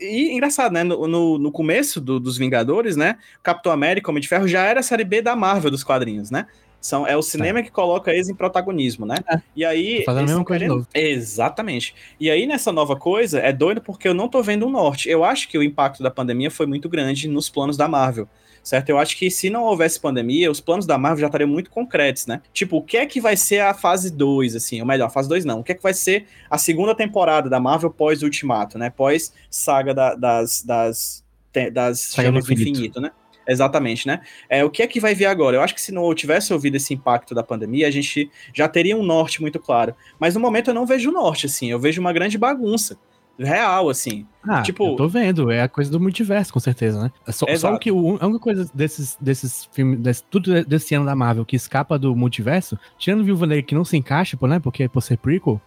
E 0.00 0.30
engraçado, 0.30 0.72
né, 0.72 0.84
no, 0.84 1.08
no, 1.08 1.38
no 1.38 1.50
começo 1.50 2.00
do, 2.00 2.20
dos 2.20 2.38
Vingadores, 2.38 2.96
né, 2.96 3.16
Capitão 3.42 3.72
América, 3.72 4.10
Homem 4.10 4.20
de 4.20 4.28
Ferro 4.28 4.46
já 4.46 4.62
era 4.62 4.80
a 4.80 4.82
série 4.82 5.04
B 5.04 5.20
da 5.20 5.34
Marvel 5.34 5.70
dos 5.70 5.82
quadrinhos, 5.82 6.30
né? 6.30 6.46
São, 6.82 7.06
é 7.06 7.16
o 7.16 7.22
cinema 7.22 7.60
é. 7.60 7.62
que 7.62 7.70
coloca 7.70 8.12
eles 8.12 8.28
em 8.28 8.34
protagonismo, 8.34 9.06
né? 9.06 9.14
É. 9.26 9.40
E 9.54 9.64
aí. 9.64 10.02
Fazendo 10.04 10.24
a 10.24 10.26
mesma 10.26 10.44
coisa 10.44 10.66
querendo... 10.66 10.86
Exatamente. 10.92 11.94
E 12.18 12.28
aí, 12.28 12.44
nessa 12.44 12.72
nova 12.72 12.96
coisa, 12.96 13.38
é 13.38 13.52
doido 13.52 13.80
porque 13.80 14.08
eu 14.08 14.12
não 14.12 14.28
tô 14.28 14.42
vendo 14.42 14.66
o 14.66 14.70
norte. 14.70 15.08
Eu 15.08 15.24
acho 15.24 15.48
que 15.48 15.56
o 15.56 15.62
impacto 15.62 16.02
da 16.02 16.10
pandemia 16.10 16.50
foi 16.50 16.66
muito 16.66 16.88
grande 16.88 17.28
nos 17.28 17.48
planos 17.48 17.76
da 17.76 17.86
Marvel 17.86 18.28
certo? 18.62 18.90
Eu 18.90 18.98
acho 18.98 19.16
que 19.16 19.30
se 19.30 19.50
não 19.50 19.64
houvesse 19.64 19.98
pandemia, 19.98 20.50
os 20.50 20.60
planos 20.60 20.86
da 20.86 20.96
Marvel 20.96 21.22
já 21.22 21.26
estariam 21.26 21.48
muito 21.48 21.70
concretos, 21.70 22.26
né? 22.26 22.40
Tipo, 22.52 22.76
o 22.76 22.82
que 22.82 22.96
é 22.96 23.06
que 23.06 23.20
vai 23.20 23.36
ser 23.36 23.60
a 23.60 23.74
fase 23.74 24.10
2, 24.10 24.54
assim, 24.54 24.80
ou 24.80 24.86
melhor, 24.86 25.06
a 25.06 25.10
fase 25.10 25.28
2 25.28 25.44
não, 25.44 25.60
o 25.60 25.64
que 25.64 25.72
é 25.72 25.74
que 25.74 25.82
vai 25.82 25.94
ser 25.94 26.26
a 26.48 26.56
segunda 26.56 26.94
temporada 26.94 27.50
da 27.50 27.58
Marvel 27.58 27.90
pós-Ultimato, 27.90 28.78
né? 28.78 28.88
Pós 28.88 29.32
saga 29.50 29.92
da, 29.92 30.14
das, 30.14 30.62
das, 30.62 31.24
das 31.72 32.00
saga 32.00 32.30
do 32.30 32.38
infinito. 32.38 32.70
infinito, 32.70 33.00
né? 33.00 33.10
Exatamente, 33.46 34.06
né? 34.06 34.20
É, 34.48 34.64
o 34.64 34.70
que 34.70 34.82
é 34.82 34.86
que 34.86 35.00
vai 35.00 35.14
vir 35.14 35.26
agora? 35.26 35.56
Eu 35.56 35.62
acho 35.62 35.74
que 35.74 35.80
se 35.80 35.92
não 35.92 36.14
tivesse 36.14 36.52
ouvido 36.52 36.76
esse 36.76 36.94
impacto 36.94 37.34
da 37.34 37.42
pandemia, 37.42 37.88
a 37.88 37.90
gente 37.90 38.30
já 38.54 38.68
teria 38.68 38.96
um 38.96 39.02
norte 39.02 39.40
muito 39.40 39.58
claro. 39.58 39.94
Mas 40.18 40.34
no 40.34 40.40
momento 40.40 40.68
eu 40.70 40.74
não 40.74 40.86
vejo 40.86 41.10
o 41.10 41.12
norte, 41.12 41.46
assim. 41.46 41.70
Eu 41.70 41.80
vejo 41.80 42.00
uma 42.00 42.12
grande 42.12 42.38
bagunça. 42.38 42.96
Real, 43.38 43.88
assim. 43.88 44.26
Ah, 44.46 44.62
tipo, 44.62 44.92
eu 44.92 44.96
tô 44.96 45.08
vendo, 45.08 45.50
é 45.50 45.62
a 45.62 45.68
coisa 45.68 45.90
do 45.90 45.98
multiverso, 45.98 46.52
com 46.52 46.60
certeza, 46.60 47.02
né? 47.02 47.10
É 47.26 47.32
só, 47.32 47.46
só 47.56 47.78
que 47.78 47.90
o, 47.90 48.18
a 48.20 48.26
única 48.26 48.38
coisa 48.38 48.70
desses, 48.74 49.16
desses 49.20 49.68
filmes, 49.72 49.98
desse, 50.00 50.22
tudo 50.24 50.64
desse 50.64 50.94
ano 50.94 51.06
da 51.06 51.16
Marvel 51.16 51.44
que 51.44 51.56
escapa 51.56 51.98
do 51.98 52.14
multiverso, 52.14 52.78
tirando 52.98 53.24
Viúva 53.24 53.46
Negra 53.46 53.62
que 53.62 53.74
não 53.74 53.84
se 53.84 53.96
encaixa, 53.96 54.38
né? 54.42 54.60
Porque 54.60 54.88
por 54.88 55.00
ser 55.00 55.16
prequel, 55.16 55.60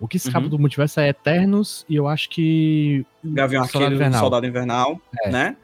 o 0.00 0.08
que 0.08 0.16
escapa 0.16 0.44
uhum. 0.44 0.48
do 0.48 0.58
multiverso 0.58 0.98
é 0.98 1.08
Eternos 1.08 1.84
e 1.88 1.94
eu 1.94 2.08
acho 2.08 2.30
que. 2.30 3.04
Gavião 3.22 3.62
Arqueiro, 3.62 3.84
Soldado 3.84 3.94
Invernal, 3.94 4.20
Soldado 4.20 4.46
Invernal 4.46 5.00
é. 5.22 5.30
né? 5.30 5.56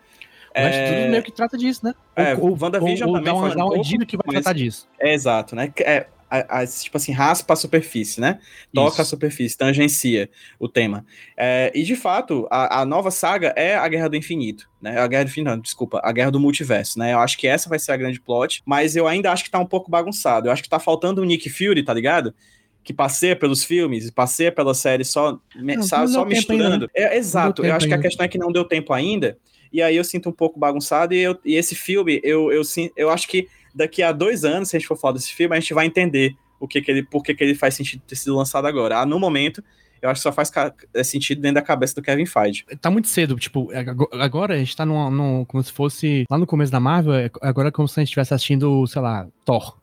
Mas 0.57 0.75
é... 0.75 1.01
tudo 1.01 1.11
meio 1.11 1.23
que 1.23 1.33
trata 1.33 1.59
disso, 1.59 1.85
né? 1.85 1.95
É, 2.15 2.35
o 2.35 2.57
WandaVision 2.59 3.13
também 3.13 3.25
dá 3.25 3.35
uma, 3.35 3.55
dá 3.55 3.67
uma 3.67 3.81
dica 3.81 4.07
que 4.07 4.17
vai 4.17 4.35
tratar 4.35 4.55
disso. 4.55 4.89
É 4.99 5.13
exato, 5.13 5.55
né? 5.55 5.73
É, 5.81 6.07
a, 6.31 6.61
a, 6.61 6.67
tipo 6.67 6.97
assim, 6.97 7.13
raspa 7.13 7.55
a 7.55 7.57
superfície, 7.57 8.21
né? 8.21 8.41
Toca 8.75 8.95
Isso. 8.95 9.03
a 9.03 9.05
superfície, 9.05 9.57
tangencia 9.57 10.29
o 10.59 10.69
tema. 10.69 11.05
É, 11.37 11.71
e 11.75 11.83
de 11.83 11.95
fato, 11.95 12.47
a, 12.51 12.81
a, 12.81 12.85
nova 12.85 13.11
saga 13.11 13.53
é 13.57 13.77
a 13.77 13.87
Guerra 13.89 14.09
do 14.09 14.17
Infinito, 14.17 14.69
né? 14.81 14.99
A 14.99 15.07
Guerra 15.07 15.25
do 15.25 15.29
Infinito, 15.29 15.51
não, 15.51 15.61
desculpa, 15.61 16.01
a 16.03 16.13
Guerra 16.13 16.31
do 16.31 16.41
Multiverso, 16.41 16.99
né? 16.99 17.13
Eu 17.13 17.21
acho 17.21 17.39
que 17.39 17.47
essa 17.47 17.69
vai 17.69 17.79
ser 17.79 17.93
a 17.93 17.97
grande 17.97 18.21
plot, 18.21 18.63
mas 18.67 18.97
eu 18.97 19.07
ainda 19.07 19.31
acho 19.33 19.45
que 19.45 19.51
tá 19.51 19.59
um 19.59 19.67
pouco 19.67 19.91
bagunçado. 19.91 20.49
Eu 20.49 20.53
acho 20.53 20.63
que 20.63 20.69
tá 20.69 20.81
faltando 20.81 21.23
o 21.23 21.25
Nick 21.25 21.49
Fury, 21.49 21.83
tá 21.85 21.95
ligado? 21.95 22.35
Que 22.83 22.93
passeia 22.93 23.35
pelos 23.35 23.65
filmes, 23.65 24.11
passeia 24.11 24.53
pela 24.53 24.75
série 24.75 25.05
só, 25.05 25.39
não, 25.55 25.83
sabe, 25.83 26.09
só 26.09 26.25
misturando. 26.25 26.89
É, 26.95 27.17
exato, 27.17 27.65
eu 27.65 27.75
acho 27.75 27.87
ainda. 27.87 27.97
que 27.97 28.01
a 28.01 28.09
questão 28.09 28.25
é 28.25 28.29
que 28.29 28.39
não 28.39 28.53
deu 28.53 28.65
tempo 28.65 28.93
ainda 28.93 29.37
e 29.73 29.83
aí 29.83 29.97
eu 29.97 30.05
sinto 30.05 30.29
um 30.29 30.33
pouco 30.33 30.59
bagunçado, 30.59 31.15
e, 31.15 31.19
eu, 31.19 31.39
e 31.45 31.55
esse 31.55 31.75
filme, 31.75 32.21
eu, 32.23 32.53
eu, 32.53 32.63
eu 32.97 33.11
acho 33.11 33.29
que 33.29 33.49
daqui 33.75 34.03
a 34.03 34.13
dois 34.13 34.45
anos, 34.45 34.69
se 34.69 34.77
a 34.77 34.79
gente 34.79 34.89
for 34.89 34.97
falar 34.97 35.15
desse 35.15 35.33
filme, 35.33 35.57
a 35.57 35.61
gente 35.61 35.75
vai 35.75 35.87
entender 35.87 36.35
o 36.59 36.67
que, 36.67 36.81
que 36.81 36.91
ele, 36.91 37.03
por 37.03 37.23
que, 37.23 37.35
que 37.35 37.45
ele 37.45 37.55
faz 37.55 37.75
sentido 37.75 38.03
ter 38.07 38.17
sido 38.17 38.35
lançado 38.35 38.67
agora. 38.67 39.01
Ah, 39.01 39.07
no 39.07 39.21
momento, 39.21 39.63
eu 40.01 40.11
acho 40.11 40.21
que 40.21 40.23
só 40.23 40.33
faz 40.33 40.51
é, 40.95 41.03
sentido 41.03 41.41
dentro 41.41 41.57
da 41.57 41.63
cabeça 41.63 41.95
do 41.95 42.03
Kevin 42.03 42.27
Feige. 42.27 42.65
Tá 42.81 42.91
muito 42.91 43.09
cedo, 43.09 43.37
tipo, 43.37 43.71
é, 43.73 43.85
agora 44.21 44.55
a 44.55 44.59
gente 44.59 44.77
tá 44.77 44.87
num, 44.87 45.11
num, 45.11 45.45
como 45.45 45.63
se 45.63 45.73
fosse, 45.73 46.25
lá 46.31 46.39
no 46.39 46.47
começo 46.47 46.73
da 46.73 46.81
Marvel, 46.81 47.15
é, 47.15 47.31
agora 47.43 47.69
é 47.69 47.73
como 47.73 47.89
se 47.89 47.99
a 47.99 48.03
gente 48.03 48.09
estivesse 48.09 48.35
assistindo, 48.35 48.87
sei 48.87 49.03
lá, 49.03 49.27
Thor, 49.45 49.79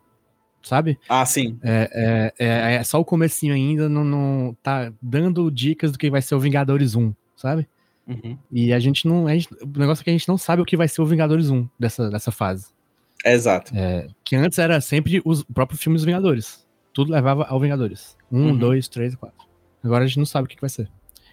sabe? 0.62 0.98
Ah, 1.10 1.26
sim. 1.26 1.60
É, 1.63 2.34
é, 2.39 2.46
é, 2.46 2.76
é 2.76 2.84
só 2.84 3.00
o 3.00 3.06
comecinho 3.06 3.54
ainda, 3.54 3.89
não, 3.89 4.04
não 4.04 4.58
tá 4.62 4.91
dando 5.02 5.52
dicas 5.52 5.91
do 5.91 5.98
que 5.98 6.10
vai 6.10 6.22
ser 6.22 6.36
o 6.36 6.39
Vingadores 6.39 6.96
1, 6.96 7.13
sabe? 7.36 7.67
Uhum. 8.08 8.38
E 8.52 8.74
a 8.74 8.80
gente 8.80 9.08
não. 9.08 9.28
A 9.28 9.34
gente, 9.34 9.48
o 9.62 9.80
negócio 9.80 10.02
é 10.02 10.04
que 10.04 10.10
a 10.10 10.13
gente 10.13 10.28
não 10.28 10.38
sabe 10.38 10.62
o 10.62 10.66
que 10.66 10.76
vai 10.76 10.88
ser 10.88 11.02
o 11.02 11.06
Vingadores 11.06 11.50
1 11.50 11.68
dessa, 11.80 12.10
dessa 12.10 12.32
fase. 12.32 12.68
Exato. 13.26 13.72
É, 13.76 14.08
que 14.24 14.36
antes 14.36 14.60
era 14.60 14.82
sempre 14.82 15.22
os 15.24 15.44
próprios 15.44 15.82
filmes 15.82 16.02
dos 16.02 16.06
Vingadores. 16.06 16.66
Tudo 16.94 17.12
levava 17.12 17.46
ao 17.46 17.60
Vingadores. 17.60 18.18
Um, 18.32 18.48
uhum. 18.48 18.58
dois, 18.58 18.88
três, 18.88 19.16
quatro. 19.16 19.48
Agora 19.84 20.04
a 20.04 20.08
gente 20.08 20.20
não 20.20 20.26
sabe 20.26 20.46
o 20.46 20.50
que, 20.50 20.56
que 20.56 20.62
vai 20.62 20.70
ser. 20.70 20.89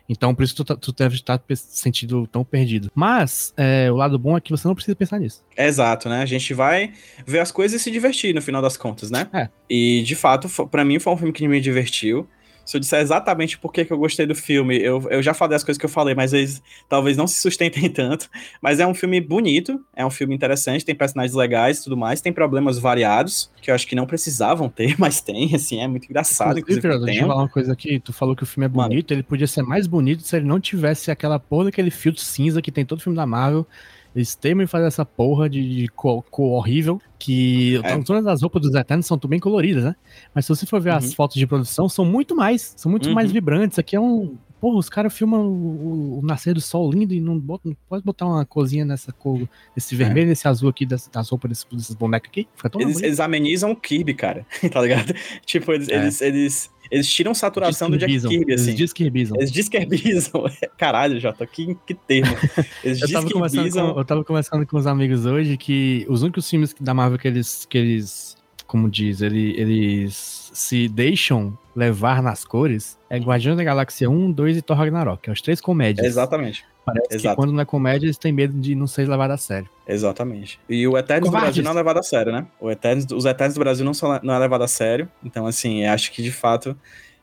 Então, 0.08 0.34
por 0.34 0.42
isso 0.42 0.56
tu, 0.56 0.64
tá, 0.64 0.74
tu 0.74 0.92
deve 0.92 1.14
estar 1.14 1.40
sentindo 1.54 2.26
tão 2.26 2.44
perdido. 2.44 2.90
Mas, 2.92 3.54
é, 3.56 3.88
o 3.92 3.94
lado 3.94 4.18
bom 4.18 4.36
é 4.36 4.40
que 4.40 4.50
você 4.50 4.66
não 4.66 4.74
precisa 4.74 4.96
pensar 4.96 5.20
nisso. 5.20 5.44
Exato, 5.56 6.08
né? 6.08 6.20
A 6.20 6.26
gente 6.26 6.52
vai 6.52 6.92
ver 7.24 7.38
as 7.38 7.52
coisas 7.52 7.80
e 7.80 7.84
se 7.84 7.92
divertir 7.92 8.34
no 8.34 8.42
final 8.42 8.60
das 8.60 8.76
contas, 8.76 9.08
né? 9.08 9.28
É. 9.32 9.48
E, 9.68 10.02
de 10.02 10.16
fato, 10.16 10.48
para 10.66 10.84
mim 10.84 10.98
foi 10.98 11.12
um 11.12 11.16
filme 11.16 11.32
que 11.32 11.46
me 11.46 11.60
divertiu 11.60 12.28
se 12.70 12.76
eu 12.76 12.80
disser 12.80 13.00
exatamente 13.00 13.58
por 13.58 13.72
que, 13.72 13.84
eu 13.90 13.98
gostei 13.98 14.24
do 14.24 14.34
filme, 14.34 14.78
eu, 14.78 15.04
eu 15.10 15.20
já 15.20 15.34
falei 15.34 15.56
as 15.56 15.64
coisas 15.64 15.76
que 15.76 15.84
eu 15.84 15.90
falei, 15.90 16.14
mas 16.14 16.32
eles 16.32 16.62
talvez 16.88 17.16
não 17.16 17.26
se 17.26 17.40
sustentem 17.40 17.90
tanto. 17.90 18.30
Mas 18.62 18.78
é 18.78 18.86
um 18.86 18.94
filme 18.94 19.20
bonito, 19.20 19.84
é 19.92 20.06
um 20.06 20.10
filme 20.10 20.36
interessante, 20.36 20.84
tem 20.84 20.94
personagens 20.94 21.34
legais 21.34 21.80
e 21.80 21.82
tudo 21.82 21.96
mais, 21.96 22.20
tem 22.20 22.32
problemas 22.32 22.78
variados, 22.78 23.50
que 23.60 23.72
eu 23.72 23.74
acho 23.74 23.88
que 23.88 23.96
não 23.96 24.06
precisavam 24.06 24.68
ter, 24.68 24.94
mas 25.00 25.20
tem, 25.20 25.52
assim, 25.52 25.80
é 25.80 25.88
muito 25.88 26.04
engraçado. 26.04 26.60
Inclusive, 26.60 26.86
inclusive 26.86 27.06
deixa 27.06 27.22
eu 27.22 27.26
falar 27.26 27.42
uma 27.42 27.48
coisa 27.48 27.72
aqui, 27.72 27.98
tu 27.98 28.12
falou 28.12 28.36
que 28.36 28.44
o 28.44 28.46
filme 28.46 28.66
é 28.66 28.68
bonito, 28.68 29.10
Mano. 29.10 29.18
ele 29.18 29.24
podia 29.24 29.48
ser 29.48 29.62
mais 29.62 29.88
bonito 29.88 30.22
se 30.22 30.36
ele 30.36 30.46
não 30.46 30.60
tivesse 30.60 31.10
aquela 31.10 31.40
porra 31.40 31.64
daquele 31.64 31.90
filtro 31.90 32.22
cinza 32.22 32.62
que 32.62 32.70
tem 32.70 32.84
todo 32.84 33.02
filme 33.02 33.16
da 33.16 33.26
Marvel, 33.26 33.66
eles 34.14 34.34
temem 34.34 34.66
fazer 34.66 34.86
essa 34.86 35.04
porra 35.04 35.48
de, 35.48 35.76
de 35.76 35.88
cor, 35.88 36.24
cor 36.30 36.52
horrível, 36.52 37.00
que 37.18 37.80
é. 37.84 38.02
todas 38.02 38.26
as 38.26 38.42
roupas 38.42 38.62
dos 38.62 38.74
Eternos 38.74 39.06
são 39.06 39.18
bem 39.26 39.38
coloridas, 39.38 39.84
né? 39.84 39.94
Mas 40.34 40.46
se 40.46 40.48
você 40.54 40.66
for 40.66 40.80
ver 40.80 40.90
uhum. 40.90 40.96
as 40.96 41.14
fotos 41.14 41.36
de 41.36 41.46
produção, 41.46 41.88
são 41.88 42.04
muito 42.04 42.34
mais, 42.34 42.74
são 42.76 42.90
muito 42.90 43.08
uhum. 43.08 43.14
mais 43.14 43.30
vibrantes. 43.30 43.78
Aqui 43.78 43.94
é 43.94 44.00
um. 44.00 44.36
Porra, 44.60 44.78
os 44.78 44.88
caras 44.88 45.12
filmam 45.16 45.46
o, 45.46 46.18
o, 46.18 46.22
nascer 46.22 46.54
do 46.54 46.60
sol 46.60 46.90
lindo 46.90 47.14
e 47.14 47.20
não, 47.20 47.38
botam, 47.38 47.70
não 47.70 47.76
pode 47.88 48.04
botar 48.04 48.26
uma 48.26 48.44
cozinha 48.44 48.84
nessa 48.84 49.12
cor, 49.12 49.48
esse 49.76 49.96
vermelho, 49.96 50.28
é. 50.28 50.32
esse 50.32 50.46
azul 50.46 50.68
aqui 50.68 50.84
das, 50.84 51.08
das 51.08 51.30
roupas 51.30 51.48
desses, 51.48 51.66
desses 51.72 51.94
bonecos 51.94 52.28
aqui. 52.28 52.46
Eles, 52.78 53.02
eles, 53.02 53.20
amenizam 53.20 53.70
o 53.70 53.76
Kirby, 53.76 54.14
cara, 54.14 54.46
tá 54.70 54.80
ligado? 54.82 55.14
Tipo, 55.46 55.72
eles, 55.72 55.88
é. 55.88 55.96
eles, 55.96 56.20
eles 56.20 56.70
eles 56.90 57.08
tiram 57.08 57.32
saturação 57.32 57.88
do 57.88 57.96
Jack 57.96 58.12
Kirby, 58.20 58.52
assim. 58.52 58.70
Eles 58.70 58.74
desquirbizam. 58.74 59.36
Eles 59.38 59.52
desquirbizam. 59.52 60.44
Caralho, 60.76 61.20
Jota, 61.20 61.46
que, 61.46 61.76
que 61.86 61.94
termo. 61.94 62.34
Eles 62.82 63.00
eu, 63.00 63.12
tava 63.12 63.30
com, 63.30 63.98
eu 63.98 64.04
tava 64.04 64.24
conversando 64.24 64.66
com 64.66 64.76
os 64.76 64.86
amigos 64.86 65.24
hoje 65.24 65.56
que 65.56 66.04
os 66.08 66.22
únicos 66.22 66.50
filmes 66.50 66.74
da 66.80 66.92
Marvel 66.92 67.18
que 67.18 67.28
eles, 67.28 67.64
que 67.64 67.78
eles 67.78 68.36
como 68.70 68.88
diz, 68.88 69.20
ele, 69.20 69.52
eles 69.60 70.48
se 70.54 70.86
deixam 70.86 71.58
levar 71.74 72.22
nas 72.22 72.44
cores 72.44 72.96
é 73.10 73.18
Guardiões 73.18 73.56
da 73.56 73.64
Galáxia 73.64 74.08
1, 74.08 74.30
2 74.30 74.58
e 74.58 74.62
Thor 74.62 74.76
Ragnarok, 74.76 75.22
que 75.24 75.28
é 75.28 75.32
os 75.32 75.42
três 75.42 75.60
comédias. 75.60 76.06
Exatamente. 76.06 76.64
Parece 76.86 77.16
Exato. 77.16 77.34
que 77.34 77.36
quando 77.36 77.52
não 77.52 77.60
é 77.60 77.64
comédia, 77.64 78.06
eles 78.06 78.16
têm 78.16 78.30
medo 78.32 78.56
de 78.56 78.76
não 78.76 78.86
ser 78.86 79.08
levado 79.08 79.32
a 79.32 79.36
sério. 79.36 79.68
Exatamente. 79.88 80.60
E 80.68 80.86
o 80.86 80.96
Eternos 80.96 81.28
do 81.28 81.36
Brasil 81.36 81.64
não 81.64 81.72
é 81.72 81.74
levado 81.74 81.98
a 81.98 82.02
sério, 82.04 82.32
né? 82.32 82.46
O 82.60 82.70
Eternos, 82.70 83.06
os 83.10 83.24
Eternos 83.24 83.54
do 83.54 83.58
Brasil 83.58 83.84
não, 83.84 83.92
são, 83.92 84.20
não 84.22 84.34
é 84.34 84.38
levado 84.38 84.62
a 84.62 84.68
sério. 84.68 85.08
Então, 85.24 85.46
assim, 85.46 85.84
acho 85.84 86.12
que 86.12 86.22
de 86.22 86.30
fato 86.30 86.76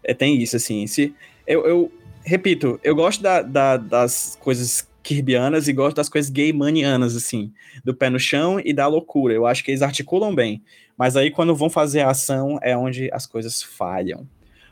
é, 0.03 0.13
tem 0.13 0.41
isso, 0.41 0.57
assim. 0.57 0.85
Se, 0.85 1.15
eu, 1.47 1.65
eu 1.65 1.91
repito, 2.25 2.77
eu 2.83 2.93
gosto 2.93 3.23
da, 3.23 3.41
da, 3.41 3.77
das 3.77 4.37
coisas 4.41 4.86
kirbianas 5.07 5.69
e 5.69 5.73
gosto 5.73 5.95
das 5.95 6.09
coisas 6.09 6.29
gaymanianas, 6.29 7.15
assim, 7.15 7.53
do 7.81 7.93
pé 7.93 8.09
no 8.09 8.19
chão 8.19 8.59
e 8.63 8.73
da 8.73 8.87
loucura. 8.87 9.33
Eu 9.33 9.45
acho 9.45 9.63
que 9.63 9.71
eles 9.71 9.81
articulam 9.81 10.35
bem. 10.35 10.61
Mas 10.97 11.15
aí, 11.15 11.31
quando 11.31 11.55
vão 11.55 11.69
fazer 11.69 12.01
a 12.01 12.09
ação, 12.09 12.59
é 12.61 12.75
onde 12.75 13.09
as 13.13 13.25
coisas 13.25 13.63
falham. 13.63 14.27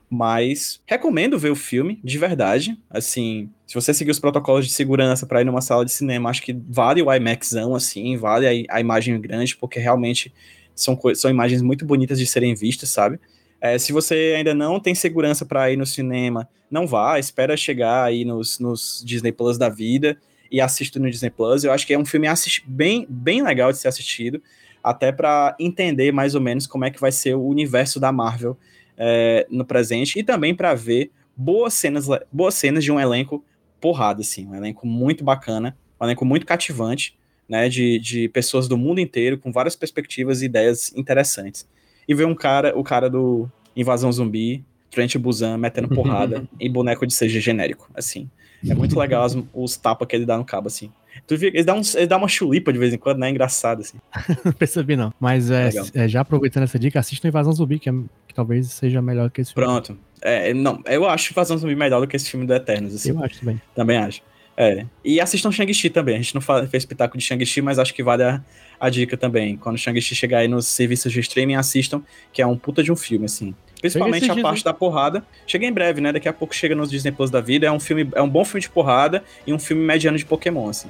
Mas 0.10 0.82
recomendo 0.86 1.40
ver 1.40 1.52
o 1.52 1.56
filme, 1.56 2.02
de 2.04 2.18
verdade. 2.18 2.78
Assim, 2.90 3.50
se 3.66 3.76
você 3.76 3.94
seguir 3.94 4.12
os 4.12 4.20
protocolos 4.20 4.68
de 4.68 4.74
segurança 4.74 5.26
para 5.26 5.40
ir 5.40 5.46
numa 5.46 5.62
sala 5.62 5.86
de 5.86 5.92
cinema, 5.94 6.30
acho 6.30 6.42
que 6.42 6.54
vale 6.68 7.02
o 7.02 7.14
IMAXão, 7.14 7.74
assim, 7.74 8.18
vale 8.18 8.68
a, 8.70 8.76
a 8.76 8.82
imagem 8.82 9.20
grande, 9.22 9.56
porque 9.56 9.80
realmente 9.80 10.34
são, 10.76 11.00
são 11.16 11.32
imagens 11.32 11.62
muito 11.62 11.86
bonitas 11.86 12.20
de 12.20 12.28
serem 12.28 12.54
vistas, 12.54 12.90
sabe? 12.90 13.20
É, 13.66 13.80
se 13.80 13.92
você 13.92 14.36
ainda 14.38 14.54
não 14.54 14.80
tem 14.80 14.94
segurança 14.94 15.44
para 15.44 15.72
ir 15.72 15.76
no 15.76 15.88
cinema, 15.88 16.48
não 16.70 16.86
vá, 16.86 17.18
espera 17.18 17.58
chegar 17.58 18.04
aí 18.04 18.24
nos, 18.24 18.60
nos, 18.60 19.02
Disney 19.04 19.32
Plus 19.32 19.58
da 19.58 19.70
vida 19.70 20.20
e 20.52 20.62
assista 20.62 21.00
no 21.00 21.10
Disney 21.10 21.32
Plus. 21.32 21.64
Eu 21.64 21.72
acho 21.72 21.88
que 21.88 21.92
é 21.92 21.98
um 21.98 22.06
filme 22.06 22.28
bem, 22.68 23.08
bem 23.10 23.42
legal 23.42 23.72
de 23.72 23.80
ser 23.80 23.88
assistido, 23.88 24.40
até 24.84 25.12
para 25.12 25.56
entender 25.60 26.12
mais 26.12 26.36
ou 26.36 26.42
menos 26.42 26.68
como 26.68 26.86
é 26.86 26.92
que 26.92 27.02
vai 27.02 27.12
ser 27.12 27.34
o 27.34 27.44
universo 27.44 28.00
da 28.00 28.12
Marvel 28.12 28.56
é, 28.96 29.48
no 29.50 29.66
presente 29.66 30.20
e 30.20 30.24
também 30.24 30.54
para 30.54 30.76
ver 30.76 31.10
boas 31.36 31.74
cenas, 31.74 32.06
boas 32.32 32.54
cenas 32.54 32.84
de 32.84 32.92
um 32.92 33.00
elenco 33.00 33.44
porrada, 33.82 34.22
assim, 34.22 34.46
um 34.46 34.54
elenco 34.54 34.86
muito 34.86 35.24
bacana, 35.24 35.76
um 36.00 36.06
elenco 36.06 36.24
muito 36.24 36.46
cativante, 36.46 37.18
né, 37.50 37.68
de, 37.68 37.98
de 37.98 38.30
pessoas 38.30 38.68
do 38.68 38.78
mundo 38.78 39.00
inteiro 39.00 39.40
com 39.40 39.52
várias 39.52 39.76
perspectivas 39.76 40.44
e 40.44 40.46
ideias 40.46 40.94
interessantes 40.96 41.68
e 42.08 42.14
ver 42.14 42.26
um 42.26 42.36
cara, 42.36 42.78
o 42.78 42.84
cara 42.84 43.10
do 43.10 43.50
Invasão 43.76 44.12
Zumbi, 44.12 44.64
Trent 44.92 45.18
Busan, 45.18 45.58
metendo 45.58 45.90
porrada 45.90 46.48
em 46.60 46.72
boneco 46.72 47.06
de 47.06 47.16
CG 47.16 47.40
genérico, 47.40 47.90
assim. 47.94 48.30
É 48.68 48.74
muito 48.74 48.98
legal 48.98 49.24
as, 49.24 49.38
os 49.54 49.78
tapas 49.78 50.08
que 50.08 50.16
ele 50.16 50.26
dá 50.26 50.38
no 50.38 50.46
cabo, 50.46 50.68
assim. 50.68 50.92
Tu 51.28 51.38
vê, 51.38 51.48
ele, 51.48 51.64
dá 51.64 51.74
um, 51.74 51.82
ele 51.96 52.08
dá 52.08 52.18
uma 52.18 52.28
chulipa 52.28 52.74
de 52.74 52.80
vez 52.80 52.94
em 52.94 52.98
quando, 52.98 53.20
né? 53.20 53.30
Engraçado, 53.30 53.82
assim. 53.82 53.98
não 54.44 54.52
percebi, 54.54 54.96
não. 54.96 55.14
Mas 55.20 55.52
é, 55.52 55.70
é, 55.94 56.08
já 56.08 56.22
aproveitando 56.22 56.64
essa 56.64 56.80
dica, 56.80 57.00
assista 57.00 57.28
Invasão 57.28 57.54
Zumbi, 57.54 57.80
que, 57.80 57.90
é, 57.90 57.94
que 58.28 58.34
talvez 58.34 58.72
seja 58.72 59.02
melhor 59.02 59.30
que 59.30 59.42
esse 59.42 59.54
filme. 59.54 59.68
Pronto. 59.68 59.98
É, 60.22 60.54
não, 60.54 60.82
eu 60.86 61.08
acho 61.08 61.32
Invasão 61.32 61.58
Zumbi 61.58 61.76
melhor 61.76 62.02
do 62.02 62.08
que 62.08 62.16
esse 62.16 62.30
filme 62.30 62.46
do 62.46 62.54
Eternos, 62.54 62.96
assim. 62.96 63.12
Eu 63.12 63.24
acho 63.24 63.40
também. 63.40 63.62
Também 63.76 63.98
acho. 63.98 64.22
É. 64.58 64.86
E 65.04 65.20
assistam 65.20 65.52
Shang-Chi 65.52 65.90
também. 65.90 66.16
A 66.16 66.22
gente 66.22 66.34
não 66.34 66.42
fez 66.42 66.84
espetáculo 66.84 67.20
de 67.20 67.26
Shang-Chi, 67.26 67.62
mas 67.62 67.78
acho 67.78 67.94
que 67.94 68.02
vale 68.02 68.24
a, 68.24 68.42
a 68.80 68.90
dica 68.90 69.18
também. 69.18 69.58
Quando 69.58 69.78
Shang-Chi 69.78 70.16
chegar 70.16 70.40
aí 70.40 70.48
nos 70.48 70.68
serviços 70.68 71.12
de 71.12 71.20
streaming, 71.20 71.56
assistam, 71.56 72.02
que 72.32 72.42
é 72.42 72.48
um 72.48 72.58
puta 72.58 72.84
de 72.84 72.92
um 72.92 72.96
filme, 72.96 73.26
assim. 73.26 73.54
Principalmente 73.80 74.30
a 74.30 74.36
parte 74.42 74.64
da 74.64 74.74
porrada. 74.74 75.24
Chega 75.46 75.66
em 75.66 75.72
breve, 75.72 76.02
né? 76.02 76.12
Daqui 76.12 76.28
a 76.28 76.34
pouco 76.34 76.56
chega 76.56 76.74
nos 76.74 76.90
Disney 76.90 77.12
Plus 77.12 77.30
da 77.30 77.42
vida. 77.42 77.68
É 77.68 77.72
um 77.72 77.80
filme, 77.80 78.10
é 78.16 78.22
um 78.22 78.30
bom 78.30 78.44
filme 78.44 78.62
de 78.62 78.70
porrada 78.70 79.24
e 79.46 79.54
um 79.54 79.60
filme 79.60 79.84
mediano 79.84 80.18
de 80.18 80.26
Pokémon, 80.26 80.70
assim. 80.70 80.90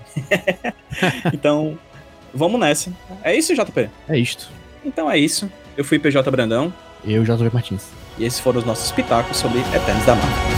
então, 1.33 1.77
vamos 2.33 2.59
nessa. 2.59 2.91
É 3.23 3.35
isso, 3.35 3.53
JP? 3.53 3.89
É 4.07 4.17
isto. 4.17 4.49
Então 4.83 5.09
é 5.09 5.17
isso. 5.17 5.51
Eu 5.75 5.83
fui 5.83 5.99
PJ 5.99 6.29
Brandão. 6.31 6.73
Eu, 7.03 7.23
JP 7.23 7.49
Martins. 7.53 7.89
E 8.17 8.23
esses 8.23 8.39
foram 8.39 8.59
os 8.59 8.65
nossos 8.65 8.91
pitacos 8.91 9.37
sobre 9.37 9.59
Eternos 9.59 10.05
da 10.05 10.15
Marvel. 10.15 10.54